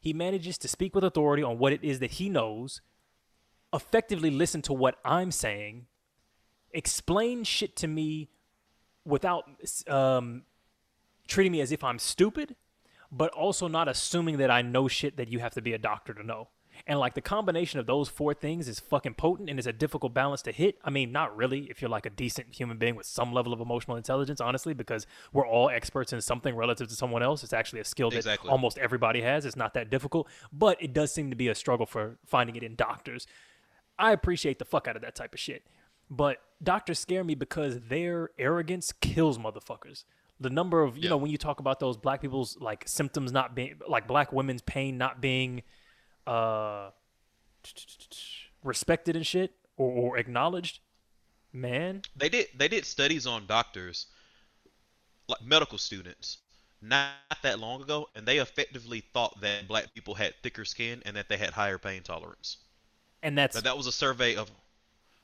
He 0.00 0.12
manages 0.12 0.56
to 0.58 0.68
speak 0.68 0.94
with 0.94 1.04
authority 1.04 1.42
on 1.42 1.58
what 1.58 1.72
it 1.74 1.84
is 1.84 1.98
that 2.00 2.12
he 2.12 2.28
knows, 2.30 2.80
effectively 3.72 4.30
listen 4.30 4.62
to 4.62 4.72
what 4.72 4.96
I'm 5.04 5.30
saying, 5.30 5.86
explain 6.72 7.44
shit 7.44 7.76
to 7.76 7.86
me 7.88 8.30
without 9.08 9.44
um, 9.88 10.42
treating 11.26 11.52
me 11.52 11.60
as 11.60 11.72
if 11.72 11.82
I'm 11.82 11.98
stupid, 11.98 12.54
but 13.10 13.32
also 13.32 13.66
not 13.66 13.88
assuming 13.88 14.36
that 14.36 14.50
I 14.50 14.62
know 14.62 14.86
shit 14.86 15.16
that 15.16 15.28
you 15.28 15.38
have 15.38 15.54
to 15.54 15.62
be 15.62 15.72
a 15.72 15.78
doctor 15.78 16.12
to 16.14 16.22
know. 16.22 16.48
And 16.86 17.00
like 17.00 17.14
the 17.14 17.20
combination 17.20 17.80
of 17.80 17.86
those 17.86 18.08
four 18.08 18.34
things 18.34 18.68
is 18.68 18.78
fucking 18.78 19.14
potent 19.14 19.50
and 19.50 19.58
it's 19.58 19.66
a 19.66 19.72
difficult 19.72 20.14
balance 20.14 20.42
to 20.42 20.52
hit. 20.52 20.78
I 20.84 20.90
mean, 20.90 21.10
not 21.10 21.36
really 21.36 21.62
if 21.64 21.82
you're 21.82 21.88
like 21.88 22.06
a 22.06 22.10
decent 22.10 22.54
human 22.54 22.78
being 22.78 22.94
with 22.94 23.06
some 23.06 23.32
level 23.32 23.52
of 23.52 23.60
emotional 23.60 23.96
intelligence, 23.96 24.40
honestly, 24.40 24.74
because 24.74 25.04
we're 25.32 25.46
all 25.46 25.70
experts 25.70 26.12
in 26.12 26.20
something 26.20 26.54
relative 26.54 26.86
to 26.88 26.94
someone 26.94 27.22
else. 27.22 27.42
It's 27.42 27.52
actually 27.52 27.80
a 27.80 27.84
skill 27.84 28.10
that 28.10 28.18
Exactly. 28.18 28.48
almost 28.48 28.78
everybody 28.78 29.22
has. 29.22 29.44
It's 29.44 29.56
not 29.56 29.74
that 29.74 29.90
difficult, 29.90 30.28
but 30.52 30.80
it 30.80 30.92
does 30.92 31.12
seem 31.12 31.30
to 31.30 31.36
be 31.36 31.48
a 31.48 31.54
struggle 31.54 31.86
for 31.86 32.18
finding 32.24 32.54
it 32.54 32.62
in 32.62 32.76
doctors. 32.76 33.26
I 33.98 34.12
appreciate 34.12 34.60
the 34.60 34.64
fuck 34.64 34.86
out 34.86 34.94
of 34.94 35.02
that 35.02 35.16
type 35.16 35.34
of 35.34 35.40
shit. 35.40 35.64
But 36.10 36.38
doctors 36.62 36.98
scare 36.98 37.24
me 37.24 37.34
because 37.34 37.80
their 37.80 38.30
arrogance 38.38 38.92
kills 39.00 39.38
motherfuckers. 39.38 40.04
The 40.40 40.50
number 40.50 40.82
of, 40.82 40.96
you 40.96 41.04
Yeah. 41.04 41.10
know, 41.10 41.16
when 41.16 41.30
you 41.30 41.38
talk 41.38 41.60
about 41.60 41.80
those 41.80 41.96
black 41.96 42.20
people's 42.22 42.56
like 42.60 42.86
symptoms 42.88 43.32
not 43.32 43.54
being, 43.54 43.80
like 43.88 44.06
black 44.06 44.32
women's 44.32 44.62
pain 44.62 44.96
not 44.98 45.20
being 45.20 45.62
uh 46.26 46.90
respected 48.62 49.16
and 49.16 49.26
shit 49.26 49.52
or, 49.76 49.90
or 49.90 50.18
acknowledged, 50.18 50.80
man, 51.52 52.04
They 52.16 52.28
did 52.28 52.48
they 52.54 52.68
did 52.68 52.84
studies 52.84 53.26
on 53.26 53.46
doctors, 53.46 54.06
like 55.28 55.42
medical 55.42 55.78
students, 55.78 56.38
not 56.80 57.12
that 57.42 57.58
long 57.58 57.82
ago, 57.82 58.08
and 58.14 58.26
they 58.26 58.38
effectively 58.38 59.00
thought 59.00 59.40
that 59.40 59.68
black 59.68 59.94
people 59.94 60.14
had 60.14 60.34
thicker 60.42 60.64
skin 60.64 61.02
and 61.04 61.16
that 61.16 61.28
they 61.28 61.36
had 61.36 61.50
higher 61.52 61.78
pain 61.78 62.02
tolerance. 62.02 62.58
and 63.22 63.36
that's 63.36 63.54
But 63.54 63.64
that 63.64 63.76
was 63.76 63.86
a 63.86 63.92
survey 63.92 64.36
of 64.36 64.50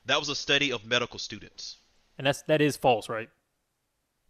that 0.07 0.19
was 0.19 0.29
a 0.29 0.35
study 0.35 0.73
of 0.73 0.85
medical 0.85 1.19
students. 1.19 1.77
and 2.19 2.27
that's 2.27 2.43
that 2.43 2.61
is 2.61 2.77
false, 2.77 3.09
right? 3.09 3.29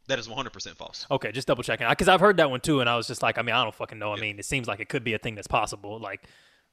That 0.06 0.18
is 0.18 0.28
100% 0.28 0.76
false. 0.76 1.06
Okay, 1.10 1.32
just 1.32 1.48
double 1.48 1.62
checking 1.62 1.88
because 1.88 2.08
I've 2.08 2.20
heard 2.20 2.36
that 2.36 2.50
one 2.50 2.60
too, 2.60 2.80
and 2.80 2.90
I 2.90 2.96
was 2.96 3.06
just 3.06 3.22
like, 3.22 3.38
I 3.38 3.42
mean, 3.42 3.54
I 3.54 3.62
don't 3.62 3.74
fucking 3.74 3.98
know. 3.98 4.12
I 4.12 4.20
mean, 4.20 4.38
it 4.38 4.44
seems 4.44 4.68
like 4.68 4.80
it 4.80 4.88
could 4.90 5.02
be 5.02 5.14
a 5.14 5.18
thing 5.18 5.34
that's 5.34 5.46
possible. 5.48 5.98
Like, 5.98 6.24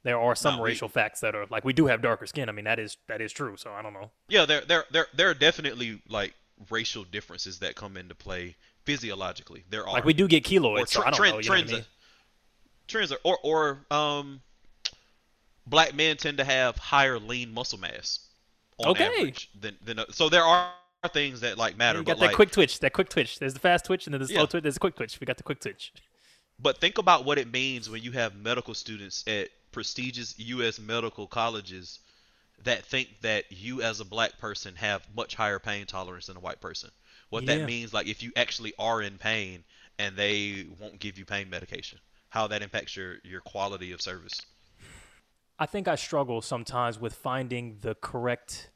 there 0.03 0.19
are 0.19 0.35
some 0.35 0.57
No, 0.57 0.63
we- 0.63 0.69
racial 0.71 0.89
facts 0.89 1.21
that 1.21 1.33
are 1.35 1.45
like 1.49 1.63
we 1.63 1.71
do 1.73 1.87
have 1.87 2.01
darker 2.01 2.25
skin. 2.25 2.49
I 2.49 2.51
mean, 2.51 2.65
that 2.65 2.77
is 2.79 2.97
that 3.07 3.21
is 3.21 3.31
true. 3.31 3.55
So 3.55 3.71
I 3.71 3.81
don't 3.81 3.93
know. 3.93 4.11
Yeah, 4.27 4.45
there 4.45 4.61
there 4.61 4.83
there 4.91 5.07
there 5.13 5.29
are 5.29 5.33
definitely 5.33 6.01
like 6.09 6.33
racial 6.69 7.03
differences 7.05 7.59
that 7.59 7.75
come 7.75 7.95
into 7.95 8.15
play 8.15 8.55
physiologically. 8.83 9.63
There 9.69 9.87
are 9.87 9.93
Like 9.93 10.03
we 10.05 10.13
do 10.13 10.27
get 10.27 10.43
keloids, 10.43 10.81
or 10.81 10.85
so 10.87 11.01
I 11.01 11.05
don't 11.05 11.13
trend- 11.15 11.35
know. 11.35 11.39
You 11.39 11.49
know 11.49 11.53
what 11.53 11.57
I 11.57 11.61
trends, 11.61 11.71
mean? 11.71 11.85
trends 12.87 13.11
are, 13.13 13.19
or 13.23 13.37
or 13.43 13.85
um, 13.91 14.41
black 15.65 15.93
men 15.95 16.17
tend 16.17 16.37
to 16.39 16.43
have 16.43 16.75
higher 16.77 17.17
lean 17.19 17.53
muscle 17.53 17.79
mass 17.79 18.19
Okay. 18.86 19.05
average 19.05 19.49
than 19.60 19.77
than 19.84 19.99
uh, 19.99 20.05
so 20.12 20.29
there 20.29 20.43
are 20.43 20.71
things 21.13 21.41
that 21.41 21.57
like 21.57 21.77
matter. 21.77 21.99
You 21.99 22.03
but 22.05 22.13
got 22.13 22.19
that 22.19 22.25
like, 22.27 22.36
quick 22.36 22.51
twitch. 22.51 22.79
That 22.79 22.93
quick 22.93 23.10
twitch. 23.10 23.39
There's 23.39 23.53
the 23.53 23.60
fast 23.60 23.86
twitch, 23.86 24.05
and 24.07 24.13
then 24.13 24.21
the 24.21 24.27
slow 24.27 24.41
Yeah. 24.41 24.45
twitch. 24.45 24.63
There's 24.63 24.77
a 24.77 24.79
quick 24.79 24.95
twitch. 24.95 25.19
We 25.19 25.25
got 25.25 25.38
the 25.38 25.43
quick 25.43 25.60
twitch. 25.60 25.93
But 26.60 26.77
think 26.79 26.97
about 26.99 27.25
what 27.25 27.38
it 27.39 27.51
means 27.51 27.89
when 27.89 28.03
you 28.03 28.12
have 28.12 28.36
medical 28.36 28.73
students 28.75 29.23
at 29.27 29.49
prestigious 29.71 30.38
U.S. 30.38 30.79
medical 30.79 31.25
colleges 31.25 31.99
that 32.63 32.86
think 32.86 33.10
that 33.21 33.45
you 33.51 33.81
as 33.81 33.99
a 33.99 34.05
black 34.05 34.38
person 34.38 34.75
have 34.75 35.07
much 35.15 35.34
higher 35.34 35.57
pain 35.57 35.86
tolerance 35.88 36.27
than 36.27 36.38
a 36.38 36.39
white 36.39 36.62
person. 36.62 36.91
What 37.29 37.43
Yeah. 37.43 37.57
that 37.57 37.65
means, 37.65 37.93
like 37.93 38.07
if 38.07 38.21
you 38.21 38.31
actually 38.36 38.73
are 38.77 39.01
in 39.01 39.17
pain 39.17 39.63
and 39.97 40.15
they 40.15 40.67
won't 40.79 40.99
give 40.99 41.17
you 41.17 41.25
pain 41.25 41.49
medication, 41.49 41.97
how 42.29 42.45
that 42.47 42.62
impacts 42.62 42.95
your 42.95 43.17
your 43.23 43.41
quality 43.41 43.91
of 43.91 44.01
service. 44.01 44.39
I 45.62 45.67
think 45.67 45.88
I 45.88 45.93
struggle 45.93 46.41
sometimes 46.41 47.00
with 47.00 47.13
finding 47.13 47.78
the 47.82 47.93
correct. 47.93 48.71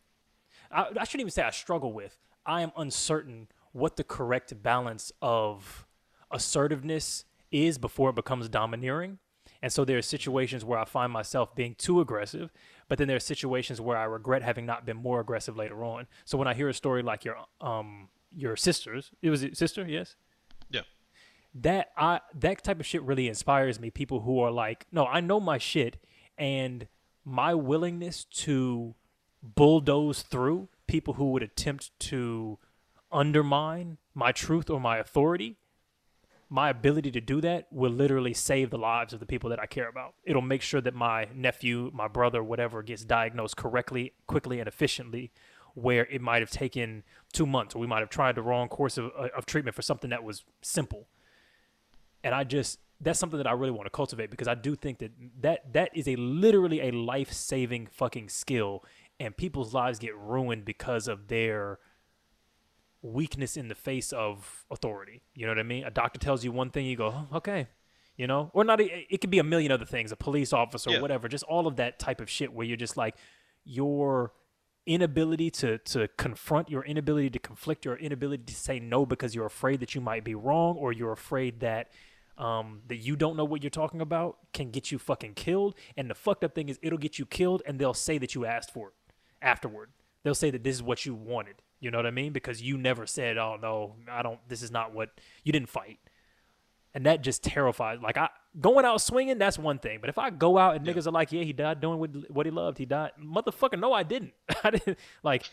I, 0.72 0.82
I 1.00 1.04
shouldn't 1.04 1.22
even 1.22 1.32
say 1.32 1.42
I 1.42 1.50
struggle 1.50 1.92
with. 1.92 2.16
I 2.46 2.62
am 2.62 2.72
uncertain 2.78 3.48
what 3.72 3.96
the 3.96 4.04
correct 4.04 4.62
balance 4.62 5.12
of 5.20 5.88
assertiveness 6.30 7.26
is 7.52 7.80
before 7.80 8.12
it 8.12 8.16
becomes 8.16 8.48
domineering. 8.50 9.18
And 9.64 9.74
so 9.74 9.84
there 9.84 9.98
are 9.98 10.04
situations 10.04 10.64
where 10.64 10.78
I 10.78 10.86
find 10.86 11.12
myself 11.12 11.56
being 11.56 11.74
too 11.74 12.02
aggressive, 12.02 12.52
but 12.88 13.00
then 13.00 13.08
there 13.08 13.18
are 13.18 13.32
situations 13.34 13.82
where 13.82 13.98
I 13.98 14.04
regret 14.04 14.44
having 14.44 14.68
not 14.68 14.86
been 14.86 14.98
more 14.98 15.20
aggressive 15.20 15.58
later 15.58 15.84
on. 15.84 16.06
So 16.24 16.38
when 16.38 16.48
I 16.48 16.54
hear 16.54 16.70
a 16.70 16.74
story 16.74 17.02
like 17.02 17.26
your 17.26 17.38
um 17.62 18.10
your 18.32 18.56
sister's, 18.56 19.10
it 19.24 19.32
was 19.32 19.42
it 19.42 19.58
sister, 19.58 19.88
yes, 19.88 20.18
Yeah. 20.70 20.82
that 21.56 21.88
I 21.98 22.20
that 22.36 22.64
type 22.64 22.80
of 22.80 22.86
shit 22.86 23.02
really 23.02 23.28
inspires 23.28 23.80
me. 23.80 23.90
People 23.90 24.20
who 24.20 24.40
are 24.42 24.52
like, 24.52 24.86
no, 24.92 25.08
I 25.08 25.20
know 25.20 25.40
my 25.40 25.58
shit, 25.58 25.98
and 26.38 26.88
my 27.24 27.54
willingness 27.54 28.24
to 28.26 28.96
bulldoze 29.42 30.22
through 30.22 30.70
people 30.88 31.16
who 31.16 31.32
would 31.32 31.44
attempt 31.44 31.98
to 32.00 32.58
undermine 33.12 33.98
my 34.14 34.32
truth 34.32 34.70
or 34.70 34.80
my 34.80 34.98
authority. 34.98 35.58
My 36.48 36.70
ability 36.70 37.12
to 37.12 37.22
do 37.22 37.42
that 37.42 37.68
will 37.72 37.92
literally 37.92 38.34
save 38.34 38.70
the 38.70 38.78
lives 38.78 39.14
of 39.14 39.20
the 39.20 39.26
people 39.26 39.50
that 39.50 39.60
I 39.60 39.66
care 39.66 39.90
about. 39.90 40.14
It'll 40.24 40.42
make 40.42 40.62
sure 40.62 40.82
that 40.82 40.94
my 40.94 41.28
nephew, 41.34 41.90
my 41.94 42.08
brother, 42.08 42.44
whatever, 42.44 42.84
gets 42.84 43.04
diagnosed 43.04 43.58
correctly, 43.58 44.14
quickly, 44.28 44.60
and 44.60 44.68
efficiently, 44.68 45.32
where 45.74 46.06
it 46.06 46.22
might 46.22 46.42
have 46.42 46.52
taken 46.52 47.04
two 47.34 47.48
months, 47.48 47.74
or 47.76 47.80
we 47.80 47.88
might 47.88 48.00
have 48.00 48.10
tried 48.10 48.36
the 48.36 48.44
wrong 48.44 48.68
course 48.68 48.98
of, 48.98 49.12
uh, 49.18 49.30
of 49.36 49.46
treatment 49.48 49.76
for 49.76 49.82
something 49.82 50.12
that 50.12 50.24
was 50.24 50.44
simple 50.62 51.08
and 52.26 52.34
I 52.34 52.44
just 52.44 52.80
that's 53.06 53.20
something 53.20 53.38
that 53.38 53.48
I 53.48 53.54
really 53.54 53.72
want 53.72 53.86
to 53.86 53.90
cultivate 53.92 54.30
because 54.30 54.48
I 54.50 54.56
do 54.56 54.76
think 54.76 55.00
that 55.00 55.12
that 55.42 55.72
that 55.74 55.90
is 55.96 56.08
a 56.08 56.16
literally 56.18 56.82
a 56.90 56.92
life 56.92 57.32
saving 57.32 57.88
fucking 57.88 58.28
skill, 58.30 58.84
and 59.20 59.38
people's 59.38 59.74
lives 59.74 59.98
get 60.00 60.16
ruined 60.18 60.66
because 60.66 61.08
of 61.08 61.28
their 61.30 61.80
weakness 63.02 63.56
in 63.56 63.68
the 63.68 63.76
face 63.76 64.12
of 64.12 64.66
authority. 64.72 65.22
You 65.36 65.46
know 65.46 65.52
what 65.52 65.60
I 65.60 65.64
mean? 65.64 65.84
A 65.84 65.92
doctor 65.92 66.20
tells 66.20 66.44
you 66.44 66.52
one 66.52 66.72
thing, 66.72 66.86
you 66.86 66.96
go, 66.98 67.14
oh, 67.32 67.38
okay, 67.38 67.68
you 68.18 68.26
know, 68.28 68.50
or 68.54 68.64
not. 68.64 68.82
e- 68.82 69.06
It 69.10 69.22
could 69.22 69.30
be 69.30 69.40
a 69.40 69.44
million 69.44 69.72
other 69.72 69.86
things, 69.86 70.12
a 70.12 70.16
police 70.16 70.52
officer, 70.54 70.92
Yeah. 70.92 71.02
whatever. 71.02 71.28
Just 71.28 71.44
all 71.44 71.68
of 71.68 71.76
that 71.76 72.00
type 72.00 72.20
of 72.20 72.30
shit 72.30 72.52
where 72.52 72.66
you're 72.66 72.78
just 72.78 72.98
like 72.98 73.16
your 73.64 74.34
inability 74.88 75.50
to 75.50 75.80
to 75.80 76.08
confront 76.10 76.70
your 76.70 76.84
inability 76.86 77.28
to 77.28 77.40
conflict 77.40 77.86
your 77.86 77.96
inability 77.98 78.44
to 78.44 78.54
say 78.56 78.80
no 78.80 79.04
because 79.04 79.34
you're 79.34 79.48
afraid 79.48 79.80
that 79.80 79.96
you 79.96 80.02
might 80.02 80.24
be 80.24 80.36
wrong 80.36 80.76
or 80.78 80.92
you're 80.94 81.12
afraid 81.12 81.60
that 81.60 81.90
um 82.38 82.82
that 82.88 82.98
you 82.98 83.16
don't 83.16 83.38
know 83.38 83.46
what 83.46 83.64
you're 83.64 83.70
talking 83.70 84.02
about 84.02 84.38
can 84.54 84.70
get 84.70 84.92
you 84.92 85.00
fucking 85.00 85.34
killed 85.34 85.76
and 85.96 86.10
the 86.10 86.16
fucked 86.16 86.44
up 86.44 86.54
thing 86.54 86.70
is 86.70 86.78
it'll 86.82 86.98
get 86.98 87.18
you 87.18 87.26
killed 87.26 87.62
and 87.66 87.80
they'll 87.80 87.94
say 87.94 88.18
that 88.18 88.36
you 88.36 88.46
asked 88.46 88.72
for 88.72 88.90
it 88.90 88.94
afterward 89.42 89.90
they'll 90.24 90.36
say 90.36 90.52
that 90.52 90.64
this 90.64 90.76
is 90.76 90.84
what 90.84 91.06
you 91.06 91.14
wanted 91.14 91.56
you 91.80 91.90
know 91.90 91.98
what 91.98 92.06
i 92.06 92.12
mean 92.12 92.34
because 92.34 92.62
you 92.62 92.78
never 92.78 93.06
said 93.06 93.38
oh 93.38 93.58
no 93.62 93.96
i 94.12 94.22
don't 94.22 94.40
this 94.50 94.62
is 94.62 94.72
not 94.72 94.94
what 94.94 95.10
you 95.44 95.52
didn't 95.52 95.70
fight 95.70 96.00
and 96.96 97.06
that 97.06 97.22
just 97.22 97.44
terrifies. 97.44 98.00
Like 98.02 98.18
I 98.18 98.30
going 98.60 98.86
out 98.86 99.02
swinging, 99.02 99.38
that's 99.38 99.60
one 99.60 99.78
thing. 99.78 100.00
But 100.00 100.10
if 100.10 100.18
I 100.18 100.30
go 100.30 100.58
out 100.58 100.78
and 100.78 100.88
niggas 100.88 101.06
are 101.06 101.12
like, 101.12 101.32
yeah, 101.32 101.44
he 101.44 101.52
died 101.52 101.82
doing 101.82 102.00
what, 102.00 102.32
what 102.32 102.46
he 102.46 102.52
loved, 102.52 102.78
he 102.78 102.86
died. 102.86 103.12
Motherfucker, 103.22 103.78
no, 103.78 103.92
I 103.92 104.04
didn't. 104.04 104.32
I 104.64 104.72
didn't 104.72 104.98
like. 105.22 105.44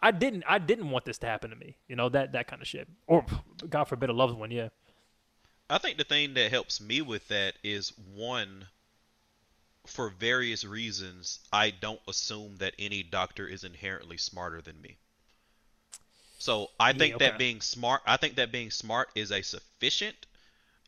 I 0.00 0.10
didn't. 0.10 0.44
I 0.48 0.58
didn't 0.58 0.90
want 0.90 1.04
this 1.04 1.18
to 1.18 1.26
happen 1.26 1.50
to 1.50 1.56
me. 1.56 1.76
You 1.88 1.96
know 1.96 2.08
that 2.08 2.32
that 2.32 2.48
kind 2.48 2.62
of 2.62 2.66
shit. 2.66 2.88
Or 3.06 3.24
God 3.68 3.84
forbid, 3.84 4.08
a 4.08 4.14
loved 4.14 4.36
one. 4.36 4.50
Yeah. 4.50 4.68
I 5.70 5.78
think 5.78 5.96
the 5.96 6.02
thing 6.02 6.34
that 6.34 6.50
helps 6.50 6.80
me 6.80 7.00
with 7.02 7.28
that 7.28 7.56
is 7.62 7.90
one, 7.96 8.66
for 9.86 10.10
various 10.10 10.64
reasons, 10.64 11.40
I 11.52 11.70
don't 11.70 12.00
assume 12.06 12.58
that 12.58 12.74
any 12.78 13.02
doctor 13.02 13.48
is 13.48 13.64
inherently 13.64 14.16
smarter 14.16 14.62
than 14.62 14.80
me. 14.80 14.98
So 16.38 16.70
I 16.80 16.92
Yeah, 16.92 16.94
think 16.94 17.18
okay. 17.18 17.18
that 17.18 17.36
being 17.36 17.60
smart, 17.60 18.00
I 18.06 18.16
think 18.16 18.36
that 18.36 18.50
being 18.52 18.70
smart 18.70 19.10
is 19.14 19.30
a 19.30 19.42
sufficient, 19.42 20.26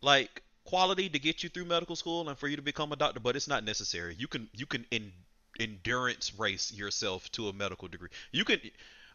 like, 0.03 0.43
quality 0.64 1.09
to 1.11 1.19
get 1.19 1.43
you 1.43 1.49
through 1.51 1.67
medical 1.67 1.97
school 1.97 2.29
and 2.29 2.38
for 2.38 2.49
you 2.49 2.57
to 2.57 2.62
become 2.62 2.93
a 2.93 2.97
doctor, 2.97 3.21
but 3.21 3.37
it's 3.37 3.49
not 3.49 3.64
necessary. 3.64 4.14
You 4.19 4.29
can 4.29 4.49
you 4.55 4.67
can 4.67 4.87
in, 4.91 5.12
endurance 5.61 6.35
race 6.35 6.73
yourself 6.73 7.31
to 7.33 7.49
a 7.49 7.53
medical 7.55 7.88
degree. 7.88 8.11
You 8.33 8.45
can 8.45 8.61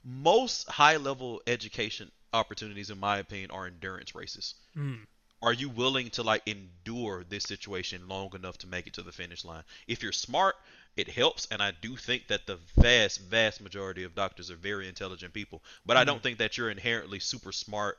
most 0.03 0.69
high 0.69 0.97
level 0.97 1.41
education 1.47 2.11
opportunities, 2.33 2.89
in 2.91 2.99
my 2.99 3.17
opinion, 3.19 3.51
are 3.51 3.67
endurance 3.67 4.15
races 4.15 4.55
hmm. 4.75 5.03
Are 5.43 5.53
you 5.53 5.69
willing 5.69 6.09
to 6.11 6.23
like 6.23 6.47
endure 6.47 7.23
this 7.27 7.43
situation 7.43 8.07
long 8.07 8.31
enough 8.33 8.57
to 8.59 8.67
make 8.67 8.87
it 8.87 8.93
to 8.93 9.03
the 9.03 9.11
finish 9.11 9.43
line? 9.43 9.63
If 9.87 10.01
you're 10.01 10.13
smart, 10.13 10.55
it 10.95 11.09
helps, 11.09 11.47
and 11.51 11.61
I 11.61 11.71
do 11.81 11.95
think 11.97 12.27
that 12.27 12.47
the 12.47 12.59
vast, 12.77 13.19
vast 13.21 13.61
majority 13.61 14.03
of 14.03 14.15
doctors 14.15 14.49
are 14.49 14.55
very 14.55 14.87
intelligent 14.87 15.33
people. 15.33 15.61
But 15.85 15.97
I 15.97 16.03
don't 16.03 16.23
think 16.23 16.37
that 16.37 16.57
you're 16.57 16.69
inherently 16.69 17.19
super 17.19 17.51
smart 17.51 17.97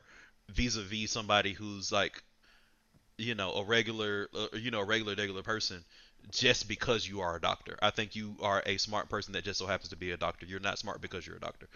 vis-a-vis 0.49 1.11
somebody 1.11 1.53
who's 1.53 1.93
like, 1.93 2.23
you 3.19 3.35
know, 3.35 3.53
a 3.53 3.65
regular, 3.65 4.29
uh, 4.35 4.47
you 4.55 4.71
know, 4.71 4.81
a 4.81 4.85
regular, 4.85 5.15
regular 5.15 5.43
person. 5.43 5.85
Just 6.31 6.69
because 6.69 7.07
you 7.07 7.21
are 7.21 7.37
a 7.37 7.41
doctor, 7.41 7.77
I 7.83 7.91
think 7.91 8.17
you 8.17 8.37
are 8.41 8.63
a 8.65 8.79
smart 8.79 9.11
person 9.11 9.35
that 9.35 9.45
just 9.45 9.59
so 9.59 9.67
happens 9.67 9.91
to 9.91 9.97
be 9.97 10.13
a 10.13 10.17
doctor. 10.17 10.47
You're 10.47 10.59
not 10.59 10.79
smart 10.79 11.03
because 11.03 11.27
you're 11.27 11.37
a 11.37 11.41
doctor. 11.41 11.69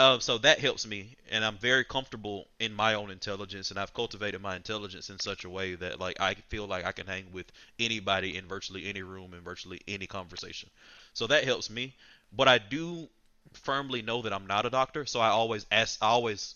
Uh, 0.00 0.18
so 0.18 0.38
that 0.38 0.58
helps 0.60 0.86
me, 0.86 1.14
and 1.30 1.44
I'm 1.44 1.58
very 1.58 1.84
comfortable 1.84 2.48
in 2.58 2.72
my 2.72 2.94
own 2.94 3.10
intelligence, 3.10 3.70
and 3.70 3.78
I've 3.78 3.92
cultivated 3.92 4.40
my 4.40 4.56
intelligence 4.56 5.10
in 5.10 5.18
such 5.18 5.44
a 5.44 5.50
way 5.50 5.74
that 5.74 6.00
like 6.00 6.18
I 6.20 6.34
feel 6.48 6.66
like 6.66 6.86
I 6.86 6.92
can 6.92 7.06
hang 7.06 7.30
with 7.32 7.52
anybody 7.78 8.36
in 8.38 8.46
virtually 8.48 8.86
any 8.86 9.02
room 9.02 9.34
in 9.34 9.42
virtually 9.42 9.82
any 9.86 10.06
conversation. 10.06 10.70
So 11.12 11.26
that 11.26 11.44
helps 11.44 11.68
me. 11.68 11.94
But 12.32 12.48
I 12.48 12.56
do 12.56 13.10
firmly 13.52 14.00
know 14.00 14.22
that 14.22 14.32
I'm 14.32 14.46
not 14.46 14.64
a 14.64 14.70
doctor, 14.70 15.04
so 15.04 15.20
I 15.20 15.28
always 15.28 15.66
ask, 15.70 15.98
I 16.02 16.06
always 16.06 16.54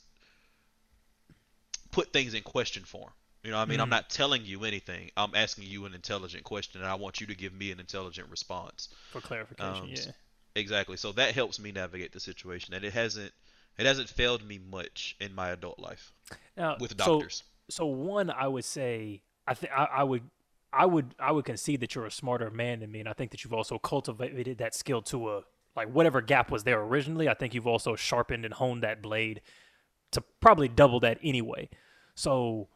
put 1.91 2.13
things 2.13 2.35
in 2.35 2.43
question 2.43 2.85
form. 2.85 3.13
You 3.43 3.51
know, 3.51 3.59
I 3.59 3.67
mean, 3.67 3.81
I'm 3.81 3.89
Mm. 3.89 3.91
not 3.91 4.09
telling 4.09 4.45
you 4.47 4.65
anything. 4.65 5.11
I'm 5.17 5.35
asking 5.35 5.65
you 5.65 5.85
an 5.85 5.95
intelligent 5.95 6.45
question, 6.45 6.81
and 6.81 6.91
I 6.91 6.95
want 6.95 7.21
you 7.21 7.27
to 7.27 7.35
give 7.35 7.53
me 7.53 7.71
an 7.73 7.81
intelligent 7.81 8.31
response. 8.31 8.89
For 9.11 9.21
clarification, 9.21 9.89
Um, 9.89 9.91
yeah. 9.91 10.13
Exactly. 10.57 10.97
So 10.97 11.13
that 11.13 11.35
helps 11.35 11.59
me 11.59 11.73
navigate 11.73 12.13
the 12.13 12.21
situation, 12.21 12.75
and 12.75 12.85
it 12.85 12.93
hasn't 12.93 13.33
it 13.79 13.87
hasn't 13.87 14.09
failed 14.09 14.47
me 14.47 14.59
much 14.71 15.17
in 15.21 15.35
my 15.35 15.51
adult 15.51 15.79
life 15.79 16.13
Now, 16.57 16.77
with 16.79 16.97
doctors. 16.97 17.43
so 17.69 17.87
one, 17.87 18.31
I 18.31 18.47
would 18.47 18.65
say, 18.65 19.23
I 19.47 19.55
think 19.55 19.73
I 19.73 20.05
would, 20.05 20.23
I 20.73 20.87
would, 20.87 21.15
I 21.19 21.33
would 21.33 21.45
concede 21.45 21.81
that 21.81 21.95
you're 21.95 22.07
a 22.07 22.11
smarter 22.11 22.51
man 22.51 22.81
than 22.81 22.93
me, 22.93 23.01
and 23.01 23.09
I 23.09 23.13
think 23.13 23.33
that 23.33 23.43
you've 23.43 23.53
also 23.53 23.79
cultivated 23.79 24.59
that 24.59 24.75
skill 24.75 25.03
to 25.03 25.31
a 25.31 25.43
like 25.77 25.89
whatever 25.89 26.21
gap 26.21 26.51
was 26.51 26.63
there 26.65 26.81
originally. 26.81 27.29
I 27.29 27.35
think 27.35 27.53
you've 27.53 27.67
also 27.67 27.97
sharpened 27.97 28.45
and 28.45 28.55
honed 28.55 28.83
that 28.85 29.03
blade 29.03 29.41
to 30.13 30.21
probably 30.41 30.69
double 30.69 31.01
that 31.01 31.19
anyway. 31.23 31.69
So 32.15 32.69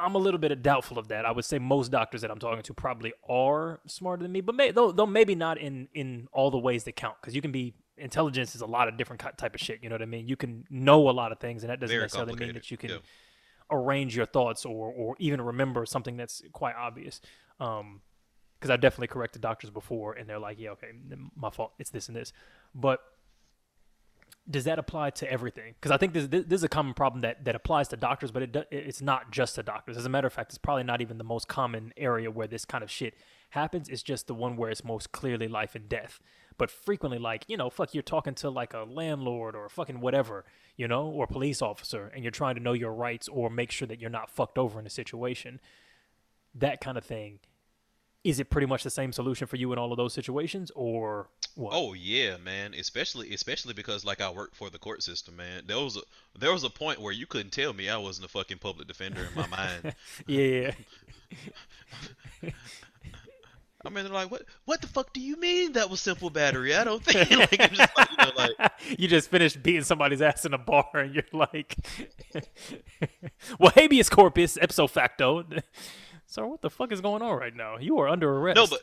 I'm 0.00 0.14
a 0.14 0.18
little 0.18 0.38
bit 0.38 0.62
doubtful 0.62 0.98
of 0.98 1.08
that. 1.08 1.24
I 1.24 1.32
would 1.32 1.44
say 1.44 1.58
most 1.58 1.90
doctors 1.90 2.22
that 2.22 2.30
I'm 2.30 2.38
talking 2.38 2.62
to 2.62 2.74
probably 2.74 3.12
are 3.28 3.80
smarter 3.86 4.22
than 4.22 4.32
me, 4.32 4.40
but 4.40 4.54
may, 4.54 4.70
though, 4.70 4.92
though 4.92 5.06
maybe 5.06 5.34
not 5.34 5.58
in 5.58 5.88
in 5.94 6.28
all 6.32 6.50
the 6.50 6.58
ways 6.58 6.84
that 6.84 6.96
count. 6.96 7.16
Because 7.20 7.34
you 7.34 7.42
can 7.42 7.52
be 7.52 7.74
intelligence 7.96 8.54
is 8.54 8.62
a 8.62 8.66
lot 8.66 8.88
of 8.88 8.96
different 8.96 9.20
type 9.36 9.54
of 9.54 9.60
shit. 9.60 9.82
You 9.82 9.88
know 9.88 9.94
what 9.94 10.02
I 10.02 10.06
mean? 10.06 10.26
You 10.26 10.36
can 10.36 10.64
know 10.70 11.08
a 11.08 11.12
lot 11.12 11.32
of 11.32 11.38
things, 11.38 11.62
and 11.62 11.70
that 11.70 11.80
doesn't 11.80 11.94
Very 11.94 12.04
necessarily 12.04 12.34
mean 12.34 12.54
that 12.54 12.70
you 12.70 12.76
can 12.76 12.90
Yeah. 12.90 12.96
arrange 13.70 14.16
your 14.16 14.26
thoughts 14.26 14.64
or 14.64 14.90
or 14.92 15.16
even 15.18 15.40
remember 15.40 15.84
something 15.86 16.16
that's 16.16 16.42
quite 16.52 16.74
obvious. 16.76 17.20
Um, 17.58 18.02
because 18.58 18.70
I've 18.70 18.80
definitely 18.82 19.06
corrected 19.08 19.40
doctors 19.40 19.70
before, 19.70 20.12
and 20.14 20.28
they're 20.28 20.38
like, 20.38 20.58
"Yeah, 20.58 20.70
okay, 20.72 20.88
my 21.34 21.48
fault. 21.48 21.72
It's 21.78 21.88
this 21.90 22.08
and 22.08 22.16
this." 22.16 22.32
But 22.74 23.00
does 24.48 24.64
that 24.64 24.78
apply 24.78 25.10
to 25.10 25.30
everything? 25.30 25.74
Because 25.74 25.90
I 25.90 25.96
think 25.96 26.12
this, 26.12 26.26
this 26.28 26.44
is 26.50 26.64
a 26.64 26.68
common 26.68 26.94
problem 26.94 27.20
that 27.22 27.44
that 27.44 27.54
applies 27.54 27.88
to 27.88 27.96
doctors, 27.96 28.30
but 28.30 28.42
it 28.42 28.68
it's 28.70 29.02
not 29.02 29.30
just 29.30 29.56
to 29.56 29.62
doctors. 29.62 29.96
As 29.96 30.06
a 30.06 30.08
matter 30.08 30.26
of 30.26 30.32
fact, 30.32 30.50
it's 30.50 30.58
probably 30.58 30.84
not 30.84 31.00
even 31.00 31.18
the 31.18 31.24
most 31.24 31.48
common 31.48 31.92
area 31.96 32.30
where 32.30 32.46
this 32.46 32.64
kind 32.64 32.82
of 32.82 32.90
shit 32.90 33.14
happens. 33.50 33.88
It's 33.88 34.02
just 34.02 34.26
the 34.26 34.34
one 34.34 34.56
where 34.56 34.70
it's 34.70 34.84
most 34.84 35.12
clearly 35.12 35.48
life 35.48 35.74
and 35.74 35.88
death. 35.88 36.20
But 36.56 36.70
frequently, 36.70 37.18
like 37.18 37.44
you 37.48 37.56
know, 37.56 37.70
fuck, 37.70 37.94
you're 37.94 38.02
talking 38.02 38.34
to 38.36 38.50
like 38.50 38.74
a 38.74 38.84
landlord 38.84 39.54
or 39.54 39.68
fucking 39.68 40.00
whatever, 40.00 40.44
you 40.76 40.88
know, 40.88 41.06
or 41.06 41.26
police 41.26 41.62
officer, 41.62 42.10
and 42.14 42.24
you're 42.24 42.30
trying 42.30 42.54
to 42.54 42.62
know 42.62 42.72
your 42.72 42.92
rights 42.92 43.28
or 43.28 43.50
make 43.50 43.70
sure 43.70 43.88
that 43.88 44.00
you're 44.00 44.10
not 44.10 44.30
fucked 44.30 44.58
over 44.58 44.80
in 44.80 44.86
a 44.86 44.90
situation. 44.90 45.60
That 46.54 46.80
kind 46.80 46.98
of 46.98 47.04
thing. 47.04 47.40
Is 48.22 48.38
it 48.38 48.50
pretty 48.50 48.66
much 48.66 48.82
the 48.82 48.90
same 48.90 49.12
solution 49.12 49.46
for 49.46 49.56
you 49.56 49.72
in 49.72 49.78
all 49.78 49.92
of 49.92 49.96
those 49.96 50.12
situations, 50.12 50.70
or 50.74 51.30
what? 51.54 51.72
Oh 51.74 51.94
yeah, 51.94 52.36
man. 52.38 52.74
Especially 52.74 53.32
especially 53.34 53.74
because 53.74 54.04
like 54.04 54.20
I 54.20 54.30
work 54.30 54.54
for 54.54 54.70
the 54.70 54.78
court 54.78 55.02
system, 55.02 55.36
man. 55.36 55.64
There 55.66 55.78
was 55.78 55.96
a 55.96 56.00
there 56.38 56.52
was 56.52 56.64
a 56.64 56.70
point 56.70 57.00
where 57.00 57.12
you 57.12 57.26
couldn't 57.26 57.52
tell 57.52 57.72
me 57.72 57.88
I 57.88 57.96
wasn't 57.96 58.26
a 58.26 58.28
fucking 58.28 58.58
public 58.58 58.88
defender 58.88 59.20
in 59.22 59.34
my 59.34 59.46
mind. 59.46 59.94
yeah. 60.26 60.72
I 63.82 63.88
mean, 63.88 64.04
they're 64.04 64.12
like, 64.12 64.30
what 64.30 64.42
what 64.66 64.80
the 64.80 64.88
fuck 64.88 65.12
do 65.12 65.20
you 65.20 65.36
mean 65.36 65.72
that 65.72 65.88
was 65.88 66.00
simple 66.00 66.30
battery? 66.30 66.74
I 66.74 66.84
don't 66.84 67.02
think 67.02 67.30
like 67.52 67.60
I'm 67.60 67.74
just 67.74 67.96
like, 67.96 68.10
you 68.10 68.16
know, 68.18 68.32
like 68.36 68.72
you 68.98 69.08
just 69.08 69.30
finished 69.30 69.62
beating 69.62 69.82
somebody's 69.82 70.22
ass 70.22 70.44
in 70.44 70.54
a 70.54 70.58
bar 70.58 70.88
and 70.94 71.14
you're 71.14 71.24
like 71.32 71.76
well 73.58 73.72
habeas 73.74 74.08
corpus 74.08 74.56
ipso 74.60 74.86
facto 74.86 75.44
sir 76.26 76.46
what 76.46 76.62
the 76.62 76.70
fuck 76.70 76.92
is 76.92 77.00
going 77.00 77.22
on 77.22 77.36
right 77.36 77.54
now 77.54 77.78
you 77.78 77.98
are 77.98 78.08
under 78.08 78.30
arrest 78.38 78.56
no, 78.56 78.66
but 78.66 78.80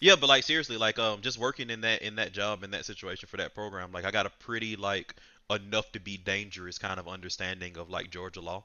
yeah, 0.00 0.16
but 0.16 0.28
like 0.28 0.44
seriously, 0.44 0.76
like 0.76 0.98
um, 0.98 1.20
just 1.20 1.38
working 1.38 1.70
in 1.70 1.82
that 1.82 2.02
in 2.02 2.16
that 2.16 2.32
job 2.32 2.64
in 2.64 2.70
that 2.72 2.84
situation 2.84 3.28
for 3.28 3.36
that 3.38 3.54
program, 3.54 3.92
like 3.92 4.04
I 4.04 4.10
got 4.10 4.26
a 4.26 4.30
pretty 4.30 4.76
like 4.76 5.14
enough 5.50 5.90
to 5.92 6.00
be 6.00 6.16
dangerous 6.16 6.78
kind 6.78 7.00
of 7.00 7.08
understanding 7.08 7.76
of 7.76 7.90
like 7.90 8.10
Georgia 8.10 8.40
law. 8.40 8.64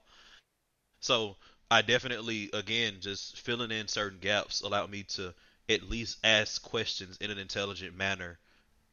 So 1.00 1.36
I 1.70 1.82
definitely, 1.82 2.50
again, 2.54 2.96
just 3.00 3.40
filling 3.40 3.72
in 3.72 3.88
certain 3.88 4.20
gaps 4.20 4.62
allowed 4.62 4.90
me 4.92 5.04
to 5.10 5.34
at 5.68 5.90
least 5.90 6.18
ask 6.24 6.62
questions 6.62 7.18
in 7.18 7.32
an 7.32 7.40
intelligent 7.40 7.98
manner 7.98 8.38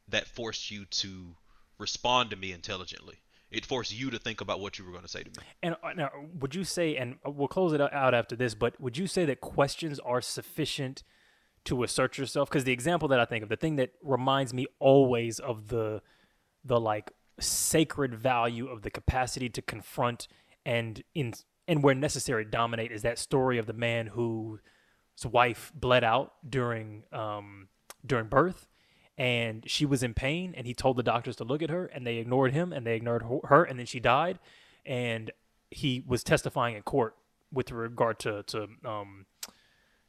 that 0.09 0.27
forced 0.27 0.71
you 0.71 0.85
to 0.85 1.35
respond 1.77 2.31
to 2.31 2.35
me 2.35 2.51
intelligently. 2.51 3.15
It 3.51 3.65
forced 3.65 3.93
you 3.93 4.09
to 4.09 4.17
think 4.17 4.41
about 4.41 4.59
what 4.59 4.79
you 4.79 4.85
were 4.85 4.91
going 4.91 5.03
to 5.03 5.09
say 5.09 5.21
to 5.21 5.29
me. 5.29 5.45
and 5.61 5.75
uh, 5.83 5.93
now 5.95 6.09
would 6.39 6.55
you 6.55 6.63
say 6.63 6.95
and 6.97 7.17
we'll 7.23 7.47
close 7.47 7.71
it 7.71 7.79
out 7.81 8.13
after 8.15 8.35
this 8.35 8.55
but 8.55 8.79
would 8.81 8.97
you 8.97 9.05
say 9.05 9.25
that 9.25 9.41
questions 9.41 9.99
are 9.99 10.21
sufficient 10.21 11.03
to 11.65 11.83
assert 11.83 12.17
yourself 12.17 12.49
because 12.49 12.63
the 12.63 12.71
example 12.71 13.07
that 13.07 13.19
i 13.19 13.25
think 13.25 13.43
of 13.43 13.49
the 13.49 13.55
thing 13.55 13.75
that 13.75 13.91
reminds 14.01 14.53
me 14.53 14.65
always 14.79 15.39
of 15.39 15.67
the 15.69 16.01
the 16.63 16.79
like 16.79 17.11
sacred 17.39 18.13
value 18.13 18.67
of 18.67 18.81
the 18.81 18.89
capacity 18.89 19.49
to 19.49 19.61
confront 19.61 20.27
and 20.65 21.03
in 21.15 21.33
and 21.67 21.83
where 21.83 21.95
necessary 21.95 22.45
dominate 22.45 22.91
is 22.91 23.01
that 23.01 23.17
story 23.17 23.57
of 23.57 23.65
the 23.65 23.73
man 23.73 24.07
whose 24.07 24.59
wife 25.25 25.71
bled 25.75 26.03
out 26.03 26.33
during 26.47 27.03
um 27.11 27.67
during 28.05 28.27
birth 28.27 28.67
and 29.17 29.63
she 29.69 29.85
was 29.85 30.03
in 30.03 30.13
pain 30.13 30.53
and 30.57 30.65
he 30.65 30.73
told 30.73 30.97
the 30.97 31.03
doctors 31.03 31.35
to 31.35 31.43
look 31.43 31.61
at 31.61 31.69
her 31.69 31.85
and 31.85 32.05
they 32.05 32.17
ignored 32.17 32.51
him 32.51 32.73
and 32.73 32.85
they 32.85 32.95
ignored 32.95 33.23
her 33.45 33.63
and 33.63 33.79
then 33.79 33.85
she 33.85 33.99
died 33.99 34.39
and 34.85 35.31
he 35.71 36.03
was 36.05 36.23
testifying 36.23 36.75
in 36.75 36.81
court 36.81 37.15
with 37.51 37.71
regard 37.71 38.19
to 38.19 38.43
to 38.43 38.67
um 38.85 39.25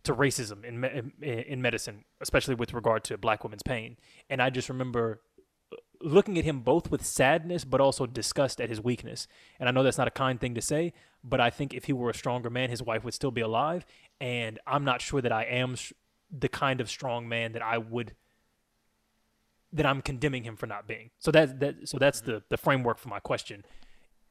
to 0.04 0.14
racism 0.14 0.64
in 0.64 0.80
me- 0.80 0.90
in, 1.22 1.28
in 1.28 1.62
medicine 1.62 2.04
especially 2.20 2.54
with 2.54 2.72
regard 2.72 3.02
to 3.04 3.18
black 3.18 3.42
women's 3.42 3.62
pain 3.62 3.96
and 4.30 4.40
i 4.40 4.50
just 4.50 4.68
remember 4.68 5.20
uh, 5.72 5.76
looking 6.00 6.38
at 6.38 6.44
him 6.44 6.60
both 6.60 6.90
with 6.90 7.04
sadness 7.04 7.64
but 7.64 7.80
also 7.80 8.06
disgust 8.06 8.60
at 8.60 8.68
his 8.68 8.80
weakness. 8.80 9.26
And 9.58 9.68
I 9.68 9.72
know 9.72 9.82
that's 9.82 9.98
not 9.98 10.06
a 10.08 10.12
kind 10.12 10.38
thing 10.38 10.54
to 10.54 10.60
say, 10.60 10.92
but 11.22 11.40
I 11.40 11.50
think 11.50 11.72
if 11.72 11.86
he 11.86 11.92
were 11.92 12.10
a 12.10 12.14
stronger 12.14 12.50
man, 12.50 12.68
his 12.68 12.82
wife 12.82 13.02
would 13.04 13.14
still 13.14 13.30
be 13.30 13.40
alive. 13.40 13.86
And 14.20 14.58
I'm 14.66 14.84
not 14.84 15.00
sure 15.00 15.22
that 15.22 15.32
I 15.32 15.44
am 15.44 15.76
sh- 15.76 15.94
the 16.30 16.48
kind 16.48 16.80
of 16.80 16.90
strong 16.90 17.28
man 17.28 17.52
that 17.52 17.62
I 17.62 17.78
would 17.78 18.14
that 19.72 19.86
I'm 19.86 20.02
condemning 20.02 20.44
him 20.44 20.56
for 20.56 20.66
not 20.66 20.86
being. 20.86 21.10
So 21.18 21.30
that 21.32 21.60
that 21.60 21.88
so 21.88 21.98
that's 21.98 22.20
mm-hmm. 22.20 22.32
the 22.32 22.42
the 22.50 22.56
framework 22.56 22.98
for 22.98 23.08
my 23.08 23.20
question. 23.20 23.64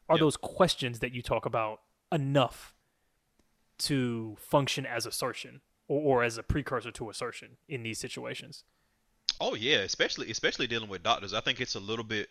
Are 0.09 0.15
Yep. 0.15 0.19
those 0.19 0.37
questions 0.37 0.99
that 0.99 1.13
you 1.13 1.21
talk 1.21 1.45
about 1.45 1.81
enough 2.11 2.72
to 3.79 4.37
function 4.39 4.85
as 4.85 5.05
assertion 5.05 5.61
or, 5.87 6.01
or 6.01 6.23
as 6.23 6.37
a 6.37 6.43
precursor 6.43 6.91
to 6.91 7.09
assertion 7.09 7.57
in 7.67 7.83
these 7.83 7.99
situations? 7.99 8.63
Oh 9.41 9.55
yeah, 9.55 9.77
especially 9.77 10.29
especially 10.31 10.67
dealing 10.67 10.89
with 10.89 11.03
doctors. 11.03 11.33
I 11.33 11.41
think 11.41 11.59
it's 11.59 11.75
a 11.75 11.79
little 11.79 12.05
bit 12.05 12.29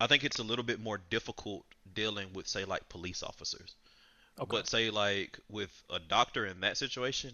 I 0.00 0.06
think 0.06 0.24
it's 0.24 0.38
a 0.38 0.42
little 0.42 0.64
bit 0.64 0.80
more 0.80 0.98
difficult 1.10 1.64
dealing 1.94 2.32
with 2.32 2.48
say 2.48 2.64
like 2.64 2.88
police 2.88 3.22
officers. 3.22 3.76
Okay. 4.40 4.48
But 4.48 4.66
say 4.66 4.90
like 4.90 5.38
with 5.48 5.82
a 5.90 5.98
doctor 5.98 6.46
in 6.46 6.60
that 6.60 6.76
situation, 6.76 7.32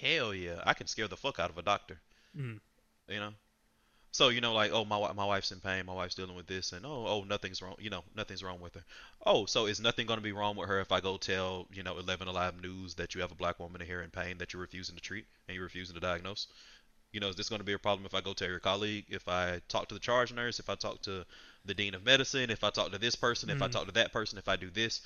hell 0.00 0.34
yeah, 0.34 0.62
I 0.64 0.74
can 0.74 0.86
scare 0.86 1.08
the 1.08 1.16
fuck 1.16 1.38
out 1.38 1.50
of 1.50 1.58
a 1.58 1.62
doctor. 1.62 2.00
Mm. 2.36 2.60
You 3.08 3.20
know? 3.20 3.32
So, 4.12 4.28
you 4.28 4.40
know 4.40 4.52
like, 4.52 4.72
oh 4.72 4.84
my 4.84 5.12
my 5.12 5.24
wife's 5.24 5.52
in 5.52 5.60
pain, 5.60 5.86
my 5.86 5.92
wife's 5.92 6.14
dealing 6.16 6.34
with 6.36 6.46
this 6.46 6.72
and 6.72 6.84
oh 6.86 7.06
oh 7.06 7.22
nothing's 7.24 7.62
wrong, 7.62 7.76
you 7.78 7.90
know, 7.90 8.02
nothing's 8.14 8.42
wrong 8.42 8.60
with 8.60 8.74
her. 8.74 8.84
Oh, 9.24 9.46
so 9.46 9.66
is 9.66 9.80
nothing 9.80 10.06
going 10.06 10.18
to 10.18 10.22
be 10.22 10.32
wrong 10.32 10.56
with 10.56 10.68
her 10.68 10.80
if 10.80 10.90
I 10.92 11.00
go 11.00 11.16
tell, 11.16 11.66
you 11.72 11.82
know, 11.82 11.96
11 11.98 12.28
Alive 12.28 12.60
News 12.60 12.94
that 12.96 13.14
you 13.14 13.20
have 13.20 13.30
a 13.32 13.36
black 13.36 13.58
woman 13.60 13.80
here 13.80 14.02
in 14.02 14.10
pain 14.10 14.38
that 14.38 14.52
you're 14.52 14.62
refusing 14.62 14.96
to 14.96 15.00
treat 15.02 15.26
and 15.48 15.54
you're 15.54 15.64
refusing 15.64 15.94
to 15.94 16.00
diagnose? 16.00 16.46
You 17.12 17.20
know, 17.20 17.28
is 17.28 17.36
this 17.36 17.48
going 17.48 17.60
to 17.60 17.64
be 17.64 17.72
a 17.72 17.78
problem 17.78 18.06
if 18.06 18.14
I 18.14 18.20
go 18.20 18.32
tell 18.34 18.48
your 18.48 18.60
colleague, 18.60 19.06
if 19.08 19.28
I 19.28 19.60
talk 19.68 19.88
to 19.88 19.94
the 19.94 20.00
charge 20.00 20.32
nurse, 20.32 20.60
if 20.60 20.68
I 20.70 20.76
talk 20.76 21.02
to 21.02 21.24
the 21.64 21.74
dean 21.74 21.94
of 21.94 22.04
medicine, 22.04 22.50
if 22.50 22.62
I 22.64 22.70
talk 22.70 22.92
to 22.92 22.98
this 22.98 23.16
person, 23.16 23.50
if 23.50 23.62
I 23.62 23.66
Mhm. 23.66 23.72
talk 23.72 23.86
to 23.86 23.92
that 23.92 24.12
person, 24.12 24.38
if 24.38 24.48
I 24.48 24.56
do 24.56 24.70
this? 24.70 25.02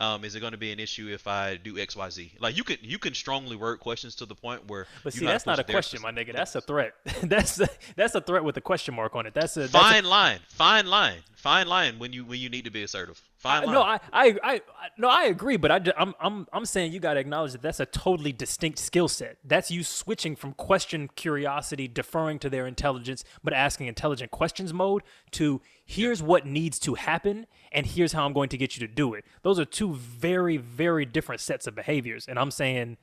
Um, 0.00 0.24
is 0.24 0.36
it 0.36 0.40
going 0.40 0.52
to 0.52 0.58
be 0.58 0.70
an 0.70 0.78
issue 0.78 1.08
if 1.12 1.26
I 1.26 1.56
do 1.56 1.76
X, 1.76 1.96
Y, 1.96 2.08
Z? 2.10 2.32
Like 2.38 2.56
you 2.56 2.62
can 2.62 2.76
you 2.82 2.98
can 2.98 3.14
strongly 3.14 3.56
word 3.56 3.80
questions 3.80 4.14
to 4.16 4.26
the 4.26 4.34
point 4.34 4.68
where 4.68 4.86
But 5.02 5.12
see, 5.12 5.26
that's 5.26 5.44
not 5.44 5.58
a 5.58 5.64
question, 5.64 6.00
my 6.02 6.12
nigga. 6.12 6.32
That's 6.32 6.54
a 6.54 6.60
threat. 6.60 6.94
that's 7.22 7.60
a, 7.60 7.68
that's 7.96 8.14
a 8.14 8.20
threat 8.20 8.44
with 8.44 8.56
a 8.56 8.60
question 8.60 8.94
mark 8.94 9.16
on 9.16 9.26
it. 9.26 9.34
That's 9.34 9.56
a 9.56 9.66
that's 9.66 9.72
fine 9.72 10.04
line, 10.04 10.38
fine 10.46 10.86
line, 10.86 11.18
fine 11.34 11.66
line 11.66 11.98
when 11.98 12.12
you 12.12 12.24
when 12.24 12.38
you 12.38 12.48
need 12.48 12.64
to 12.64 12.70
be 12.70 12.84
assertive. 12.84 13.20
Fine 13.38 13.66
line. 13.66 13.74
no, 13.74 13.82
I, 13.82 14.00
I, 14.12 14.38
I, 14.42 14.60
no, 14.98 15.08
I 15.08 15.26
agree. 15.26 15.56
But 15.56 15.70
I, 15.70 15.92
I'm, 15.96 16.12
I'm, 16.20 16.48
I'm 16.52 16.64
saying 16.64 16.92
you 16.92 16.98
got 16.98 17.14
to 17.14 17.20
acknowledge 17.20 17.52
that 17.52 17.62
that's 17.62 17.78
a 17.78 17.86
totally 17.86 18.32
distinct 18.32 18.80
skill 18.80 19.06
set. 19.06 19.38
That's 19.44 19.70
you 19.70 19.84
switching 19.84 20.34
from 20.34 20.54
question 20.54 21.08
curiosity, 21.14 21.86
deferring 21.86 22.40
to 22.40 22.50
their 22.50 22.66
intelligence, 22.66 23.22
but 23.44 23.52
asking 23.52 23.86
intelligent 23.86 24.32
questions 24.32 24.74
mode 24.74 25.04
to 25.32 25.60
here's 25.84 26.20
what 26.20 26.46
needs 26.46 26.80
to 26.80 26.94
happen 26.94 27.46
and 27.70 27.86
here's 27.86 28.12
how 28.12 28.26
I'm 28.26 28.32
going 28.32 28.48
to 28.48 28.58
get 28.58 28.76
you 28.76 28.84
to 28.84 28.92
do 28.92 29.14
it. 29.14 29.24
Those 29.42 29.60
are 29.60 29.64
two 29.64 29.94
very, 29.94 30.56
very 30.56 31.04
different 31.04 31.40
sets 31.40 31.68
of 31.68 31.76
behaviors. 31.76 32.26
And 32.26 32.40
I'm 32.40 32.50
saying, 32.50 32.96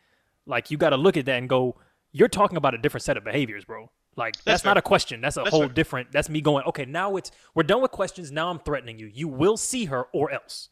like, 0.46 0.70
you 0.70 0.78
got 0.78 0.90
to 0.90 0.98
look 0.98 1.16
at 1.16 1.26
that 1.28 1.38
and 1.38 1.48
go, 1.48 1.78
you're 2.12 2.28
talking 2.28 2.58
about 2.58 2.74
a 2.74 2.78
different 2.78 3.04
set 3.04 3.16
of 3.16 3.24
behaviors, 3.24 3.64
bro. 3.64 3.90
Like 4.18 4.42
that's, 4.46 4.64
not 4.64 4.78
a 4.78 4.82
question. 4.82 5.20
That's 5.20 5.36
a 5.36 5.42
That's 5.42 5.50
whole 5.50 5.62
fair. 5.62 5.70
different. 5.70 6.12
That's 6.12 6.30
me 6.30 6.40
going. 6.40 6.64
Okay, 6.66 6.86
now 6.86 7.18
it's 7.18 7.32
we're 7.54 7.64
done 7.64 7.82
with 7.82 7.92
questions. 7.92 8.32
Now 8.32 8.50
I'm 8.50 8.60
threatening 8.60 8.98
you. 8.98 9.12
You 9.14 9.28
will 9.28 9.58
see 9.58 9.86
her 9.86 10.04
or 10.14 10.32
else. 10.32 10.70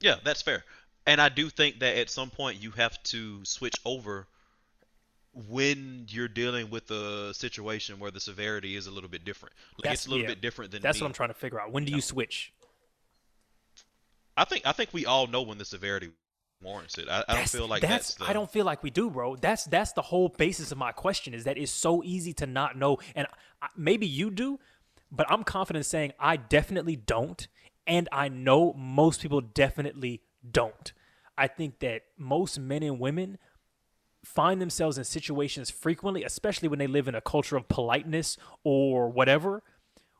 Yeah, 0.00 0.16
that's 0.22 0.42
fair. 0.42 0.64
And 1.06 1.20
I 1.20 1.28
do 1.30 1.48
think 1.48 1.80
that 1.80 1.96
at 1.96 2.10
some 2.10 2.28
point 2.30 2.62
you 2.62 2.70
have 2.72 3.02
to 3.04 3.42
switch 3.44 3.76
over 3.84 4.26
when 5.48 6.04
you're 6.10 6.28
dealing 6.28 6.68
with 6.68 6.90
a 6.90 7.32
situation 7.32 7.98
where 7.98 8.10
the 8.10 8.20
severity 8.20 8.76
is 8.76 8.86
a 8.86 8.90
little 8.90 9.08
bit 9.08 9.24
different. 9.24 9.54
Like 9.78 9.84
That's- 9.84 10.00
it's 10.00 10.06
a 10.06 10.10
little 10.10 10.24
yeah. 10.24 10.28
bit 10.28 10.42
different 10.42 10.72
than 10.72 10.82
That's 10.82 10.98
me. 10.98 11.04
what 11.04 11.08
I'm 11.08 11.14
trying 11.14 11.30
to 11.30 11.34
figure 11.34 11.58
out. 11.58 11.72
When 11.72 11.86
do 11.86 11.92
you 11.92 12.02
switch? 12.02 12.52
I 14.36 14.44
think 14.44 14.66
I 14.66 14.72
think 14.72 14.90
we 14.92 15.06
all 15.06 15.26
know 15.26 15.42
when 15.42 15.58
the 15.58 15.64
severity 15.64 16.10
warrants 16.62 16.98
it. 16.98 17.08
I, 17.08 17.24
I 17.28 17.36
don't 17.36 17.48
feel 17.48 17.66
like 17.68 17.82
that's, 17.82 17.92
that's, 17.92 18.14
the, 18.14 18.24
I 18.24 18.32
don't 18.32 18.50
feel 18.50 18.64
like 18.64 18.82
we 18.82 18.90
do, 18.90 19.10
bro. 19.10 19.36
That's 19.36 19.64
that's 19.64 19.92
the 19.92 20.02
whole 20.02 20.28
basis 20.28 20.72
of 20.72 20.78
my 20.78 20.92
question 20.92 21.34
is 21.34 21.44
that 21.44 21.58
it's 21.58 21.72
so 21.72 22.02
easy 22.04 22.32
to 22.34 22.46
not 22.46 22.76
know, 22.76 22.98
and 23.14 23.26
I, 23.60 23.68
maybe 23.76 24.06
you 24.06 24.30
do, 24.30 24.58
but 25.10 25.26
I'm 25.30 25.44
confident 25.44 25.86
saying 25.86 26.12
I 26.18 26.36
definitely 26.36 26.96
don't, 26.96 27.46
and 27.86 28.08
I 28.12 28.28
know 28.28 28.72
most 28.74 29.20
people 29.20 29.40
definitely 29.40 30.22
don't. 30.48 30.92
I 31.36 31.46
think 31.46 31.80
that 31.80 32.02
most 32.16 32.58
men 32.58 32.82
and 32.82 32.98
women 33.00 33.38
find 34.24 34.60
themselves 34.60 34.98
in 34.98 35.04
situations 35.04 35.70
frequently, 35.70 36.22
especially 36.24 36.68
when 36.68 36.78
they 36.78 36.86
live 36.86 37.08
in 37.08 37.14
a 37.14 37.20
culture 37.20 37.56
of 37.56 37.68
politeness 37.68 38.36
or 38.62 39.08
whatever, 39.08 39.62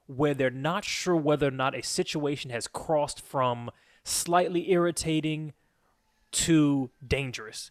where 0.07 0.35
they're 0.35 0.51
not 0.51 0.85
sure 0.85 1.17
whether 1.17 1.49
or 1.49 1.53
not 1.53 1.77
a 1.77 1.83
situation 1.83 2.51
has 2.51 2.67
crossed 2.67 3.21
from 3.21 3.71
slightly 4.05 4.73
irritating 4.73 5.53
to 6.33 6.91
dangerous. 7.07 7.71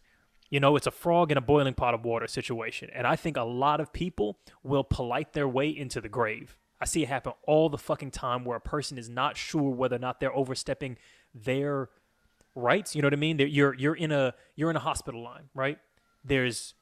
You 0.50 0.60
know, 0.60 0.76
it's 0.76 0.88
a 0.88 0.92
frog 0.92 1.32
in 1.32 1.38
a 1.38 1.42
boiling 1.42 1.74
pot 1.74 1.94
of 1.94 2.04
water 2.04 2.28
situation. 2.28 2.90
And 2.94 3.08
I 3.08 3.16
think 3.16 3.38
a 3.38 3.44
lot 3.44 3.80
of 3.80 3.94
people 3.94 4.38
will 4.64 4.84
polite 4.84 5.34
their 5.34 5.48
way 5.48 5.70
into 5.70 6.02
the 6.02 6.10
grave. 6.10 6.58
I 6.82 6.86
see 6.86 7.04
it 7.04 7.10
happen 7.10 7.34
all 7.46 7.70
the 7.70 7.78
fucking 7.78 8.12
time 8.12 8.44
where 8.44 8.58
a 8.58 8.62
person 8.62 8.98
is 8.98 9.08
not 9.08 9.38
sure 9.38 9.70
whether 9.70 9.96
or 9.96 10.00
not 10.00 10.20
they're 10.20 10.36
overstepping 10.36 10.98
their 11.34 11.90
rights. 12.56 12.96
You 12.96 13.02
know 13.02 13.06
what 13.06 13.14
I 13.14 13.18
mean? 13.18 13.40
You're 13.40 13.76
you're 13.76 13.96
in 13.96 14.12
a 14.12 14.34
you're 14.56 14.70
in 14.70 14.76
a 14.76 14.82
hospital 14.82 15.24
line, 15.24 15.50
right? 15.54 15.78
There's 16.24 16.74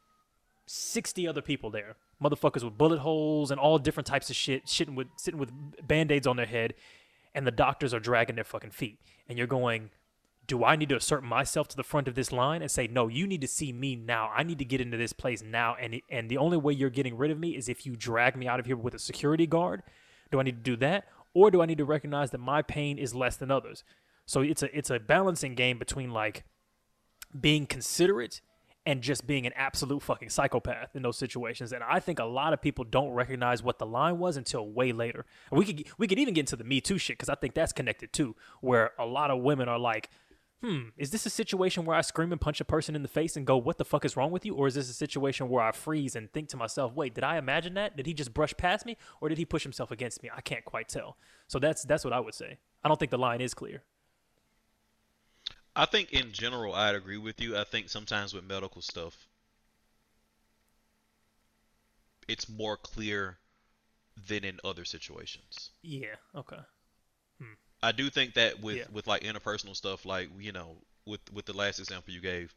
60 0.66 1.28
other 1.28 1.42
people 1.42 1.70
there. 1.70 1.96
Motherfuckers 2.24 2.64
with 2.64 2.78
bullet 2.78 3.00
holes 3.00 3.52
and 3.52 3.60
all 3.60 3.78
different 3.78 4.08
types 4.08 4.30
of 4.30 4.36
shit, 4.36 4.68
sitting 4.68 4.96
with 4.96 5.08
sitting 5.18 5.40
with 5.40 5.52
band-aids 5.86 6.28
on 6.28 6.38
their 6.38 6.46
head, 6.46 6.74
and 7.36 7.46
the 7.46 7.52
doctors 7.52 7.94
are 7.94 8.00
dragging 8.00 8.36
their 8.36 8.44
fucking 8.44 8.72
feet. 8.72 9.00
And 9.28 9.38
you're 9.38 9.48
going, 9.48 9.90
do 10.50 10.66
I 10.66 10.76
need 10.76 10.90
to 10.90 10.96
assert 10.96 11.24
myself 11.24 11.68
to 11.70 11.78
the 11.78 11.84
front 11.84 12.08
of 12.08 12.16
this 12.16 12.32
line 12.32 12.64
and 12.64 12.72
say, 12.72 12.88
no, 12.88 13.08
you 13.08 13.28
need 13.28 13.42
to 13.42 13.48
see 13.48 13.72
me 13.72 13.96
now. 13.96 14.32
I 14.36 14.42
need 14.42 14.58
to 14.58 14.66
get 14.66 14.82
into 14.82 14.98
this 14.98 15.14
place 15.14 15.44
now. 15.44 15.76
And, 15.80 16.02
and 16.10 16.28
the 16.28 16.38
only 16.38 16.58
way 16.58 16.74
you're 16.74 16.90
getting 16.90 17.16
rid 17.16 17.30
of 17.30 17.40
me 17.40 17.56
is 17.56 17.70
if 17.70 17.86
you 17.86 17.96
drag 17.96 18.36
me 18.36 18.48
out 18.48 18.60
of 18.60 18.66
here 18.66 18.76
with 18.76 18.96
a 18.96 19.00
security 19.00 19.46
guard. 19.46 19.84
Do 20.32 20.40
I 20.40 20.44
need 20.44 20.64
to 20.64 20.72
do 20.72 20.76
that? 20.78 21.06
Or 21.36 21.52
do 21.52 21.62
I 21.62 21.68
need 21.68 21.78
to 21.78 21.86
recognize 21.86 22.32
that 22.32 22.40
my 22.40 22.64
pain 22.64 22.98
is 22.98 23.14
less 23.14 23.36
than 23.38 23.52
others? 23.52 23.84
So 24.26 24.42
it's 24.42 24.64
a, 24.64 24.76
it's 24.76 24.90
a 24.90 25.00
balancing 25.00 25.54
game 25.54 25.78
between 25.78 26.12
like 26.12 26.46
being 27.40 27.68
considerate 27.68 28.42
and 28.88 29.04
just 29.04 29.28
being 29.28 29.46
an 29.46 29.54
absolute 29.56 30.02
fucking 30.02 30.30
psychopath 30.30 30.96
in 30.96 31.04
those 31.04 31.18
situations. 31.18 31.72
And 31.74 31.84
I 31.84 32.00
think 32.00 32.18
a 32.18 32.26
lot 32.26 32.54
of 32.54 32.62
people 32.62 32.84
don't 32.84 33.12
recognize 33.12 33.62
what 33.62 33.78
the 33.78 33.86
line 33.86 34.18
was 34.18 34.36
until 34.36 34.68
way 34.68 34.92
later. 34.94 35.28
We 35.52 35.64
could 35.66 35.88
we 36.00 36.08
could 36.08 36.18
even 36.18 36.34
get 36.34 36.42
into 36.42 36.56
the 36.56 36.64
Me 36.64 36.82
Too 36.82 36.98
shit 36.98 37.20
because 37.20 37.30
I 37.30 37.36
think 37.36 37.54
that's 37.54 37.72
connected 37.72 38.12
too, 38.12 38.36
where 38.62 38.92
a 38.98 39.06
lot 39.06 39.30
of 39.30 39.44
women 39.44 39.70
are 39.70 39.78
like, 39.78 40.10
hmm, 40.62 40.90
is 40.98 41.12
this 41.12 41.26
a 41.26 41.30
situation 41.30 41.86
where 41.86 41.96
I 41.96 42.02
scream 42.02 42.32
and 42.32 42.42
punch 42.42 42.60
a 42.60 42.66
person 42.66 42.96
in 42.96 43.02
the 43.02 43.08
face 43.08 43.38
and 43.38 43.46
go, 43.46 43.58
what 43.58 43.78
the 43.78 43.86
fuck 43.86 44.06
is 44.06 44.18
wrong 44.18 44.32
with 44.32 44.46
you? 44.46 44.56
Or 44.56 44.68
is 44.68 44.76
this 44.76 44.90
a 44.90 44.94
situation 44.94 45.50
where 45.50 45.64
I 45.64 45.72
freeze 45.72 46.16
and 46.16 46.32
think 46.32 46.50
to 46.50 46.58
myself, 46.58 46.94
wait, 46.94 47.16
did 47.16 47.24
I 47.24 47.38
imagine 47.38 47.74
that? 47.76 47.96
Did 47.96 48.06
he 48.06 48.14
just 48.14 48.34
brush 48.34 48.56
past 48.58 48.86
me? 48.86 48.98
Or 49.22 49.30
did 49.30 49.38
he 49.38 49.46
push 49.46 49.64
himself 49.64 49.92
against 49.92 50.22
me? 50.22 50.30
I 50.36 50.42
can't 50.42 50.66
quite 50.66 50.90
tell. 50.90 51.18
So 51.48 51.60
that's 51.60 51.84
that's 51.84 52.04
what 52.04 52.14
I 52.14 52.20
would 52.20 52.34
say. 52.34 52.58
I 52.84 52.88
don't 52.88 53.00
think 53.00 53.12
the 53.12 53.18
line 53.18 53.42
is 53.42 53.54
clear. 53.54 53.84
I 55.76 55.86
think 55.86 56.12
in 56.12 56.32
general 56.32 56.74
I'd 56.74 56.96
agree 56.96 57.18
with 57.18 57.40
you. 57.40 57.58
I 57.58 57.64
think 57.64 57.90
sometimes 57.90 58.34
with 58.34 58.44
medical 58.44 58.82
stuff 58.82 59.28
it's 62.30 62.48
more 62.48 62.78
clear 62.78 63.40
than 64.28 64.44
in 64.44 64.60
other 64.64 64.86
situations. 64.86 65.72
Yeah, 65.82 66.16
okay. 66.36 66.60
I 67.82 67.92
do 67.92 68.10
think 68.10 68.34
that 68.34 68.62
with 68.62 68.78
yeah. 68.78 68.84
with 68.92 69.08
like 69.08 69.24
interpersonal 69.24 69.76
stuff, 69.76 70.06
like 70.06 70.30
you 70.40 70.52
know, 70.52 70.78
with 71.06 71.22
with 71.34 71.46
the 71.46 71.54
last 71.54 71.80
example 71.80 72.14
you 72.14 72.22
gave, 72.22 72.54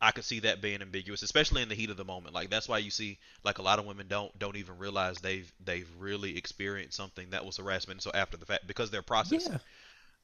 I 0.00 0.12
could 0.12 0.24
see 0.24 0.40
that 0.40 0.60
being 0.62 0.80
ambiguous, 0.80 1.22
especially 1.22 1.62
in 1.62 1.68
the 1.68 1.74
heat 1.74 1.90
of 1.90 1.96
the 1.96 2.04
moment. 2.04 2.34
Like 2.34 2.50
that's 2.50 2.68
why 2.68 2.78
you 2.78 2.90
see 2.90 3.18
like 3.44 3.58
a 3.58 3.62
lot 3.62 3.78
of 3.78 3.86
women 3.86 4.06
don't 4.08 4.36
don't 4.38 4.56
even 4.56 4.78
realize 4.78 5.18
they've 5.18 5.50
they've 5.64 5.88
really 5.98 6.36
experienced 6.36 6.96
something 6.96 7.30
that 7.30 7.44
was 7.44 7.56
harassment. 7.56 8.02
So 8.02 8.10
after 8.14 8.36
the 8.36 8.46
fact, 8.46 8.66
because 8.66 8.90
they're 8.90 9.02
processing, 9.02 9.52
yeah. 9.52 9.58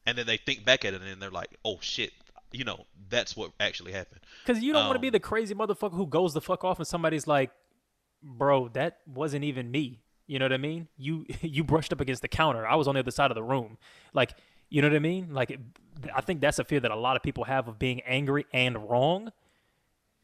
and 0.07 0.16
then 0.16 0.26
they 0.26 0.37
think 0.37 0.64
back 0.64 0.85
at 0.85 0.95
it 0.95 1.03
and 1.03 1.20
they're 1.20 1.30
like, 1.30 1.59
oh 1.64 1.78
shit, 1.80 2.12
you 2.53 2.64
know, 2.64 2.87
that's 3.11 3.37
what 3.37 3.51
actually 3.59 3.93
happened. 3.93 4.20
Because 4.47 4.62
you 4.62 4.72
don't 4.72 4.82
um, 4.82 4.89
want 4.89 4.97
to 4.97 5.03
be 5.03 5.11
the 5.11 5.20
crazy 5.20 5.55
motherfucker 5.55 5.95
who 5.95 6.07
goes 6.07 6.32
the 6.32 6.41
fuck 6.41 6.64
off 6.64 6.78
and 6.78 6.87
somebody's 6.87 7.26
like, 7.26 7.51
bro, 8.22 8.68
that 8.68 8.99
wasn't 9.07 9.45
even 9.45 9.70
me. 9.70 10.04
You 10.27 10.39
know 10.39 10.47
what 10.47 10.53
I 10.53 10.59
mean? 10.59 10.89
You 10.97 11.27
you 11.41 11.64
brushed 11.64 11.93
up 11.93 12.01
against 12.01 12.22
the 12.22 12.29
counter. 12.29 12.66
I 12.66 12.75
was 12.75 12.89
on 12.89 12.95
the 12.95 13.01
other 13.01 13.11
side 13.11 13.31
of 13.31 13.35
the 13.35 13.43
room. 13.43 13.79
Like, 14.12 14.35
you 14.70 14.83
know 14.83 14.89
what 14.89 14.97
I 14.97 15.01
mean? 15.01 15.33
Like, 15.33 15.59
I 16.14 16.20
think 16.20 16.41
that's 16.41 16.59
a 16.59 16.64
fear 16.64 16.81
that 16.81 16.91
a 16.91 16.97
lot 16.97 17.16
of 17.16 17.22
people 17.22 17.45
have 17.45 17.68
of 17.68 17.79
being 17.79 18.01
angry 18.03 18.47
and 18.53 18.89
wrong, 18.89 19.33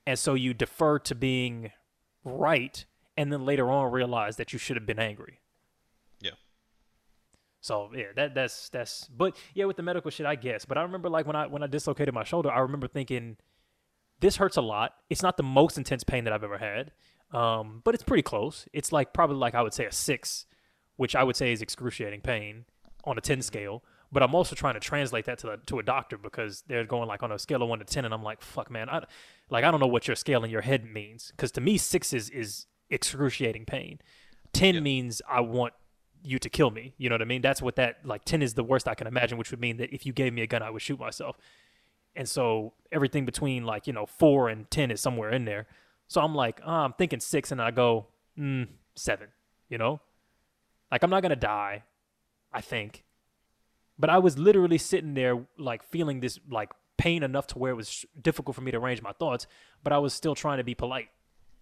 and 0.06 0.18
so 0.18 0.34
you 0.34 0.54
defer 0.54 0.98
to 1.00 1.14
being 1.14 1.72
right, 2.24 2.84
and 3.16 3.32
then 3.32 3.44
later 3.44 3.70
on 3.70 3.92
realize 3.92 4.36
that 4.36 4.52
you 4.52 4.58
should 4.58 4.76
have 4.76 4.86
been 4.86 4.98
angry. 4.98 5.40
Yeah. 6.20 6.32
So 7.60 7.90
yeah, 7.94 8.06
that 8.16 8.34
that's 8.34 8.68
that's. 8.70 9.06
But 9.08 9.36
yeah, 9.54 9.66
with 9.66 9.76
the 9.76 9.82
medical 9.82 10.10
shit, 10.10 10.26
I 10.26 10.34
guess. 10.34 10.64
But 10.64 10.78
I 10.78 10.82
remember 10.82 11.08
like 11.08 11.26
when 11.26 11.36
I 11.36 11.46
when 11.46 11.62
I 11.62 11.66
dislocated 11.66 12.14
my 12.14 12.24
shoulder, 12.24 12.50
I 12.50 12.60
remember 12.60 12.88
thinking, 12.88 13.36
this 14.20 14.36
hurts 14.36 14.56
a 14.56 14.62
lot. 14.62 14.94
It's 15.08 15.22
not 15.22 15.36
the 15.36 15.42
most 15.42 15.78
intense 15.78 16.04
pain 16.04 16.24
that 16.24 16.32
I've 16.32 16.44
ever 16.44 16.58
had. 16.58 16.92
Um, 17.32 17.80
but 17.84 17.94
it's 17.94 18.02
pretty 18.02 18.22
close. 18.22 18.66
It's 18.72 18.92
like 18.92 19.12
probably 19.12 19.36
like 19.36 19.54
I 19.54 19.62
would 19.62 19.74
say 19.74 19.86
a 19.86 19.92
six, 19.92 20.46
which 20.96 21.14
I 21.14 21.22
would 21.22 21.36
say 21.36 21.52
is 21.52 21.62
excruciating 21.62 22.22
pain 22.22 22.64
on 23.04 23.16
a 23.16 23.20
10 23.20 23.42
scale. 23.42 23.82
But 24.12 24.24
I'm 24.24 24.34
also 24.34 24.56
trying 24.56 24.74
to 24.74 24.80
translate 24.80 25.24
that 25.26 25.38
to 25.38 25.52
a, 25.52 25.56
to 25.66 25.78
a 25.78 25.82
doctor 25.84 26.18
because 26.18 26.64
they're 26.66 26.84
going 26.84 27.06
like 27.06 27.22
on 27.22 27.30
a 27.30 27.38
scale 27.38 27.62
of 27.62 27.68
one 27.68 27.78
to 27.78 27.84
10. 27.84 28.04
And 28.04 28.12
I'm 28.12 28.24
like, 28.24 28.42
fuck, 28.42 28.70
man. 28.70 28.88
I, 28.88 29.04
like, 29.50 29.62
I 29.62 29.70
don't 29.70 29.78
know 29.78 29.86
what 29.86 30.08
your 30.08 30.16
scale 30.16 30.42
in 30.42 30.50
your 30.50 30.62
head 30.62 30.84
means. 30.84 31.32
Cause 31.36 31.52
to 31.52 31.60
me, 31.60 31.78
six 31.78 32.12
is, 32.12 32.28
is 32.30 32.66
excruciating 32.90 33.66
pain. 33.66 34.00
10 34.52 34.74
yeah. 34.74 34.80
means 34.80 35.22
I 35.28 35.40
want 35.40 35.74
you 36.22 36.40
to 36.40 36.50
kill 36.50 36.72
me. 36.72 36.94
You 36.98 37.08
know 37.08 37.14
what 37.14 37.22
I 37.22 37.26
mean? 37.26 37.40
That's 37.40 37.62
what 37.62 37.76
that, 37.76 38.04
like 38.04 38.24
10 38.24 38.42
is 38.42 38.54
the 38.54 38.64
worst 38.64 38.88
I 38.88 38.94
can 38.94 39.06
imagine, 39.06 39.38
which 39.38 39.52
would 39.52 39.60
mean 39.60 39.76
that 39.76 39.94
if 39.94 40.04
you 40.04 40.12
gave 40.12 40.32
me 40.32 40.42
a 40.42 40.46
gun, 40.48 40.62
I 40.62 40.70
would 40.70 40.82
shoot 40.82 40.98
myself. 40.98 41.38
And 42.16 42.28
so 42.28 42.72
everything 42.90 43.24
between 43.24 43.64
like, 43.64 43.86
you 43.86 43.92
know, 43.92 44.06
four 44.06 44.48
and 44.48 44.68
10 44.72 44.90
is 44.90 45.00
somewhere 45.00 45.30
in 45.30 45.44
there. 45.44 45.68
So 46.10 46.20
I'm 46.20 46.34
like, 46.34 46.60
oh, 46.66 46.72
I'm 46.72 46.92
thinking 46.94 47.20
six, 47.20 47.52
and 47.52 47.62
I 47.62 47.70
go, 47.70 48.08
mm, 48.36 48.66
seven, 48.96 49.28
you 49.68 49.78
know? 49.78 50.00
Like, 50.90 51.04
I'm 51.04 51.10
not 51.10 51.20
to 51.20 51.36
die, 51.36 51.84
I 52.52 52.60
think. 52.60 53.04
But 53.96 54.10
I 54.10 54.18
was 54.18 54.36
literally 54.36 54.76
sitting 54.76 55.14
there, 55.14 55.46
like, 55.56 55.84
feeling 55.84 56.18
this, 56.18 56.40
like, 56.50 56.70
pain 56.98 57.22
enough 57.22 57.46
to 57.46 57.60
where 57.60 57.70
it 57.70 57.76
was 57.76 58.04
difficult 58.20 58.56
for 58.56 58.60
me 58.60 58.72
to 58.72 58.78
arrange 58.78 59.00
my 59.00 59.12
thoughts, 59.12 59.46
but 59.84 59.92
I 59.92 59.98
was 59.98 60.12
still 60.12 60.34
trying 60.34 60.58
to 60.58 60.64
be 60.64 60.74
polite 60.74 61.10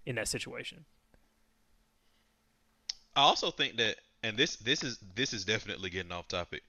in 0.07 0.15
that 0.15 0.29
situation. 0.29 0.87
I 3.15 3.21
also 3.21 3.51
think 3.51 3.77
that, 3.77 3.97
and 4.23 4.35
this 4.35 4.57
this 4.57 4.83
is 4.83 4.99
this 5.15 5.35
is 5.35 5.45
definitely 5.45 5.91
getting 5.91 6.11
off 6.11 6.27
topic, 6.27 6.63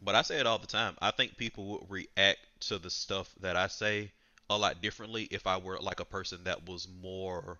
but 0.00 0.14
I 0.14 0.22
say 0.22 0.40
it 0.40 0.46
all 0.46 0.58
the 0.58 0.66
time. 0.66 0.96
I 1.02 1.10
think 1.10 1.36
people 1.36 1.66
would 1.66 1.90
react 1.90 2.38
to 2.60 2.78
the 2.78 2.88
stuff 2.88 3.34
that 3.40 3.56
I 3.56 3.66
say 3.66 4.12
a 4.48 4.56
lot 4.56 4.80
differently 4.80 5.28
if 5.30 5.46
I 5.46 5.56
were 5.58 5.78
like 5.80 6.00
a 6.00 6.04
person 6.04 6.44
that 6.44 6.66
was 6.68 6.86
more 7.02 7.58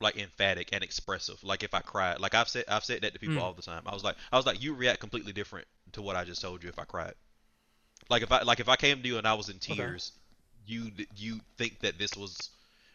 like 0.00 0.16
emphatic 0.16 0.70
and 0.72 0.82
expressive. 0.82 1.42
Like 1.44 1.62
if 1.62 1.74
I 1.74 1.80
cried, 1.80 2.20
like 2.20 2.34
I've 2.34 2.48
said, 2.48 2.64
I've 2.68 2.84
said 2.84 3.02
that 3.02 3.12
to 3.12 3.18
people 3.18 3.36
mm. 3.36 3.42
all 3.42 3.52
the 3.52 3.62
time. 3.62 3.82
I 3.86 3.94
was 3.94 4.02
like, 4.02 4.16
I 4.32 4.36
was 4.36 4.46
like, 4.46 4.62
you 4.62 4.74
react 4.74 5.00
completely 5.00 5.32
different 5.32 5.66
to 5.92 6.02
what 6.02 6.16
I 6.16 6.24
just 6.24 6.40
told 6.40 6.62
you 6.62 6.68
if 6.68 6.78
I 6.78 6.84
cried. 6.84 7.14
Like 8.08 8.22
if 8.22 8.32
I 8.32 8.42
like 8.42 8.60
if 8.60 8.68
I 8.68 8.76
came 8.76 9.02
to 9.02 9.08
you 9.08 9.18
and 9.18 9.26
I 9.26 9.34
was 9.34 9.48
in 9.50 9.58
tears, 9.58 10.12
okay. 10.64 10.74
you 10.74 10.90
you 11.16 11.40
think 11.58 11.80
that 11.80 11.98
this 11.98 12.16
was 12.16 12.50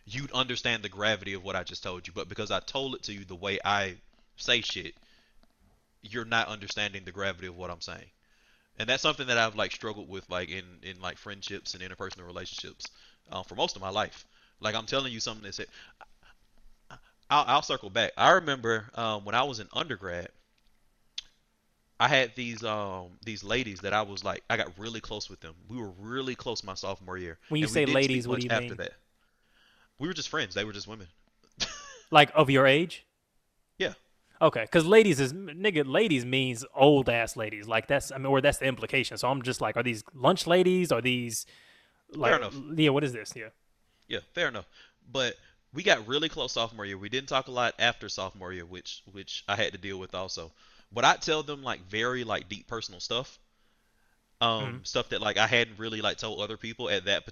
you'd 0.06 0.32
understand 0.32 0.84
the 0.84 0.90
gravity 0.90 1.34
of 1.34 1.44
what 1.44 1.56
I 1.56 1.64
just 1.64 1.84
told 1.84 2.08
you, 2.08 2.14
but 2.14 2.28
because 2.28 2.52
I 2.52 2.60
told 2.60 2.96
it 2.96 3.04
to 3.04 3.14
you 3.14 3.24
the 3.24 3.36
way 3.36 3.60
I 3.64 3.96
say 4.36 4.62
shit, 4.62 4.94
you're 6.02 6.26
not 6.26 6.48
understanding 6.48 7.04
the 7.06 7.12
gravity 7.12 7.48
of 7.48 7.56
what 7.56 7.72
I'm 7.72 7.82
saying 7.82 8.10
and 8.80 8.90
that's 8.90 9.02
something 9.02 9.28
that 9.28 9.38
I've 9.38 9.56
like 9.56 9.72
struggled 9.72 10.10
with 10.10 10.30
like 10.30 10.50
in 10.50 10.64
in 10.84 11.02
like 11.02 11.18
friendships 11.18 11.74
and 11.74 11.84
interpersonal 11.84 12.26
relationships 12.26 12.88
um, 13.32 13.44
for 13.44 13.56
most 13.56 13.76
of 13.76 13.82
my 13.82 13.90
life. 13.90 14.26
Like 14.60 14.76
I'm 14.76 14.86
telling 14.86 15.12
you 15.12 15.20
something 15.20 15.44
that 15.44 15.56
said, 15.56 15.68
I'll, 17.30 17.46
I'll 17.48 17.62
circle 17.62 17.90
back. 17.90 18.12
I 18.18 18.32
remember 18.32 18.86
um, 18.96 19.26
when 19.26 19.36
I 19.36 19.44
was 19.44 19.60
in 19.60 19.68
undergrad, 19.74 20.30
I 22.00 22.08
had 22.08 22.36
these 22.36 22.64
um 22.64 23.12
these 23.24 23.44
ladies 23.44 23.82
that 23.82 23.94
I 23.94 24.02
was 24.02 24.24
like 24.24 24.44
I 24.50 24.58
got 24.58 24.72
really 24.78 25.00
close 25.00 25.30
with 25.30 25.40
them. 25.40 25.56
We 25.70 25.78
were 25.78 25.92
really 26.00 26.36
close 26.36 26.64
my 26.64 26.74
sophomore 26.74 27.18
year. 27.18 27.38
When 27.50 27.62
you 27.62 27.68
say 27.68 27.86
ladies, 27.86 28.28
what 28.28 28.40
do 28.40 28.46
you 28.46 28.52
after 28.52 28.68
mean? 28.68 28.78
That. 28.78 28.94
We 29.98 30.08
were 30.08 30.14
just 30.14 30.30
friends. 30.30 30.56
They 30.56 30.66
were 30.66 30.74
just 30.74 30.88
women. 30.88 31.08
like 32.12 32.32
of 32.36 32.50
your 32.50 32.68
age? 32.68 33.06
Okay, 34.42 34.62
because 34.62 34.86
ladies 34.86 35.20
is 35.20 35.34
nigga. 35.34 35.88
Ladies 35.88 36.26
means 36.26 36.66
old 36.76 37.10
ass 37.10 37.38
ladies. 37.38 37.68
Like 37.68 37.88
that's 37.88 38.12
I 38.12 38.18
mean, 38.18 38.26
or 38.28 38.42
that's 38.42 38.58
the 38.58 38.66
implication. 38.66 39.18
So 39.18 39.30
I'm 39.30 39.42
just 39.42 39.62
like, 39.62 39.78
are 39.78 39.84
these 39.84 40.04
lunch 40.14 40.46
ladies? 40.46 40.92
Are 40.92 41.02
these 41.02 41.46
like? 42.14 42.32
Fair 42.32 42.40
enough. 42.40 42.56
Yeah. 42.76 42.90
What 42.90 43.04
is 43.04 43.14
this? 43.14 43.34
Yeah. 43.36 43.50
Yeah. 44.08 44.20
Fair 44.34 44.48
enough. 44.48 44.68
But 45.10 45.36
we 45.74 45.84
got 45.84 46.08
really 46.08 46.30
close 46.30 46.54
sophomore 46.54 46.86
year. 46.86 46.98
We 46.98 47.10
didn't 47.10 47.30
talk 47.30 47.48
a 47.48 47.52
lot 47.52 47.76
after 47.80 48.10
sophomore 48.10 48.52
year, 48.52 48.66
which 48.66 49.04
which 49.12 49.44
I 49.48 49.56
had 49.56 49.72
to 49.74 49.78
deal 49.78 50.00
with 50.00 50.16
also. 50.16 50.52
But 50.92 51.06
I 51.06 51.16
tell 51.16 51.44
them 51.44 51.64
like 51.64 51.82
very 51.90 52.24
like 52.24 52.50
deep 52.50 52.68
personal 52.68 53.00
stuff, 53.00 53.40
um, 54.42 54.64
mm-hmm. 54.64 54.78
stuff 54.84 55.10
that 55.10 55.22
like 55.22 55.38
I 55.38 55.48
hadn't 55.48 55.78
really 55.80 56.02
like 56.02 56.18
told 56.18 56.40
other 56.40 56.58
people 56.58 56.90
at 56.90 57.06
that 57.06 57.24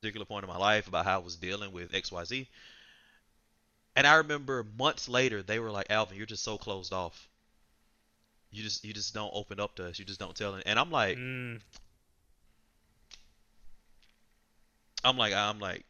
particular 0.00 0.26
point 0.26 0.44
in 0.44 0.50
my 0.50 0.56
life 0.58 0.88
about 0.88 1.04
how 1.04 1.20
I 1.20 1.22
was 1.22 1.36
dealing 1.36 1.72
with 1.72 1.92
XYZ. 1.92 2.46
And 3.96 4.06
I 4.06 4.14
remember 4.16 4.66
months 4.78 5.08
later 5.08 5.42
they 5.42 5.58
were 5.60 5.70
like, 5.70 5.86
Alvin, 5.90 6.16
you're 6.16 6.26
just 6.26 6.42
so 6.44 6.58
closed 6.58 6.92
off. 6.92 7.28
You 8.50 8.62
just 8.62 8.84
you 8.84 8.92
just 8.92 9.14
don't 9.14 9.30
open 9.34 9.58
up 9.60 9.74
to 9.76 9.86
us. 9.88 9.98
You 9.98 10.04
just 10.04 10.20
don't 10.20 10.34
tell. 10.34 10.58
And 10.66 10.78
I'm 10.78 10.90
like, 10.90 11.16
Mm, 11.16 11.60
I'm 15.04 15.16
like, 15.18 15.32
I'm 15.32 15.58
like, 15.60 15.84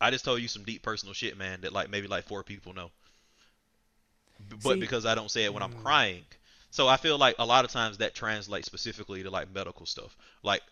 I 0.00 0.10
just 0.10 0.24
told 0.24 0.40
you 0.40 0.48
some 0.48 0.64
deep 0.64 0.82
personal 0.82 1.14
shit, 1.14 1.36
man, 1.36 1.62
that 1.62 1.72
like 1.72 1.90
maybe 1.90 2.06
like 2.06 2.24
four 2.24 2.42
people 2.42 2.72
know. 2.74 2.90
B- 4.48 4.56
But 4.62 4.74
See- 4.74 4.80
because 4.80 5.06
I 5.06 5.14
don't 5.14 5.30
say 5.30 5.44
it 5.44 5.52
when 5.54 5.62
I'm 5.62 5.72
Mm. 5.72 5.82
crying. 5.82 6.24
So 6.70 6.88
I 6.88 6.98
feel 6.98 7.16
like 7.16 7.36
a 7.38 7.46
lot 7.46 7.64
of 7.64 7.70
times 7.70 7.98
that 7.98 8.14
translates 8.14 8.66
specifically 8.66 9.22
to 9.22 9.30
like 9.30 9.50
medical 9.50 9.86
stuff. 9.86 10.14
Like 10.42 10.62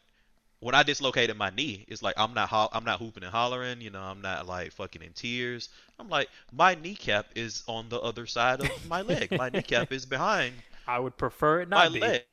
when 0.64 0.74
I 0.76 0.84
dislocated 0.84 1.36
my 1.38 1.50
knee, 1.50 1.84
it's 1.88 2.02
like 2.02 2.16
I'm 2.18 2.34
not 2.34 2.48
ho- 2.48 2.70
I'm 2.72 2.84
not 2.84 3.00
hooping 3.00 3.24
and 3.24 3.32
hollering, 3.32 3.82
you 3.82 3.90
know, 3.90 4.02
I'm 4.02 4.22
not 4.22 4.46
like 4.48 4.72
fucking 4.72 5.02
in 5.02 5.12
tears. 5.12 5.68
I'm 5.98 6.08
like 6.08 6.30
my 6.52 6.74
kneecap 6.74 7.26
is 7.36 7.62
on 7.68 7.90
the 7.90 8.00
other 8.00 8.26
side 8.26 8.60
of 8.62 8.84
my 8.84 9.02
leg. 9.02 9.32
My 9.36 9.50
kneecap 9.50 9.92
is 9.92 10.06
behind 10.06 10.62
I 10.86 10.98
would 10.98 11.18
prefer 11.18 11.60
it 11.60 11.68
my 11.72 11.88
not 11.88 11.92
be. 11.92 12.16
leg. 12.16 12.24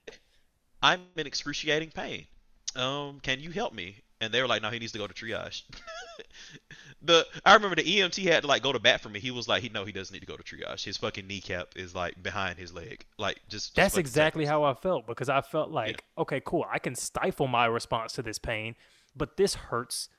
I'm 0.84 1.01
in 1.17 1.27
excruciating 1.27 1.91
pain. 1.91 2.27
Um, 2.75 3.19
can 3.21 3.39
you 3.39 3.51
help 3.51 3.73
me? 3.73 4.01
And 4.21 4.34
they 4.34 4.41
were 4.41 4.47
like, 4.47 4.61
no, 4.61 4.69
he 4.69 4.79
needs 4.79 4.91
to 4.93 4.97
go 4.99 5.07
to 5.07 5.13
triage. 5.13 5.63
the 7.02 7.26
I 7.45 7.54
remember 7.54 7.76
the 7.76 7.84
EMT 7.84 8.24
had 8.24 8.41
to 8.41 8.47
like 8.47 8.64
go 8.64 8.72
to 8.72 8.80
bat 8.80 9.02
for 9.02 9.10
me. 9.10 9.20
He 9.20 9.32
was 9.32 9.47
like, 9.47 9.64
he 9.64 9.70
no, 9.70 9.86
he 9.86 9.91
doesn't 9.91 10.14
need 10.14 10.20
to 10.20 10.26
go 10.26 10.38
to 10.38 10.43
triage. 10.43 10.84
His 10.84 10.97
fucking 10.97 11.28
kneecap 11.28 11.70
is 11.76 11.95
like 11.95 12.22
behind 12.22 12.60
his 12.60 12.74
leg. 12.74 13.06
Like 13.18 13.38
just. 13.49 13.68
just 13.68 13.76
That's 13.76 13.97
exactly 13.97 14.45
how 14.45 14.64
I 14.64 14.74
felt 14.74 15.08
because 15.08 15.30
I 15.30 15.41
felt 15.41 15.72
like, 15.72 16.04
okay, 16.18 16.41
cool, 16.43 16.66
I 16.72 16.80
can 16.80 16.95
stifle 16.95 17.47
my 17.47 17.66
response 17.66 18.14
to 18.14 18.22
this 18.22 18.38
pain, 18.38 18.76
but 19.16 19.38
this 19.38 19.56
hurts 19.56 20.10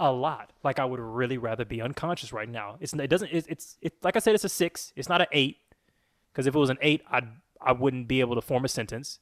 a 0.00 0.12
lot. 0.12 0.52
Like 0.62 0.78
I 0.78 0.84
would 0.84 1.00
really 1.00 1.38
rather 1.38 1.64
be 1.64 1.80
unconscious 1.80 2.32
right 2.32 2.48
now. 2.48 2.76
It's 2.80 2.92
it 2.94 3.08
doesn't 3.08 3.30
it's 3.32 3.46
it's 3.48 3.76
it, 3.80 3.94
like 4.02 4.16
I 4.16 4.18
said, 4.18 4.34
it's 4.34 4.44
a 4.44 4.48
six. 4.48 4.92
It's 4.96 5.08
not 5.08 5.20
an 5.20 5.28
eight 5.32 5.58
because 6.32 6.46
if 6.46 6.54
it 6.54 6.58
was 6.58 6.70
an 6.70 6.78
eight, 6.80 7.02
I 7.10 7.22
I 7.60 7.72
wouldn't 7.72 8.08
be 8.08 8.20
able 8.20 8.34
to 8.34 8.42
form 8.42 8.64
a 8.64 8.68
sentence. 8.68 9.18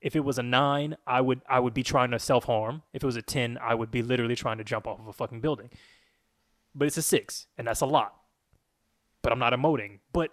If 0.00 0.14
it 0.14 0.20
was 0.20 0.38
a 0.38 0.42
nine, 0.42 0.96
I 1.06 1.20
would 1.20 1.42
I 1.48 1.60
would 1.60 1.74
be 1.74 1.82
trying 1.82 2.10
to 2.10 2.18
self 2.18 2.44
harm. 2.44 2.82
If 2.92 3.02
it 3.02 3.06
was 3.06 3.16
a 3.16 3.22
ten, 3.22 3.58
I 3.60 3.74
would 3.74 3.90
be 3.90 4.02
literally 4.02 4.36
trying 4.36 4.58
to 4.58 4.64
jump 4.64 4.86
off 4.86 5.00
of 5.00 5.06
a 5.06 5.12
fucking 5.12 5.40
building. 5.40 5.70
But 6.78 6.86
it's 6.88 6.98
a 6.98 7.02
six, 7.02 7.46
and 7.56 7.66
that's 7.66 7.80
a 7.80 7.86
lot. 7.86 8.14
But 9.22 9.32
I'm 9.32 9.38
not 9.38 9.52
emoting. 9.54 10.00
But 10.12 10.30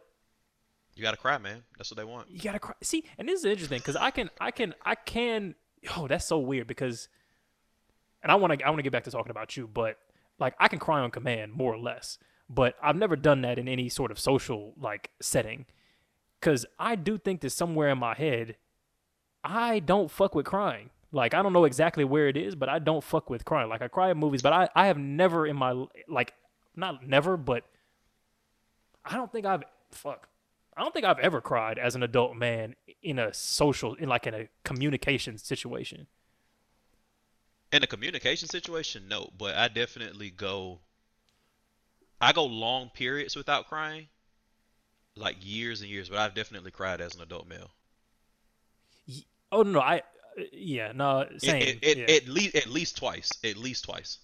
You 0.95 1.01
gotta 1.01 1.17
cry, 1.17 1.37
man. 1.37 1.63
That's 1.77 1.89
what 1.89 1.97
they 1.97 2.03
want. 2.03 2.29
you 2.29 2.39
gotta 2.41 2.59
cry. 2.59 2.75
See, 2.83 3.05
and 3.17 3.27
this 3.27 3.39
is 3.39 3.45
interesting 3.45 3.79
because 3.79 3.95
I 3.95 4.11
can, 4.11 4.29
I 4.39 4.51
can, 4.51 4.75
I 4.85 4.95
can. 4.95 5.55
Oh, 5.97 6.07
that's 6.07 6.25
so 6.25 6.37
weird 6.39 6.67
because, 6.67 7.07
and 8.21 8.31
I 8.31 8.35
want 8.35 8.59
to, 8.59 8.65
I 8.65 8.69
want 8.69 8.79
to 8.79 8.83
get 8.83 8.91
back 8.91 9.05
to 9.05 9.11
talking 9.11 9.31
about 9.31 9.55
you, 9.57 9.67
but 9.67 9.97
like 10.37 10.53
I 10.59 10.67
can 10.67 10.79
cry 10.79 10.99
on 10.99 11.11
command 11.11 11.53
more 11.53 11.73
or 11.73 11.79
less, 11.79 12.17
but 12.49 12.75
I've 12.83 12.95
never 12.97 13.15
done 13.15 13.41
that 13.41 13.57
in 13.57 13.67
any 13.67 13.87
sort 13.89 14.11
of 14.11 14.19
social 14.19 14.73
like 14.77 15.11
setting, 15.21 15.65
because 16.39 16.65
I 16.77 16.95
do 16.95 17.17
think 17.17 17.39
that 17.41 17.51
somewhere 17.51 17.89
in 17.89 17.97
my 17.97 18.13
head, 18.15 18.57
I 19.43 19.79
don't 19.79 20.11
fuck 20.11 20.35
with 20.35 20.45
crying. 20.45 20.89
Like 21.13 21.35
I 21.35 21.43
don't 21.43 21.53
know 21.53 21.65
exactly 21.65 22.03
where 22.03 22.27
it 22.27 22.35
is, 22.35 22.55
but 22.55 22.67
I 22.67 22.79
don't 22.79 23.03
fuck 23.03 23.29
with 23.29 23.45
crying. 23.45 23.69
Like 23.69 23.83
I 23.83 23.87
cry 23.87 24.09
at 24.09 24.17
movies, 24.17 24.41
but 24.41 24.51
I, 24.51 24.67
I 24.75 24.87
have 24.87 24.97
never 24.97 25.45
in 25.45 25.55
my 25.55 25.85
like, 26.09 26.33
not 26.75 27.07
never, 27.07 27.37
but 27.37 27.63
I 29.05 29.15
don't 29.15 29.31
think 29.31 29.45
I've 29.45 29.63
fuck. 29.91 30.27
I 30.75 30.81
don't 30.81 30.91
think 30.91 31.05
I've 31.05 31.19
ever 31.19 31.39
cried 31.39 31.77
as 31.77 31.93
an 31.93 32.01
adult 32.01 32.35
man 32.35 32.75
in 33.03 33.19
a 33.19 33.31
social, 33.31 33.93
in 33.93 34.09
like 34.09 34.25
in 34.25 34.33
a 34.33 34.47
communication 34.63 35.37
situation. 35.37 36.07
In 37.71 37.83
a 37.83 37.87
communication 37.87 38.49
situation, 38.49 39.07
no, 39.07 39.29
but 39.37 39.55
I 39.55 39.67
definitely 39.67 40.31
go. 40.31 40.79
I 42.19 42.33
go 42.33 42.45
long 42.45 42.89
periods 42.91 43.35
without 43.35 43.67
crying, 43.69 44.07
like 45.15 45.35
years 45.41 45.81
and 45.81 45.91
years. 45.91 46.09
But 46.09 46.17
I've 46.17 46.33
definitely 46.33 46.71
cried 46.71 47.01
as 47.01 47.13
an 47.13 47.21
adult 47.21 47.47
male. 47.47 47.69
Oh 49.51 49.61
no, 49.61 49.79
I, 49.79 50.01
yeah, 50.51 50.91
no, 50.93 51.27
same. 51.37 51.61
It, 51.61 51.79
it, 51.83 51.97
yeah. 51.97 52.15
At 52.15 52.27
least 52.27 52.55
at 52.55 52.67
least 52.67 52.97
twice. 52.97 53.29
At 53.43 53.57
least 53.57 53.85
twice. 53.85 54.19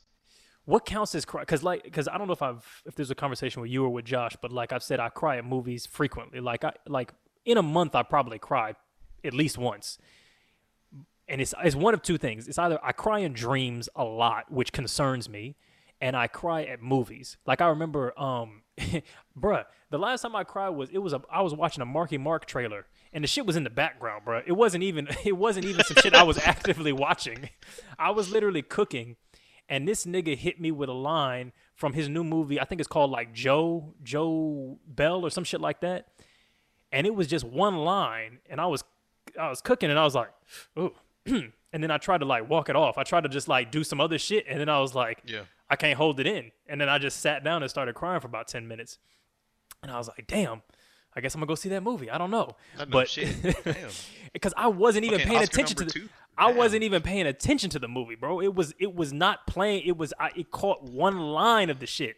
what 0.65 0.85
counts 0.85 1.15
as 1.15 1.25
cry? 1.25 1.41
Because 1.41 1.63
like, 1.63 1.83
because 1.83 2.07
I 2.07 2.17
don't 2.17 2.27
know 2.27 2.33
if 2.33 2.41
I've 2.41 2.65
if 2.85 2.95
there's 2.95 3.11
a 3.11 3.15
conversation 3.15 3.61
with 3.61 3.71
you 3.71 3.83
or 3.83 3.89
with 3.89 4.05
Josh, 4.05 4.35
but 4.41 4.51
like 4.51 4.71
I've 4.71 4.83
said, 4.83 4.99
I 4.99 5.09
cry 5.09 5.37
at 5.37 5.45
movies 5.45 5.85
frequently. 5.85 6.39
Like 6.39 6.63
I 6.63 6.73
like 6.87 7.13
in 7.45 7.57
a 7.57 7.63
month, 7.63 7.95
I 7.95 8.03
probably 8.03 8.39
cry 8.39 8.75
at 9.23 9.33
least 9.33 9.57
once. 9.57 9.97
And 11.27 11.41
it's 11.41 11.53
it's 11.63 11.75
one 11.75 11.93
of 11.93 12.01
two 12.01 12.17
things. 12.17 12.47
It's 12.47 12.57
either 12.57 12.79
I 12.83 12.91
cry 12.91 13.19
in 13.19 13.33
dreams 13.33 13.89
a 13.95 14.03
lot, 14.03 14.51
which 14.51 14.71
concerns 14.71 15.29
me, 15.29 15.55
and 16.01 16.15
I 16.15 16.27
cry 16.27 16.63
at 16.63 16.81
movies. 16.81 17.37
Like 17.45 17.61
I 17.61 17.67
remember, 17.67 18.19
um, 18.19 18.63
bruh, 19.39 19.65
the 19.89 19.99
last 19.99 20.21
time 20.21 20.35
I 20.35 20.43
cried 20.43 20.69
was 20.69 20.89
it 20.89 20.97
was 20.99 21.13
a 21.13 21.21
I 21.31 21.41
was 21.41 21.53
watching 21.53 21.81
a 21.81 21.85
Marky 21.85 22.17
Mark 22.17 22.45
trailer, 22.45 22.87
and 23.13 23.23
the 23.23 23.27
shit 23.27 23.45
was 23.45 23.55
in 23.55 23.63
the 23.63 23.69
background, 23.69 24.25
bruh. 24.25 24.43
It 24.45 24.53
wasn't 24.53 24.83
even 24.83 25.07
it 25.25 25.37
wasn't 25.37 25.65
even 25.65 25.83
some 25.85 25.97
shit 26.01 26.13
I 26.13 26.23
was 26.23 26.37
actively 26.43 26.91
watching. 26.91 27.49
I 27.97 28.11
was 28.11 28.31
literally 28.31 28.61
cooking, 28.61 29.15
and 29.67 29.87
this 29.87 30.05
nigga 30.05 30.35
hit 30.37 30.59
me 30.59 30.71
with 30.71 30.89
a 30.89 30.93
line 30.93 31.51
from 31.75 31.93
his 31.93 32.09
new 32.09 32.23
movie. 32.23 32.59
I 32.59 32.65
think 32.65 32.81
it's 32.81 32.87
called 32.87 33.11
like 33.11 33.33
Joe 33.33 33.93
Joe 34.03 34.79
Bell 34.87 35.25
or 35.25 35.29
some 35.29 35.43
shit 35.43 35.61
like 35.61 35.81
that, 35.81 36.07
and 36.91 37.07
it 37.07 37.15
was 37.15 37.27
just 37.27 37.45
one 37.45 37.77
line, 37.77 38.39
and 38.49 38.59
I 38.59 38.67
was 38.67 38.83
I 39.39 39.49
was 39.49 39.61
cooking, 39.61 39.89
and 39.89 39.99
I 39.99 40.03
was 40.03 40.15
like, 40.15 40.29
ooh. 40.77 40.93
and 41.73 41.83
then 41.83 41.91
I 41.91 41.97
tried 41.97 42.19
to 42.19 42.25
like 42.25 42.49
walk 42.49 42.69
it 42.69 42.75
off. 42.75 42.97
I 42.97 43.03
tried 43.03 43.23
to 43.23 43.29
just 43.29 43.47
like 43.47 43.71
do 43.71 43.83
some 43.83 44.01
other 44.01 44.17
shit, 44.17 44.45
and 44.47 44.59
then 44.59 44.69
I 44.69 44.79
was 44.79 44.95
like, 44.95 45.21
Yeah. 45.25 45.41
I 45.69 45.75
can't 45.75 45.97
hold 45.97 46.19
it 46.19 46.25
in. 46.25 46.51
And 46.67 46.81
then 46.81 46.89
I 46.89 46.97
just 46.97 47.19
sat 47.19 47.43
down 47.43 47.61
and 47.61 47.69
started 47.69 47.93
crying 47.93 48.19
for 48.19 48.27
about 48.27 48.47
10 48.47 48.67
minutes. 48.67 48.97
And 49.83 49.91
I 49.91 49.97
was 49.97 50.07
like, 50.07 50.25
damn, 50.27 50.63
I 51.15 51.21
guess 51.21 51.33
I'm 51.33 51.39
gonna 51.39 51.47
go 51.47 51.55
see 51.55 51.69
that 51.69 51.83
movie. 51.83 52.09
I 52.09 52.17
don't 52.17 52.31
know. 52.31 52.55
Know 52.77 52.85
but 52.85 53.17
because 54.33 54.53
I 54.57 54.67
wasn't 54.67 55.05
even 55.05 55.19
Fucking 55.19 55.29
paying 55.29 55.41
Oscar 55.41 55.53
attention 55.53 55.77
to 55.77 55.85
the, 55.85 55.91
two? 55.91 56.09
I 56.37 56.47
Damn. 56.47 56.57
wasn't 56.57 56.83
even 56.83 57.01
paying 57.01 57.27
attention 57.27 57.69
to 57.71 57.79
the 57.79 57.87
movie, 57.87 58.15
bro. 58.15 58.41
It 58.41 58.53
was 58.55 58.73
it 58.79 58.95
was 58.95 59.11
not 59.11 59.47
playing. 59.47 59.83
It 59.85 59.97
was 59.97 60.13
I, 60.19 60.31
it 60.35 60.51
caught 60.51 60.83
one 60.83 61.19
line 61.19 61.69
of 61.69 61.79
the 61.79 61.87
shit. 61.87 62.17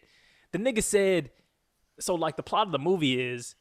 The 0.52 0.58
nigga 0.58 0.82
said, 0.82 1.30
so 1.98 2.14
like 2.14 2.36
the 2.36 2.42
plot 2.42 2.66
of 2.66 2.72
the 2.72 2.78
movie 2.78 3.20
is, 3.20 3.54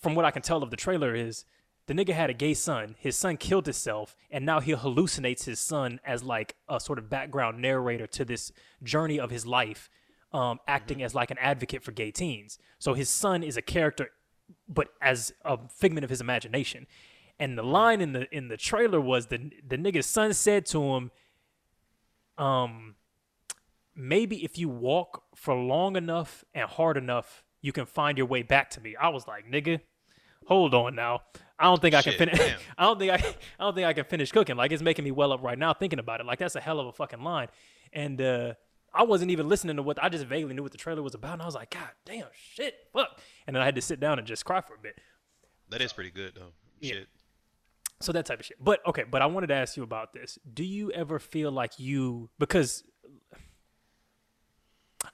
from 0.00 0.14
what 0.14 0.24
I 0.24 0.30
can 0.30 0.42
tell 0.42 0.62
of 0.62 0.70
the 0.70 0.76
trailer 0.76 1.14
is, 1.14 1.44
the 1.86 1.94
nigga 1.94 2.14
had 2.14 2.30
a 2.30 2.34
gay 2.34 2.54
son. 2.54 2.96
His 2.98 3.16
son 3.16 3.36
killed 3.36 3.66
himself, 3.66 4.16
and 4.30 4.46
now 4.46 4.60
he 4.60 4.72
hallucinates 4.72 5.44
his 5.44 5.60
son 5.60 6.00
as 6.04 6.24
like 6.24 6.56
a 6.68 6.80
sort 6.80 6.98
of 6.98 7.10
background 7.10 7.60
narrator 7.60 8.06
to 8.06 8.24
this 8.24 8.52
journey 8.82 9.20
of 9.20 9.30
his 9.30 9.46
life, 9.46 9.90
um, 10.32 10.60
acting 10.66 11.02
as 11.02 11.14
like 11.14 11.30
an 11.30 11.38
advocate 11.38 11.82
for 11.82 11.92
gay 11.92 12.10
teens. 12.10 12.58
So 12.78 12.94
his 12.94 13.10
son 13.10 13.42
is 13.42 13.56
a 13.56 13.62
character, 13.62 14.10
but 14.68 14.88
as 15.00 15.32
a 15.44 15.58
figment 15.68 16.04
of 16.04 16.10
his 16.10 16.20
imagination. 16.20 16.86
And 17.38 17.58
the 17.58 17.62
line 17.62 18.00
in 18.00 18.12
the 18.12 18.32
in 18.34 18.48
the 18.48 18.56
trailer 18.56 19.00
was 19.00 19.26
the 19.26 19.50
the 19.66 19.76
nigga's 19.76 20.06
son 20.06 20.32
said 20.32 20.66
to 20.66 20.82
him, 20.82 21.10
um, 22.38 22.94
maybe 23.94 24.44
if 24.44 24.58
you 24.58 24.68
walk 24.68 25.24
for 25.34 25.54
long 25.54 25.96
enough 25.96 26.44
and 26.54 26.68
hard 26.68 26.96
enough, 26.96 27.44
you 27.60 27.72
can 27.72 27.86
find 27.86 28.18
your 28.18 28.26
way 28.26 28.42
back 28.42 28.70
to 28.70 28.80
me. 28.80 28.94
I 28.94 29.08
was 29.08 29.26
like, 29.26 29.50
nigga, 29.50 29.80
hold 30.46 30.74
on 30.74 30.94
now. 30.94 31.22
I 31.58 31.64
don't 31.64 31.80
think 31.80 31.94
I 31.94 32.02
can 32.02 32.12
finish. 32.12 32.38
I 32.78 32.84
don't 32.84 32.98
think 32.98 33.12
I. 33.12 33.16
I 33.58 33.64
don't 33.64 33.74
think 33.74 33.86
I 33.86 33.92
can 33.92 34.04
finish 34.04 34.30
cooking. 34.30 34.56
Like 34.56 34.72
it's 34.72 34.82
making 34.82 35.04
me 35.04 35.10
well 35.10 35.32
up 35.32 35.42
right 35.42 35.58
now 35.58 35.72
thinking 35.72 35.98
about 35.98 36.20
it. 36.20 36.26
Like 36.26 36.38
that's 36.38 36.56
a 36.56 36.60
hell 36.60 36.78
of 36.80 36.86
a 36.86 36.92
fucking 36.92 37.22
line. 37.22 37.48
And 37.92 38.20
uh, 38.20 38.54
I 38.92 39.02
wasn't 39.02 39.32
even 39.32 39.48
listening 39.48 39.76
to 39.76 39.82
what 39.82 40.02
I 40.02 40.08
just 40.08 40.24
vaguely 40.24 40.54
knew 40.54 40.62
what 40.62 40.72
the 40.72 40.78
trailer 40.78 41.02
was 41.02 41.14
about, 41.14 41.34
and 41.34 41.42
I 41.42 41.46
was 41.46 41.54
like, 41.54 41.70
God 41.70 41.88
damn, 42.04 42.26
shit, 42.32 42.74
fuck. 42.92 43.13
And 43.46 43.54
then 43.54 43.62
I 43.62 43.64
had 43.66 43.74
to 43.74 43.82
sit 43.82 44.00
down 44.00 44.18
and 44.18 44.26
just 44.26 44.44
cry 44.44 44.60
for 44.60 44.74
a 44.74 44.78
bit. 44.78 44.98
That 45.70 45.80
is 45.80 45.92
pretty 45.92 46.10
good 46.10 46.34
though. 46.34 46.52
Yeah. 46.80 46.94
Shit. 46.94 47.08
So 48.00 48.12
that 48.12 48.26
type 48.26 48.40
of 48.40 48.46
shit. 48.46 48.56
But 48.60 48.86
okay, 48.86 49.04
but 49.08 49.22
I 49.22 49.26
wanted 49.26 49.48
to 49.48 49.54
ask 49.54 49.76
you 49.76 49.82
about 49.82 50.12
this. 50.12 50.38
Do 50.52 50.64
you 50.64 50.90
ever 50.92 51.18
feel 51.18 51.50
like 51.50 51.78
you 51.78 52.30
because 52.38 52.84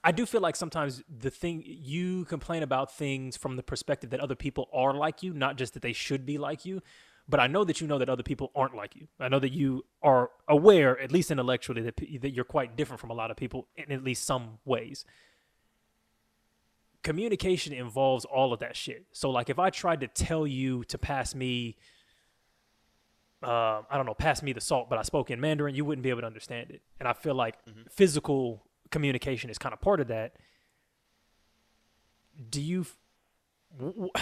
I 0.03 0.11
do 0.11 0.25
feel 0.25 0.41
like 0.41 0.55
sometimes 0.55 1.03
the 1.09 1.29
thing 1.29 1.63
you 1.65 2.25
complain 2.25 2.63
about 2.63 2.95
things 2.95 3.37
from 3.37 3.55
the 3.55 3.63
perspective 3.63 4.09
that 4.11 4.19
other 4.19 4.35
people 4.35 4.69
are 4.73 4.93
like 4.93 5.21
you, 5.21 5.33
not 5.33 5.57
just 5.57 5.73
that 5.73 5.81
they 5.81 5.93
should 5.93 6.25
be 6.25 6.37
like 6.37 6.65
you. 6.65 6.81
But 7.29 7.39
I 7.39 7.47
know 7.47 7.63
that 7.63 7.79
you 7.79 7.87
know 7.87 7.99
that 7.99 8.09
other 8.09 8.23
people 8.23 8.51
aren't 8.55 8.75
like 8.75 8.95
you. 8.95 9.07
I 9.19 9.29
know 9.29 9.39
that 9.39 9.53
you 9.53 9.85
are 10.01 10.31
aware, 10.47 10.99
at 10.99 11.11
least 11.11 11.31
intellectually, 11.31 11.81
that 11.83 11.95
that 12.21 12.31
you're 12.31 12.43
quite 12.43 12.75
different 12.75 12.99
from 12.99 13.11
a 13.11 13.13
lot 13.13 13.31
of 13.31 13.37
people 13.37 13.67
in 13.77 13.91
at 13.91 14.03
least 14.03 14.25
some 14.25 14.57
ways. 14.65 15.05
Communication 17.03 17.73
involves 17.73 18.25
all 18.25 18.53
of 18.53 18.59
that 18.59 18.75
shit. 18.75 19.05
So 19.11 19.29
like 19.29 19.49
if 19.49 19.59
I 19.59 19.69
tried 19.69 20.01
to 20.01 20.07
tell 20.07 20.45
you 20.45 20.83
to 20.85 20.97
pass 20.97 21.33
me 21.33 21.77
uh, 23.43 23.81
I 23.89 23.97
don't 23.97 24.05
know, 24.05 24.13
pass 24.13 24.43
me 24.43 24.53
the 24.53 24.61
salt, 24.61 24.89
but 24.89 24.99
I 24.99 25.01
spoke 25.01 25.31
in 25.31 25.39
Mandarin, 25.39 25.73
you 25.73 25.83
wouldn't 25.83 26.03
be 26.03 26.09
able 26.09 26.21
to 26.21 26.27
understand 26.27 26.69
it. 26.69 26.81
And 26.99 27.07
I 27.07 27.13
feel 27.13 27.33
like 27.33 27.55
physical 27.89 28.63
communication 28.91 29.49
is 29.49 29.57
kind 29.57 29.73
of 29.73 29.81
part 29.81 29.99
of 29.99 30.07
that. 30.09 30.35
Do 32.49 32.61
you, 32.61 32.85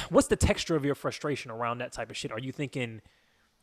what's 0.10 0.28
the 0.28 0.36
texture 0.36 0.76
of 0.76 0.86
your 0.86 0.96
frustration 0.96 1.52
around 1.52 1.80
that 1.80 1.92
type 1.92 2.10
of 2.10 2.16
shit? 2.18 2.32
Are 2.32 2.40
you 2.40 2.54
thinking, 2.54 3.02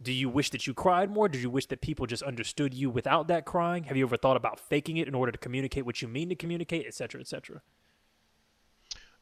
do 0.00 0.12
you 0.12 0.28
wish 0.28 0.50
that 0.50 0.66
you 0.66 0.74
cried 0.74 1.10
more? 1.10 1.26
Did 1.26 1.40
you 1.40 1.48
wish 1.48 1.66
that 1.66 1.80
people 1.80 2.06
just 2.06 2.22
understood 2.22 2.74
you 2.74 2.90
without 2.90 3.28
that 3.28 3.46
crying? 3.46 3.84
Have 3.84 3.96
you 3.96 4.04
ever 4.04 4.18
thought 4.18 4.36
about 4.36 4.60
faking 4.60 4.98
it 4.98 5.08
in 5.08 5.14
order 5.14 5.32
to 5.32 5.38
communicate 5.38 5.86
what 5.86 6.02
you 6.02 6.08
mean 6.08 6.28
to 6.28 6.34
communicate, 6.34 6.86
etc., 6.86 7.22
etc.? 7.22 7.62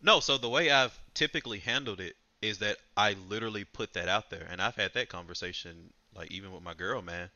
No, 0.04 0.20
so 0.20 0.36
the 0.36 0.50
way 0.50 0.70
I've 0.70 0.96
typically 1.14 1.60
handled 1.60 1.98
it 1.98 2.14
is 2.42 2.58
that 2.58 2.76
I 2.94 3.14
literally 3.26 3.64
put 3.64 3.94
that 3.94 4.06
out 4.06 4.28
there, 4.28 4.46
and 4.50 4.60
I've 4.60 4.76
had 4.76 4.92
that 4.92 5.08
conversation, 5.08 5.94
like 6.14 6.30
even 6.30 6.52
with 6.52 6.62
my 6.62 6.74
girl, 6.74 7.00
man, 7.00 7.30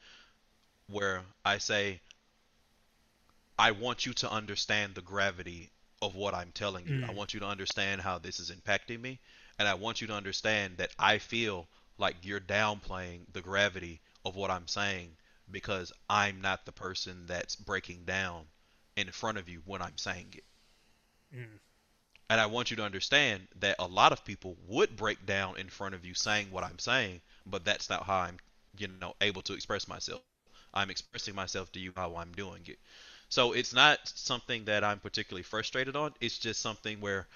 where 0.87 1.23
I 1.47 1.57
say, 1.57 2.03
I 3.59 3.71
want 3.71 4.05
you 4.05 4.13
to 4.13 4.31
understand 4.31 4.95
the 4.95 5.01
gravity 5.01 5.71
of 6.03 6.15
what 6.15 6.35
I'm 6.35 6.53
telling 6.53 6.87
you. 6.87 7.01
Mm. 7.01 7.09
I 7.09 7.15
want 7.15 7.33
you 7.33 7.41
to 7.41 7.47
understand 7.47 8.03
how 8.03 8.19
this 8.19 8.39
is 8.39 8.51
impacting 8.51 9.01
me, 9.01 9.19
and 9.59 9.67
I 9.67 9.73
want 9.73 10.03
you 10.03 10.07
to 10.09 10.13
understand 10.13 10.77
that 10.77 10.91
I 10.99 11.17
feel 11.17 11.69
like 11.97 12.17
you're 12.21 12.39
downplaying 12.39 13.33
the 13.33 13.41
gravity 13.41 14.03
of 14.27 14.37
what 14.37 14.51
I'm 14.51 14.69
saying 14.69 15.17
because 15.51 15.91
I'm 16.11 16.43
not 16.43 16.67
the 16.67 16.73
person 16.73 17.25
that's 17.27 17.57
breaking 17.57 18.05
down 18.05 18.45
in 18.95 19.11
front 19.11 19.39
of 19.39 19.49
you 19.49 19.63
when 19.65 19.81
I'm 19.81 19.97
saying 19.97 20.35
it. 20.37 20.45
Mm. 21.35 21.59
And 22.31 22.41
I 22.41 22.47
want 22.47 22.71
you 22.71 22.77
to 22.77 22.85
understand 22.85 23.49
that 23.61 23.77
a 23.79 23.87
lot 23.87 24.13
of 24.13 24.25
people 24.25 24.57
would 24.67 24.97
break 24.97 25.25
down 25.25 25.57
in 25.59 25.69
front 25.69 25.95
of 25.95 26.05
you 26.05 26.15
saying 26.15 26.49
what 26.51 26.65
I'm 26.65 26.79
saying, 26.79 27.23
but 27.47 27.65
that's 27.65 27.89
not 27.89 28.05
how 28.05 28.19
I'm, 28.19 28.37
you 28.77 28.89
know, 29.01 29.15
able 29.21 29.43
to 29.43 29.55
express 29.55 29.89
myself. 29.89 30.21
I'm 30.75 30.91
expressing 30.91 31.35
myself 31.35 31.73
to 31.73 31.81
you 31.81 31.93
how 31.97 32.17
I'm 32.17 32.33
doing 32.33 32.63
it. 32.67 32.79
So 33.31 33.53
it's 33.53 33.73
not 33.73 33.99
something 34.05 34.65
that 34.67 34.85
I'm 34.85 35.01
particularly 35.01 35.43
frustrated 35.43 35.97
on. 35.97 36.15
It's 36.21 36.39
just 36.39 36.61
something 36.61 37.01
where 37.01 37.27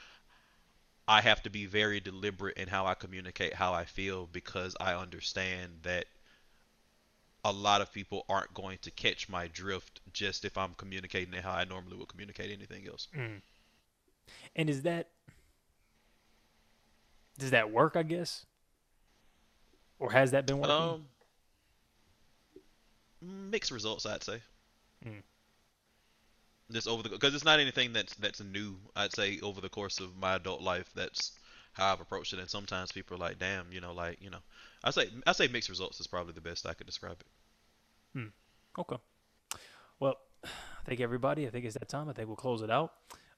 I 1.09 1.21
have 1.21 1.43
to 1.43 1.51
be 1.51 1.67
very 1.67 2.01
deliberate 2.01 2.57
in 2.57 2.69
how 2.69 2.87
I 2.87 2.95
communicate 2.95 3.55
how 3.55 3.73
I 3.73 3.85
feel 3.85 4.29
because 4.33 4.77
I 4.81 4.95
understand 4.95 5.81
that 5.83 6.07
a 7.45 7.53
lot 7.53 7.81
of 7.81 7.93
people 7.93 8.25
aren't 8.29 8.55
going 8.55 8.79
to 8.83 8.91
catch 8.91 9.29
my 9.29 9.49
drift 9.49 10.01
just 10.13 10.45
if 10.45 10.57
I'm 10.57 10.75
communicating 10.75 11.35
it 11.35 11.43
how 11.43 11.53
I 11.53 11.65
normally 11.65 11.97
would 11.97 12.09
communicate 12.09 12.53
anything 12.53 12.87
else. 12.87 13.09
Mm. 13.17 13.41
And 14.55 14.69
is 14.69 14.83
that 14.83 15.09
does 17.39 17.51
that 17.51 17.71
work? 17.71 17.97
I 17.97 18.03
guess, 18.03 18.47
or 19.99 20.13
has 20.13 20.31
that 20.33 20.47
been 20.47 20.59
working? 20.59 20.75
Um, 20.75 21.05
mixed 23.51 23.71
results, 23.71 24.07
I'd 24.07 24.23
say. 24.23 24.41
Mm. 25.07 25.23
Just 26.71 26.89
over 26.89 27.03
the 27.03 27.09
because 27.09 27.35
it's 27.35 27.45
not 27.45 27.61
anything 27.61 27.93
that's 27.93 28.15
that's 28.15 28.41
new. 28.43 28.77
I'd 28.97 29.15
say 29.15 29.41
over 29.43 29.61
the 29.61 29.69
course 29.69 30.01
of 30.01 30.17
my 30.17 30.37
adult 30.37 30.63
life, 30.63 30.91
that's 30.95 31.33
how 31.73 31.93
I've 31.93 32.01
approached 32.01 32.33
it. 32.33 32.39
And 32.39 32.49
sometimes 32.49 32.93
people 32.93 33.17
are 33.17 33.21
like, 33.21 33.39
"Damn, 33.39 33.73
you 33.73 33.81
know, 33.81 33.93
like 33.93 34.21
you 34.21 34.31
know," 34.31 34.39
I 34.85 34.91
say 34.91 35.09
I 35.27 35.33
say 35.33 35.49
mixed 35.49 35.69
results 35.69 36.01
is 36.01 36.07
probably 36.07 36.33
the 36.33 36.41
best 36.41 36.67
I 36.67 36.75
could 36.75 36.87
describe 36.87 37.21
it. 37.21 37.27
Hmm. 38.19 38.29
Okay. 38.79 38.97
Well, 40.01 40.17
I 40.45 40.85
think 40.87 41.01
everybody. 41.01 41.47
I 41.47 41.51
think 41.51 41.65
it's 41.65 41.77
that 41.79 41.89
time. 41.89 42.09
I 42.09 42.13
think 42.13 42.29
we'll 42.29 42.37
close 42.37 42.63
it 42.63 42.71
out. 42.71 42.93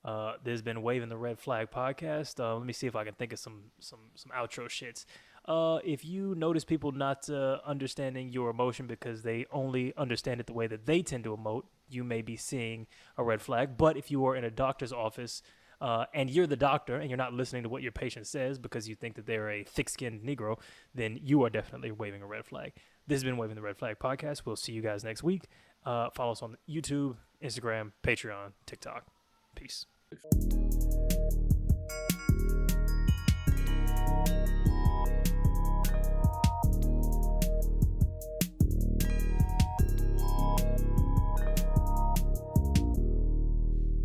Uh, 0.04 0.34
there's 0.44 0.62
been 0.62 0.82
waving 0.82 1.08
the 1.08 1.16
red 1.16 1.38
flag 1.38 1.70
podcast. 1.70 2.38
Uh, 2.38 2.56
let 2.56 2.66
me 2.66 2.72
see 2.72 2.86
if 2.86 2.94
I 2.94 3.04
can 3.04 3.14
think 3.14 3.32
of 3.32 3.38
some 3.38 3.64
some 3.80 4.00
some 4.14 4.30
outro 4.36 4.66
shits. 4.66 5.06
Uh, 5.46 5.78
if 5.84 6.04
you 6.04 6.34
notice 6.34 6.64
people 6.64 6.92
not 6.92 7.28
uh, 7.28 7.58
understanding 7.66 8.30
your 8.30 8.50
emotion 8.50 8.86
because 8.86 9.22
they 9.22 9.44
only 9.50 9.94
understand 9.96 10.40
it 10.40 10.46
the 10.46 10.52
way 10.54 10.66
that 10.66 10.86
they 10.86 11.02
tend 11.02 11.24
to 11.24 11.36
emote, 11.36 11.64
you 11.88 12.02
may 12.02 12.22
be 12.22 12.36
seeing 12.36 12.86
a 13.18 13.22
red 13.22 13.42
flag. 13.42 13.76
But 13.76 13.96
if 13.96 14.10
you 14.10 14.24
are 14.26 14.36
in 14.36 14.44
a 14.44 14.50
doctor's 14.50 14.92
office 14.92 15.42
uh, 15.82 16.06
and 16.14 16.30
you're 16.30 16.46
the 16.46 16.56
doctor 16.56 16.96
and 16.96 17.10
you're 17.10 17.18
not 17.18 17.34
listening 17.34 17.62
to 17.62 17.68
what 17.68 17.82
your 17.82 17.92
patient 17.92 18.26
says 18.26 18.58
because 18.58 18.88
you 18.88 18.94
think 18.94 19.16
that 19.16 19.26
they're 19.26 19.50
a 19.50 19.64
thick-skinned 19.64 20.22
Negro, 20.22 20.58
then 20.94 21.18
you 21.22 21.44
are 21.44 21.50
definitely 21.50 21.92
waving 21.92 22.22
a 22.22 22.26
red 22.26 22.46
flag. 22.46 22.72
This 23.06 23.16
has 23.16 23.24
been 23.24 23.36
Waving 23.36 23.56
the 23.56 23.62
Red 23.62 23.76
Flag 23.76 23.98
podcast. 23.98 24.42
We'll 24.46 24.56
see 24.56 24.72
you 24.72 24.80
guys 24.80 25.04
next 25.04 25.22
week. 25.22 25.42
Uh, 25.84 26.08
follow 26.14 26.32
us 26.32 26.42
on 26.42 26.56
YouTube, 26.66 27.16
Instagram, 27.42 27.92
Patreon, 28.02 28.52
TikTok. 28.64 29.06
Peace 29.54 29.84
perspective. 30.14 30.60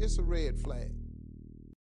It's 0.01 0.17
a 0.17 0.23
red 0.23 0.57
flag. 0.59 0.98